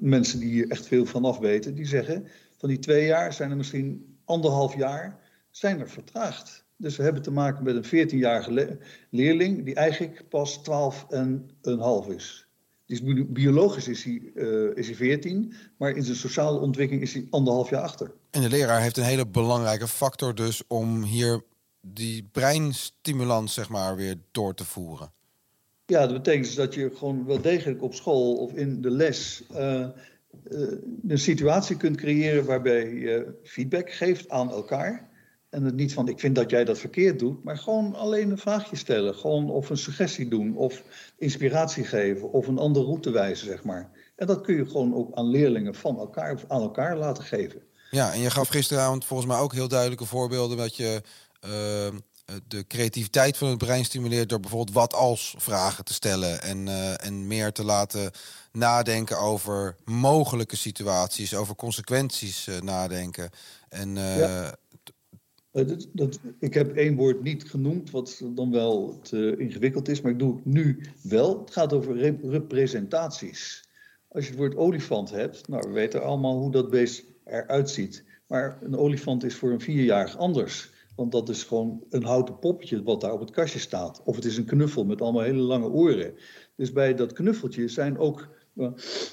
mensen 0.00 0.38
die 0.40 0.48
hier 0.48 0.70
echt 0.70 0.86
veel 0.86 1.06
van 1.06 1.24
af 1.24 1.38
weten, 1.38 1.74
die 1.74 1.86
zeggen, 1.86 2.26
van 2.56 2.68
die 2.68 2.78
twee 2.78 3.06
jaar 3.06 3.32
zijn 3.32 3.50
er 3.50 3.56
misschien 3.56 4.16
anderhalf 4.24 4.76
jaar, 4.76 5.20
zijn 5.50 5.80
er 5.80 5.90
vertraagd. 5.90 6.65
Dus 6.76 6.96
we 6.96 7.02
hebben 7.02 7.22
te 7.22 7.30
maken 7.30 7.64
met 7.64 7.92
een 7.92 8.08
14-jarige 8.08 8.52
le 8.52 8.78
leerling 9.10 9.64
die 9.64 9.74
eigenlijk 9.74 10.28
pas 10.28 10.58
12 10.62 11.06
en 11.08 11.50
een 11.62 11.80
half 11.80 12.08
is. 12.08 12.46
Dus 12.86 13.02
biologisch 13.26 13.88
is 13.88 14.04
hij, 14.04 14.30
uh, 14.34 14.76
is 14.76 14.86
hij 14.86 14.96
14, 14.96 15.54
maar 15.76 15.90
in 15.90 16.02
zijn 16.02 16.16
sociale 16.16 16.58
ontwikkeling 16.58 17.02
is 17.02 17.14
hij 17.14 17.26
anderhalf 17.30 17.70
jaar 17.70 17.82
achter. 17.82 18.12
En 18.30 18.40
de 18.40 18.48
leraar 18.48 18.80
heeft 18.80 18.96
een 18.96 19.04
hele 19.04 19.26
belangrijke 19.26 19.88
factor 19.88 20.34
dus 20.34 20.62
om 20.66 21.02
hier 21.02 21.42
die 21.80 22.28
breinstimulans 22.32 23.54
zeg 23.54 23.68
maar 23.68 23.96
weer 23.96 24.16
door 24.30 24.54
te 24.54 24.64
voeren. 24.64 25.12
Ja, 25.86 26.00
dat 26.06 26.16
betekent 26.16 26.44
dus 26.44 26.54
dat 26.54 26.74
je 26.74 26.90
gewoon 26.94 27.26
wel 27.26 27.40
degelijk 27.40 27.82
op 27.82 27.94
school 27.94 28.34
of 28.34 28.52
in 28.52 28.80
de 28.80 28.90
les 28.90 29.42
uh, 29.52 29.58
uh, 29.58 29.88
een 31.08 31.18
situatie 31.18 31.76
kunt 31.76 31.96
creëren 31.96 32.44
waarbij 32.44 32.94
je 32.94 33.34
feedback 33.42 33.90
geeft 33.92 34.28
aan 34.28 34.50
elkaar. 34.50 35.08
En 35.50 35.64
het 35.64 35.74
niet 35.74 35.92
van 35.92 36.08
ik 36.08 36.20
vind 36.20 36.34
dat 36.34 36.50
jij 36.50 36.64
dat 36.64 36.78
verkeerd 36.78 37.18
doet, 37.18 37.44
maar 37.44 37.58
gewoon 37.58 37.94
alleen 37.94 38.30
een 38.30 38.38
vraagje 38.38 38.76
stellen. 38.76 39.14
Gewoon 39.14 39.50
of 39.50 39.70
een 39.70 39.76
suggestie 39.76 40.28
doen, 40.28 40.56
of 40.56 40.82
inspiratie 41.18 41.84
geven, 41.84 42.32
of 42.32 42.46
een 42.46 42.58
andere 42.58 42.84
route 42.84 43.10
wijzen, 43.10 43.46
zeg 43.46 43.64
maar. 43.64 43.90
En 44.16 44.26
dat 44.26 44.40
kun 44.40 44.56
je 44.56 44.66
gewoon 44.66 44.94
ook 44.94 45.14
aan 45.14 45.26
leerlingen 45.26 45.74
van 45.74 45.98
elkaar 45.98 46.34
of 46.34 46.44
aan 46.48 46.62
elkaar 46.62 46.96
laten 46.96 47.24
geven. 47.24 47.62
Ja, 47.90 48.12
en 48.12 48.20
je 48.20 48.30
gaf 48.30 48.48
gisteravond 48.48 49.04
volgens 49.04 49.28
mij 49.28 49.38
ook 49.38 49.52
heel 49.52 49.68
duidelijke 49.68 50.06
voorbeelden 50.06 50.56
dat 50.56 50.76
je 50.76 51.02
uh, 51.44 51.50
de 52.48 52.66
creativiteit 52.66 53.36
van 53.36 53.48
het 53.48 53.58
brein 53.58 53.84
stimuleert 53.84 54.28
door 54.28 54.40
bijvoorbeeld 54.40 54.76
wat 54.76 54.94
als 54.94 55.34
vragen 55.38 55.84
te 55.84 55.94
stellen 55.94 56.42
en, 56.42 56.66
uh, 56.66 57.04
en 57.04 57.26
meer 57.26 57.52
te 57.52 57.64
laten 57.64 58.10
nadenken 58.52 59.18
over 59.18 59.76
mogelijke 59.84 60.56
situaties, 60.56 61.34
over 61.34 61.54
consequenties 61.54 62.46
uh, 62.46 62.60
nadenken. 62.60 63.30
En 63.68 63.94
ja. 63.96 64.54
Uh, 65.56 65.76
dat, 65.92 66.18
ik 66.38 66.54
heb 66.54 66.76
één 66.76 66.96
woord 66.96 67.22
niet 67.22 67.44
genoemd, 67.44 67.90
wat 67.90 68.22
dan 68.34 68.50
wel 68.50 68.98
te 69.02 69.34
ingewikkeld 69.38 69.88
is, 69.88 70.00
maar 70.00 70.12
ik 70.12 70.18
doe 70.18 70.34
het 70.34 70.44
nu 70.44 70.80
wel. 71.02 71.40
Het 71.40 71.50
gaat 71.50 71.72
over 71.72 71.96
rep 71.96 72.22
representaties. 72.22 73.64
Als 74.08 74.24
je 74.24 74.30
het 74.30 74.38
woord 74.38 74.56
olifant 74.56 75.10
hebt, 75.10 75.48
nou, 75.48 75.68
we 75.68 75.74
weten 75.74 76.02
allemaal 76.02 76.38
hoe 76.38 76.50
dat 76.50 76.70
beest 76.70 77.04
eruit 77.24 77.70
ziet. 77.70 78.04
Maar 78.26 78.58
een 78.62 78.76
olifant 78.76 79.24
is 79.24 79.34
voor 79.34 79.50
een 79.50 79.60
vierjarig 79.60 80.16
anders. 80.16 80.70
Want 80.96 81.12
dat 81.12 81.28
is 81.28 81.44
gewoon 81.44 81.84
een 81.90 82.04
houten 82.04 82.38
poppetje 82.38 82.82
wat 82.82 83.00
daar 83.00 83.12
op 83.12 83.20
het 83.20 83.30
kastje 83.30 83.58
staat. 83.58 84.02
Of 84.04 84.16
het 84.16 84.24
is 84.24 84.36
een 84.36 84.44
knuffel 84.44 84.84
met 84.84 85.00
allemaal 85.00 85.22
hele 85.22 85.40
lange 85.40 85.68
oren. 85.68 86.14
Dus 86.56 86.72
bij 86.72 86.94
dat 86.94 87.12
knuffeltje 87.12 87.68
zijn 87.68 87.98
ook 87.98 88.28
uh, 88.54 88.68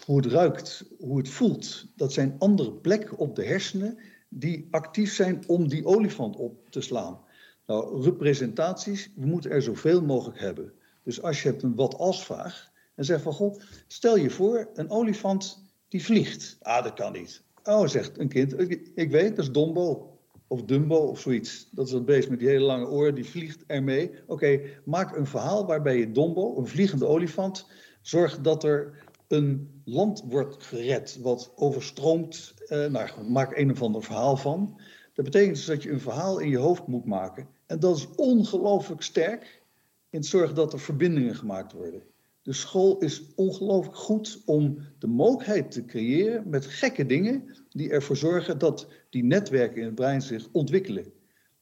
hoe 0.06 0.18
het 0.18 0.26
ruikt, 0.26 0.86
hoe 1.00 1.18
het 1.18 1.30
voelt. 1.30 1.86
Dat 1.96 2.14
zijn 2.14 2.36
andere 2.38 2.72
plekken 2.72 3.18
op 3.18 3.36
de 3.36 3.46
hersenen 3.46 3.98
die 4.40 4.68
actief 4.72 5.14
zijn 5.14 5.44
om 5.48 5.68
die 5.68 5.86
olifant 5.86 6.36
op 6.36 6.70
te 6.70 6.82
slaan. 6.82 7.20
Nou, 7.66 8.04
representaties, 8.04 9.12
we 9.16 9.26
moeten 9.26 9.52
er 9.52 9.62
zoveel 9.62 10.02
mogelijk 10.02 10.40
hebben. 10.40 10.74
Dus 11.04 11.22
als 11.22 11.42
je 11.42 11.50
hebt 11.50 11.64
een 11.64 11.76
wat 11.76 11.98
als 11.98 12.26
vraag 12.26 12.72
en 12.96 13.06
zegt 13.06 13.22
van, 13.22 13.34
goh, 13.34 13.60
stel 13.88 14.18
je 14.18 14.30
voor, 14.30 14.70
een 14.74 14.90
olifant 14.90 15.64
die 15.88 16.04
vliegt. 16.04 16.58
Ah, 16.62 16.84
dat 16.84 16.94
kan 16.94 17.12
niet. 17.12 17.44
Oh, 17.64 17.88
zegt 17.88 18.20
een 18.20 18.28
kind, 18.28 18.60
ik 18.96 19.12
weet, 19.12 19.36
dat 19.36 19.46
is 19.46 19.52
Dombo. 19.52 20.08
Of 20.48 20.64
Dumbo 20.64 20.96
of 20.96 21.20
zoiets. 21.20 21.68
Dat 21.72 21.86
is 21.86 21.92
dat 21.92 22.06
beest 22.06 22.30
met 22.30 22.40
die 22.40 22.48
hele 22.48 22.66
lange 22.66 22.88
oren, 22.88 23.16
die 23.16 23.26
vliegt 23.26 23.64
ermee. 23.68 24.12
Oké, 24.28 24.60
maak 24.86 25.16
een 25.16 25.26
verhaal 25.26 25.66
waarbij 25.66 25.98
je 25.98 26.12
Dombo, 26.12 26.58
een 26.58 26.68
vliegende 26.68 27.06
olifant, 27.06 27.68
zorgt 28.02 28.44
dat 28.44 28.64
er 28.64 29.03
een 29.34 29.82
land 29.86 30.24
wordt 30.30 30.64
gered 30.64 31.20
wat 31.22 31.52
overstroomt. 31.56 32.54
Uh, 32.68 32.86
nou, 32.86 33.24
maak 33.30 33.58
een 33.58 33.72
of 33.72 33.82
ander 33.82 34.04
verhaal 34.04 34.38
van. 34.38 34.80
Dat 35.14 35.26
betekent 35.26 35.56
dus 35.56 35.66
dat 35.66 35.84
je 35.84 35.92
een 35.92 36.00
verhaal 36.00 36.40
in 36.40 36.50
je 36.50 36.58
hoofd 36.58 36.88
moet 36.88 37.06
maken. 37.06 37.48
En 37.66 37.80
dat 37.80 37.98
is 37.98 38.08
ongelooflijk 38.16 39.02
sterk 39.02 39.62
in 40.10 40.20
het 40.20 40.28
zorgen 40.28 40.56
dat 40.56 40.74
er 40.74 40.80
verbindingen 40.80 41.36
gemaakt 41.36 41.72
worden. 41.72 42.02
De 42.42 42.54
school 42.54 42.98
is 42.98 43.24
ongelooflijk 43.36 43.98
goed 43.98 44.42
om 44.46 44.78
de 45.00 45.08
mogelijkheid 45.08 45.72
te 45.72 45.86
creëren 45.86 46.50
met 46.50 46.66
gekke 46.66 47.06
dingen 47.06 47.44
die 47.70 47.90
ervoor 47.90 48.18
zorgen 48.18 48.58
dat 48.58 48.88
die 49.10 49.24
netwerken 49.24 49.78
in 49.78 49.86
het 49.86 49.96
brein 49.96 50.22
zich 50.22 50.48
ontwikkelen. 50.52 51.06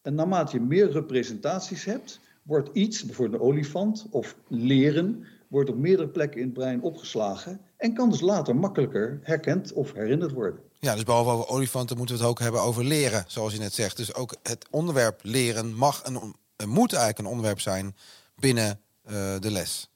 En 0.02 0.16
naarmate 0.16 0.58
je 0.58 0.64
meer 0.64 0.92
representaties 0.92 1.86
hebt, 1.86 2.20
wordt 2.44 2.70
iets, 2.74 3.06
bijvoorbeeld 3.06 3.42
een 3.42 3.48
olifant 3.48 4.08
of 4.12 4.38
leren, 4.48 5.26
wordt 5.52 5.70
op 5.70 5.78
meerdere 5.78 6.08
plekken 6.08 6.40
in 6.40 6.46
het 6.46 6.54
brein 6.54 6.82
opgeslagen 6.82 7.62
En 7.78 7.94
kan 7.94 8.10
dus 8.10 8.22
later 8.22 8.56
makkelijker 8.56 9.20
herkend 9.24 9.74
of 9.74 9.94
herinnerd 9.94 10.32
worden. 10.32 10.60
Ja, 10.80 10.94
dus 10.94 11.04
behalve 11.04 11.30
over 11.30 11.48
olifanten 11.48 11.98
moeten 11.98 12.16
we 12.16 12.22
het 12.22 12.32
ook 12.32 12.40
hebben 12.40 12.62
over 12.62 12.84
leren, 12.84 13.24
zoals 13.28 13.54
je 13.54 13.60
net 13.60 13.74
zegt. 13.74 13.98
Dus 13.98 14.14
ook 14.14 14.36
het 14.44 14.68
onderwerp 14.70 15.20
leren 15.24 15.74
mag 15.74 16.04
een, 16.06 16.36
moet 16.70 16.94
eigenlijk 16.94 17.20
een 17.20 17.34
onderwerp 17.34 17.60
zijn 17.60 17.96
binnen 18.36 18.80
uh, 19.06 19.40
de 19.40 19.52
les. 19.52 19.90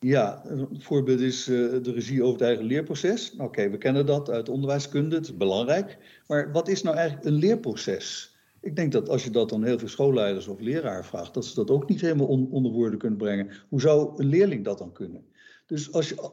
Ja, 0.00 0.42
een 0.44 0.82
voorbeeld 0.82 1.20
is 1.20 1.48
uh, 1.48 1.82
de 1.82 1.92
regie 1.92 2.22
over 2.22 2.38
het 2.38 2.46
eigen 2.48 2.64
leerproces. 2.64 3.32
Nou, 3.34 3.48
oké, 3.48 3.70
we 3.70 3.78
kennen 3.78 4.06
dat 4.06 4.30
uit 4.30 4.48
onderwijskunde, 4.48 5.16
het 5.16 5.24
is 5.24 5.36
belangrijk. 5.36 5.98
Maar 6.26 6.52
wat 6.52 6.68
is 6.68 6.82
nou 6.82 6.96
eigenlijk 6.96 7.26
een 7.26 7.34
leerproces? 7.34 8.35
Ik 8.66 8.76
denk 8.76 8.92
dat 8.92 9.08
als 9.08 9.24
je 9.24 9.30
dat 9.30 9.48
dan 9.48 9.64
heel 9.64 9.78
veel 9.78 9.88
schoolleiders 9.88 10.46
of 10.46 10.60
leraar 10.60 11.04
vraagt, 11.04 11.34
dat 11.34 11.44
ze 11.44 11.54
dat 11.54 11.70
ook 11.70 11.88
niet 11.88 12.00
helemaal 12.00 12.26
on 12.26 12.50
onder 12.50 12.72
woorden 12.72 12.98
kunnen 12.98 13.18
brengen. 13.18 13.50
Hoe 13.68 13.80
zou 13.80 14.22
een 14.22 14.28
leerling 14.28 14.64
dat 14.64 14.78
dan 14.78 14.92
kunnen? 14.92 15.26
Dus 15.66 15.92
als 15.92 16.08
je 16.08 16.32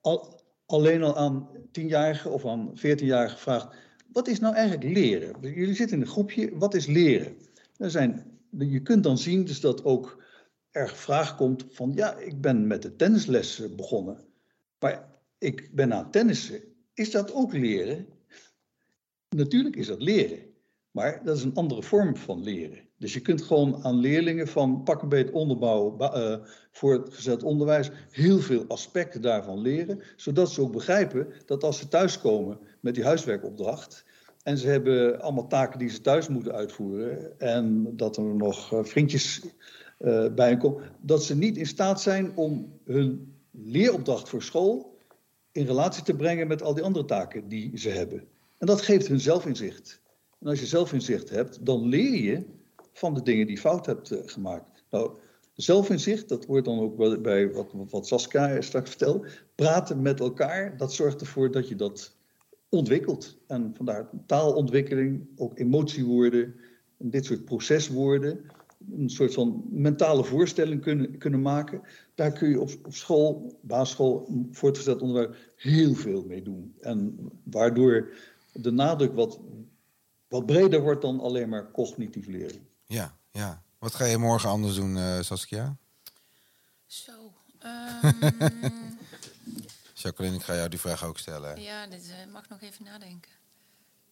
al, 0.00 0.40
alleen 0.66 1.02
al 1.02 1.16
aan 1.16 1.48
tienjarigen 1.72 2.30
of 2.30 2.46
aan 2.46 2.70
veertienjarigen 2.74 3.38
vraagt, 3.38 3.76
wat 4.12 4.28
is 4.28 4.40
nou 4.40 4.54
eigenlijk 4.54 4.96
leren? 4.96 5.36
Jullie 5.40 5.74
zitten 5.74 5.96
in 5.96 6.02
een 6.02 6.08
groepje, 6.08 6.58
wat 6.58 6.74
is 6.74 6.86
leren? 6.86 7.36
Er 7.76 7.90
zijn, 7.90 8.40
je 8.58 8.82
kunt 8.82 9.02
dan 9.02 9.18
zien 9.18 9.44
dus 9.44 9.60
dat 9.60 9.84
ook 9.84 10.22
er 10.70 10.88
vraag 10.88 11.36
komt 11.36 11.66
van, 11.70 11.92
ja, 11.94 12.16
ik 12.16 12.40
ben 12.40 12.66
met 12.66 12.82
de 12.82 12.96
tennisles 12.96 13.74
begonnen, 13.76 14.18
maar 14.78 15.08
ik 15.38 15.70
ben 15.74 15.92
aan 15.92 16.10
tennissen. 16.10 16.60
Is 16.94 17.10
dat 17.10 17.32
ook 17.32 17.52
leren? 17.52 18.06
Natuurlijk 19.28 19.76
is 19.76 19.86
dat 19.86 20.02
leren. 20.02 20.49
Maar 20.90 21.20
dat 21.24 21.36
is 21.36 21.42
een 21.42 21.54
andere 21.54 21.82
vorm 21.82 22.16
van 22.16 22.42
leren. 22.42 22.78
Dus 22.98 23.14
je 23.14 23.20
kunt 23.20 23.42
gewoon 23.42 23.84
aan 23.84 23.96
leerlingen 23.96 24.48
van 24.48 24.82
pak 24.82 25.02
een 25.02 25.08
beet 25.08 25.30
onderbouw 25.30 25.96
uh, 26.00 26.36
voor 26.70 26.92
het 26.92 27.14
gezet 27.14 27.42
onderwijs 27.42 27.90
heel 28.10 28.38
veel 28.38 28.64
aspecten 28.68 29.22
daarvan 29.22 29.60
leren, 29.60 30.02
zodat 30.16 30.50
ze 30.50 30.60
ook 30.60 30.72
begrijpen 30.72 31.32
dat 31.46 31.64
als 31.64 31.78
ze 31.78 31.88
thuiskomen 31.88 32.58
met 32.80 32.94
die 32.94 33.04
huiswerkopdracht 33.04 34.04
en 34.42 34.58
ze 34.58 34.68
hebben 34.68 35.20
allemaal 35.20 35.46
taken 35.46 35.78
die 35.78 35.88
ze 35.88 36.00
thuis 36.00 36.28
moeten 36.28 36.52
uitvoeren 36.52 37.38
en 37.40 37.96
dat 37.96 38.16
er 38.16 38.34
nog 38.34 38.72
uh, 38.72 38.84
vriendjes 38.84 39.42
uh, 39.98 40.26
bij 40.34 40.56
komen, 40.56 40.82
dat 41.00 41.24
ze 41.24 41.36
niet 41.36 41.56
in 41.56 41.66
staat 41.66 42.00
zijn 42.00 42.36
om 42.36 42.78
hun 42.84 43.34
leeropdracht 43.50 44.28
voor 44.28 44.42
school 44.42 44.98
in 45.52 45.66
relatie 45.66 46.02
te 46.02 46.16
brengen 46.16 46.46
met 46.46 46.62
al 46.62 46.74
die 46.74 46.84
andere 46.84 47.04
taken 47.04 47.48
die 47.48 47.78
ze 47.78 47.88
hebben. 47.88 48.24
En 48.58 48.66
dat 48.66 48.82
geeft 48.82 49.06
hun 49.06 49.20
zelfinzicht. 49.20 49.99
En 50.40 50.46
als 50.46 50.60
je 50.60 50.66
zelfinzicht 50.66 51.30
hebt, 51.30 51.66
dan 51.66 51.88
leer 51.88 52.22
je 52.22 52.44
van 52.92 53.14
de 53.14 53.22
dingen 53.22 53.46
die 53.46 53.58
fout 53.58 53.86
hebt 53.86 54.10
uh, 54.10 54.18
gemaakt. 54.24 54.84
Nou, 54.90 55.10
zelfinzicht, 55.54 56.28
dat 56.28 56.46
wordt 56.46 56.64
dan 56.64 56.78
ook 56.78 57.22
bij 57.22 57.52
wat, 57.52 57.72
wat 57.90 58.06
Saskia 58.06 58.60
straks 58.60 58.88
vertelde. 58.88 59.28
Praten 59.54 60.02
met 60.02 60.20
elkaar, 60.20 60.76
dat 60.76 60.92
zorgt 60.92 61.20
ervoor 61.20 61.50
dat 61.50 61.68
je 61.68 61.76
dat 61.76 62.16
ontwikkelt. 62.68 63.38
En 63.46 63.72
vandaar 63.76 64.10
taalontwikkeling, 64.26 65.26
ook 65.36 65.58
emotiewoorden, 65.58 66.54
en 66.98 67.10
dit 67.10 67.24
soort 67.24 67.44
proceswoorden. 67.44 68.40
Een 68.90 69.10
soort 69.10 69.34
van 69.34 69.64
mentale 69.70 70.24
voorstelling 70.24 70.80
kunnen, 70.80 71.18
kunnen 71.18 71.42
maken. 71.42 71.80
Daar 72.14 72.32
kun 72.32 72.48
je 72.48 72.60
op, 72.60 72.70
op 72.84 72.94
school, 72.94 73.58
basisschool, 73.60 74.28
voortgezet 74.50 75.02
onderwijs 75.02 75.36
heel 75.56 75.94
veel 75.94 76.24
mee 76.26 76.42
doen. 76.42 76.74
En 76.80 77.18
waardoor 77.42 78.12
de 78.52 78.70
nadruk 78.70 79.14
wat 79.14 79.40
wat 80.30 80.46
breder 80.46 80.80
wordt 80.80 81.02
dan 81.02 81.20
alleen 81.20 81.48
maar 81.48 81.70
cognitief 81.70 82.26
leren. 82.26 82.68
Ja, 82.86 83.16
ja. 83.30 83.62
Wat 83.78 83.94
ga 83.94 84.04
je 84.04 84.18
morgen 84.18 84.50
anders 84.50 84.74
doen, 84.74 84.96
uh, 84.96 85.20
Saskia? 85.20 85.76
Zo. 86.86 87.12
Um... 87.64 88.18
Jacqueline, 89.94 90.36
ik 90.36 90.42
ga 90.42 90.54
jou 90.54 90.68
die 90.68 90.80
vraag 90.80 91.04
ook 91.04 91.18
stellen. 91.18 91.62
Ja, 91.62 91.86
dit 91.86 92.08
uh, 92.08 92.32
mag 92.32 92.48
nog 92.48 92.60
even 92.60 92.84
nadenken. 92.84 93.30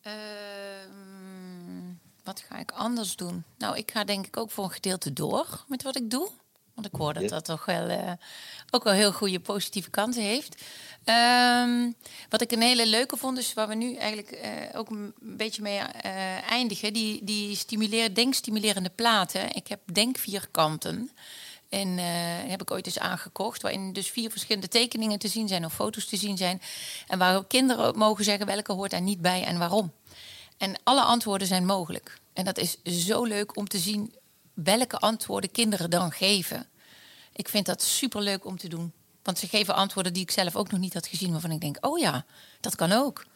Uh, 0.06 0.12
wat 2.24 2.40
ga 2.40 2.58
ik 2.58 2.70
anders 2.70 3.16
doen? 3.16 3.44
Nou, 3.58 3.76
ik 3.76 3.90
ga 3.90 4.04
denk 4.04 4.26
ik 4.26 4.36
ook 4.36 4.50
voor 4.50 4.64
een 4.64 4.70
gedeelte 4.70 5.12
door 5.12 5.64
met 5.68 5.82
wat 5.82 5.96
ik 5.96 6.10
doe. 6.10 6.30
Want 6.78 6.92
ik 6.92 6.98
hoor 6.98 7.14
dat 7.14 7.28
dat 7.28 7.44
toch 7.44 7.64
wel 7.64 7.90
uh, 7.90 8.12
ook 8.70 8.84
wel 8.84 8.92
heel 8.92 9.12
goede 9.12 9.40
positieve 9.40 9.90
kanten 9.90 10.22
heeft. 10.22 10.62
Um, 11.04 11.94
wat 12.28 12.40
ik 12.40 12.52
een 12.52 12.62
hele 12.62 12.86
leuke 12.86 13.16
vond, 13.16 13.36
dus 13.36 13.54
waar 13.54 13.68
we 13.68 13.74
nu 13.74 13.94
eigenlijk 13.94 14.40
uh, 14.44 14.78
ook 14.78 14.90
een 14.90 15.14
beetje 15.20 15.62
mee 15.62 15.78
uh, 15.78 16.50
eindigen, 16.50 16.92
die, 16.92 17.24
die 17.24 17.56
stimuleer, 17.56 18.14
denkstimulerende 18.14 18.90
platen. 18.90 19.54
Ik 19.54 19.68
heb 19.68 19.80
denkvierkanten. 19.92 21.10
En 21.68 21.88
uh, 21.88 22.04
heb 22.50 22.60
ik 22.60 22.70
ooit 22.70 22.86
eens 22.86 22.98
aangekocht, 22.98 23.62
waarin 23.62 23.92
dus 23.92 24.10
vier 24.10 24.30
verschillende 24.30 24.68
tekeningen 24.68 25.18
te 25.18 25.28
zien 25.28 25.48
zijn 25.48 25.64
of 25.64 25.74
foto's 25.74 26.06
te 26.06 26.16
zien 26.16 26.36
zijn. 26.36 26.62
En 27.06 27.18
waar 27.18 27.46
kinderen 27.46 27.98
mogen 27.98 28.24
zeggen 28.24 28.46
welke 28.46 28.72
hoort 28.72 28.90
daar 28.90 29.00
niet 29.00 29.20
bij 29.20 29.44
en 29.44 29.58
waarom. 29.58 29.92
En 30.56 30.74
alle 30.84 31.02
antwoorden 31.02 31.46
zijn 31.46 31.66
mogelijk. 31.66 32.18
En 32.32 32.44
dat 32.44 32.58
is 32.58 32.82
zo 32.82 33.24
leuk 33.24 33.56
om 33.56 33.68
te 33.68 33.78
zien 33.78 34.14
welke 34.64 34.98
antwoorden 34.98 35.50
kinderen 35.50 35.90
dan 35.90 36.12
geven. 36.12 36.66
Ik 37.32 37.48
vind 37.48 37.66
dat 37.66 37.82
superleuk 37.82 38.44
om 38.44 38.58
te 38.58 38.68
doen. 38.68 38.92
Want 39.22 39.38
ze 39.38 39.48
geven 39.48 39.74
antwoorden 39.74 40.12
die 40.12 40.22
ik 40.22 40.30
zelf 40.30 40.56
ook 40.56 40.70
nog 40.70 40.80
niet 40.80 40.94
had 40.94 41.06
gezien, 41.06 41.32
waarvan 41.32 41.50
ik 41.50 41.60
denk: 41.60 41.76
oh 41.80 41.98
ja, 41.98 42.24
dat 42.60 42.76
kan 42.76 42.92
ook. 42.92 43.26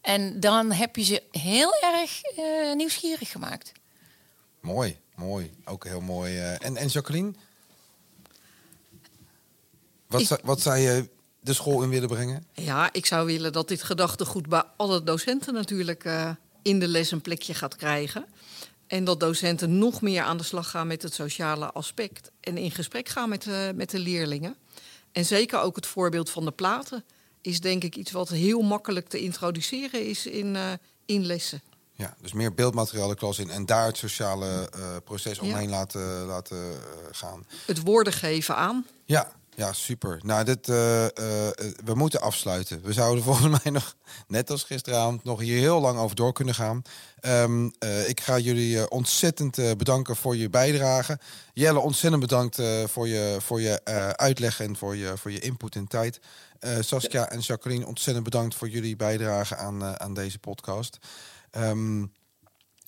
En 0.00 0.40
dan 0.40 0.72
heb 0.72 0.96
je 0.96 1.04
ze 1.04 1.22
heel 1.30 1.74
erg 1.80 2.20
uh, 2.38 2.74
nieuwsgierig 2.74 3.30
gemaakt. 3.30 3.72
Mooi, 4.60 4.98
mooi. 5.14 5.52
Ook 5.64 5.84
heel 5.84 6.00
mooi. 6.00 6.34
Uh, 6.34 6.64
en, 6.64 6.76
en 6.76 6.86
Jacqueline? 6.86 7.32
Wat, 10.06 10.20
ik... 10.20 10.38
wat 10.42 10.60
zou 10.60 10.76
je 10.76 11.08
de 11.40 11.52
school 11.52 11.82
in 11.82 11.88
willen 11.88 12.08
brengen? 12.08 12.46
Ja, 12.52 12.92
ik 12.92 13.06
zou 13.06 13.26
willen 13.26 13.52
dat 13.52 13.68
dit 13.68 13.82
gedachtegoed 13.82 14.48
bij 14.48 14.62
alle 14.76 15.02
docenten 15.02 15.54
natuurlijk 15.54 16.04
uh, 16.04 16.30
in 16.62 16.78
de 16.78 16.88
les 16.88 17.10
een 17.10 17.20
plekje 17.20 17.54
gaat 17.54 17.76
krijgen. 17.76 18.24
En 18.94 19.04
dat 19.04 19.20
docenten 19.20 19.78
nog 19.78 20.00
meer 20.00 20.22
aan 20.22 20.36
de 20.36 20.42
slag 20.42 20.70
gaan 20.70 20.86
met 20.86 21.02
het 21.02 21.14
sociale 21.14 21.72
aspect. 21.72 22.30
En 22.40 22.56
in 22.56 22.70
gesprek 22.70 23.08
gaan 23.08 23.28
met, 23.28 23.46
uh, 23.46 23.70
met 23.74 23.90
de 23.90 23.98
leerlingen. 23.98 24.56
En 25.12 25.24
zeker 25.24 25.60
ook 25.60 25.76
het 25.76 25.86
voorbeeld 25.86 26.30
van 26.30 26.44
de 26.44 26.50
platen 26.50 27.04
is 27.40 27.60
denk 27.60 27.84
ik 27.84 27.96
iets 27.96 28.12
wat 28.12 28.28
heel 28.28 28.60
makkelijk 28.60 29.08
te 29.08 29.20
introduceren 29.20 30.06
is 30.06 30.26
in, 30.26 30.54
uh, 30.54 30.72
in 31.06 31.26
lessen. 31.26 31.62
Ja, 31.92 32.14
dus 32.20 32.32
meer 32.32 32.54
beeldmateriaal 32.54 33.08
de 33.08 33.14
klas 33.14 33.38
in 33.38 33.50
en 33.50 33.66
daar 33.66 33.86
het 33.86 33.96
sociale 33.96 34.70
uh, 34.76 34.96
proces 35.04 35.38
omheen 35.38 35.68
ja. 35.68 35.76
laten, 35.76 36.24
laten 36.24 36.80
gaan. 37.10 37.46
Het 37.66 37.82
woorden 37.82 38.12
geven 38.12 38.56
aan. 38.56 38.86
Ja, 39.04 39.32
ja, 39.56 39.72
super. 39.72 40.20
Nou, 40.22 40.44
dit, 40.44 40.68
uh, 40.68 41.02
uh, 41.02 41.08
we 41.84 41.94
moeten 41.94 42.20
afsluiten. 42.20 42.82
We 42.82 42.92
zouden 42.92 43.24
volgens 43.28 43.62
mij 43.62 43.72
nog, 43.72 43.94
net 44.26 44.50
als 44.50 44.62
gisteravond, 44.62 45.24
nog 45.24 45.40
hier 45.40 45.58
heel 45.58 45.80
lang 45.80 45.98
over 45.98 46.16
door 46.16 46.32
kunnen 46.32 46.54
gaan. 46.54 46.82
Um, 47.26 47.72
uh, 47.80 48.08
ik 48.08 48.20
ga 48.20 48.38
jullie 48.38 48.90
ontzettend 48.90 49.56
bedanken 49.76 50.16
voor 50.16 50.36
je 50.36 50.50
bijdrage. 50.50 51.18
Jelle, 51.52 51.78
ontzettend 51.78 52.22
bedankt 52.22 52.62
voor 52.86 53.08
je, 53.08 53.36
voor 53.40 53.60
je 53.60 53.84
uitleg 54.16 54.60
en 54.60 54.76
voor 54.76 54.96
je, 54.96 55.12
voor 55.16 55.30
je 55.30 55.38
input 55.38 55.74
en 55.74 55.86
tijd. 55.86 56.20
Saskia 56.80 57.30
en 57.30 57.40
Jacqueline, 57.40 57.86
ontzettend 57.86 58.24
bedankt 58.24 58.54
voor 58.54 58.68
jullie 58.68 58.96
bijdrage 58.96 59.56
aan, 59.56 60.00
aan 60.00 60.14
deze 60.14 60.38
podcast. 60.38 60.98
Um, 61.56 62.12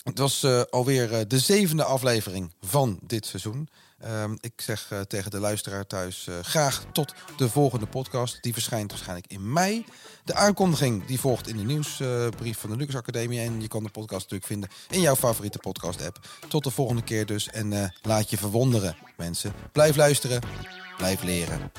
het 0.03 0.19
was 0.19 0.45
alweer 0.71 1.29
de 1.29 1.39
zevende 1.39 1.85
aflevering 1.85 2.53
van 2.61 2.99
dit 3.03 3.27
seizoen. 3.27 3.69
Um, 4.05 4.39
ik 4.41 4.61
zeg 4.61 4.91
uh, 4.93 5.01
tegen 5.01 5.31
de 5.31 5.39
luisteraar 5.39 5.87
thuis 5.87 6.27
uh, 6.29 6.35
graag 6.43 6.85
tot 6.93 7.15
de 7.37 7.49
volgende 7.49 7.87
podcast. 7.87 8.43
Die 8.43 8.53
verschijnt 8.53 8.91
waarschijnlijk 8.91 9.27
in 9.27 9.53
mei. 9.53 9.85
De 10.25 10.35
aankondiging 10.35 11.05
die 11.07 11.21
volgt 11.21 11.49
in 11.49 11.57
de 11.57 11.63
nieuwsbrief 11.63 12.55
uh, 12.57 12.61
van 12.61 12.71
de 12.71 12.77
Lucas 12.77 12.95
Academie. 12.95 13.41
En 13.41 13.61
je 13.61 13.69
kan 13.69 13.83
de 13.83 13.91
podcast 13.91 14.31
natuurlijk 14.31 14.47
vinden 14.47 14.71
in 14.91 15.01
jouw 15.01 15.17
favoriete 15.17 15.59
podcast 15.59 16.07
app. 16.07 16.29
Tot 16.49 16.65
de 16.65 16.71
volgende 16.71 17.03
keer 17.03 17.27
dus. 17.27 17.49
En 17.49 17.93
laat 18.03 18.31
je 18.31 18.37
verwonderen 18.37 18.97
mensen. 19.17 19.53
Blijf 19.73 19.97
luisteren. 19.97 20.41
Blijf 20.97 21.23
leren. 21.23 21.73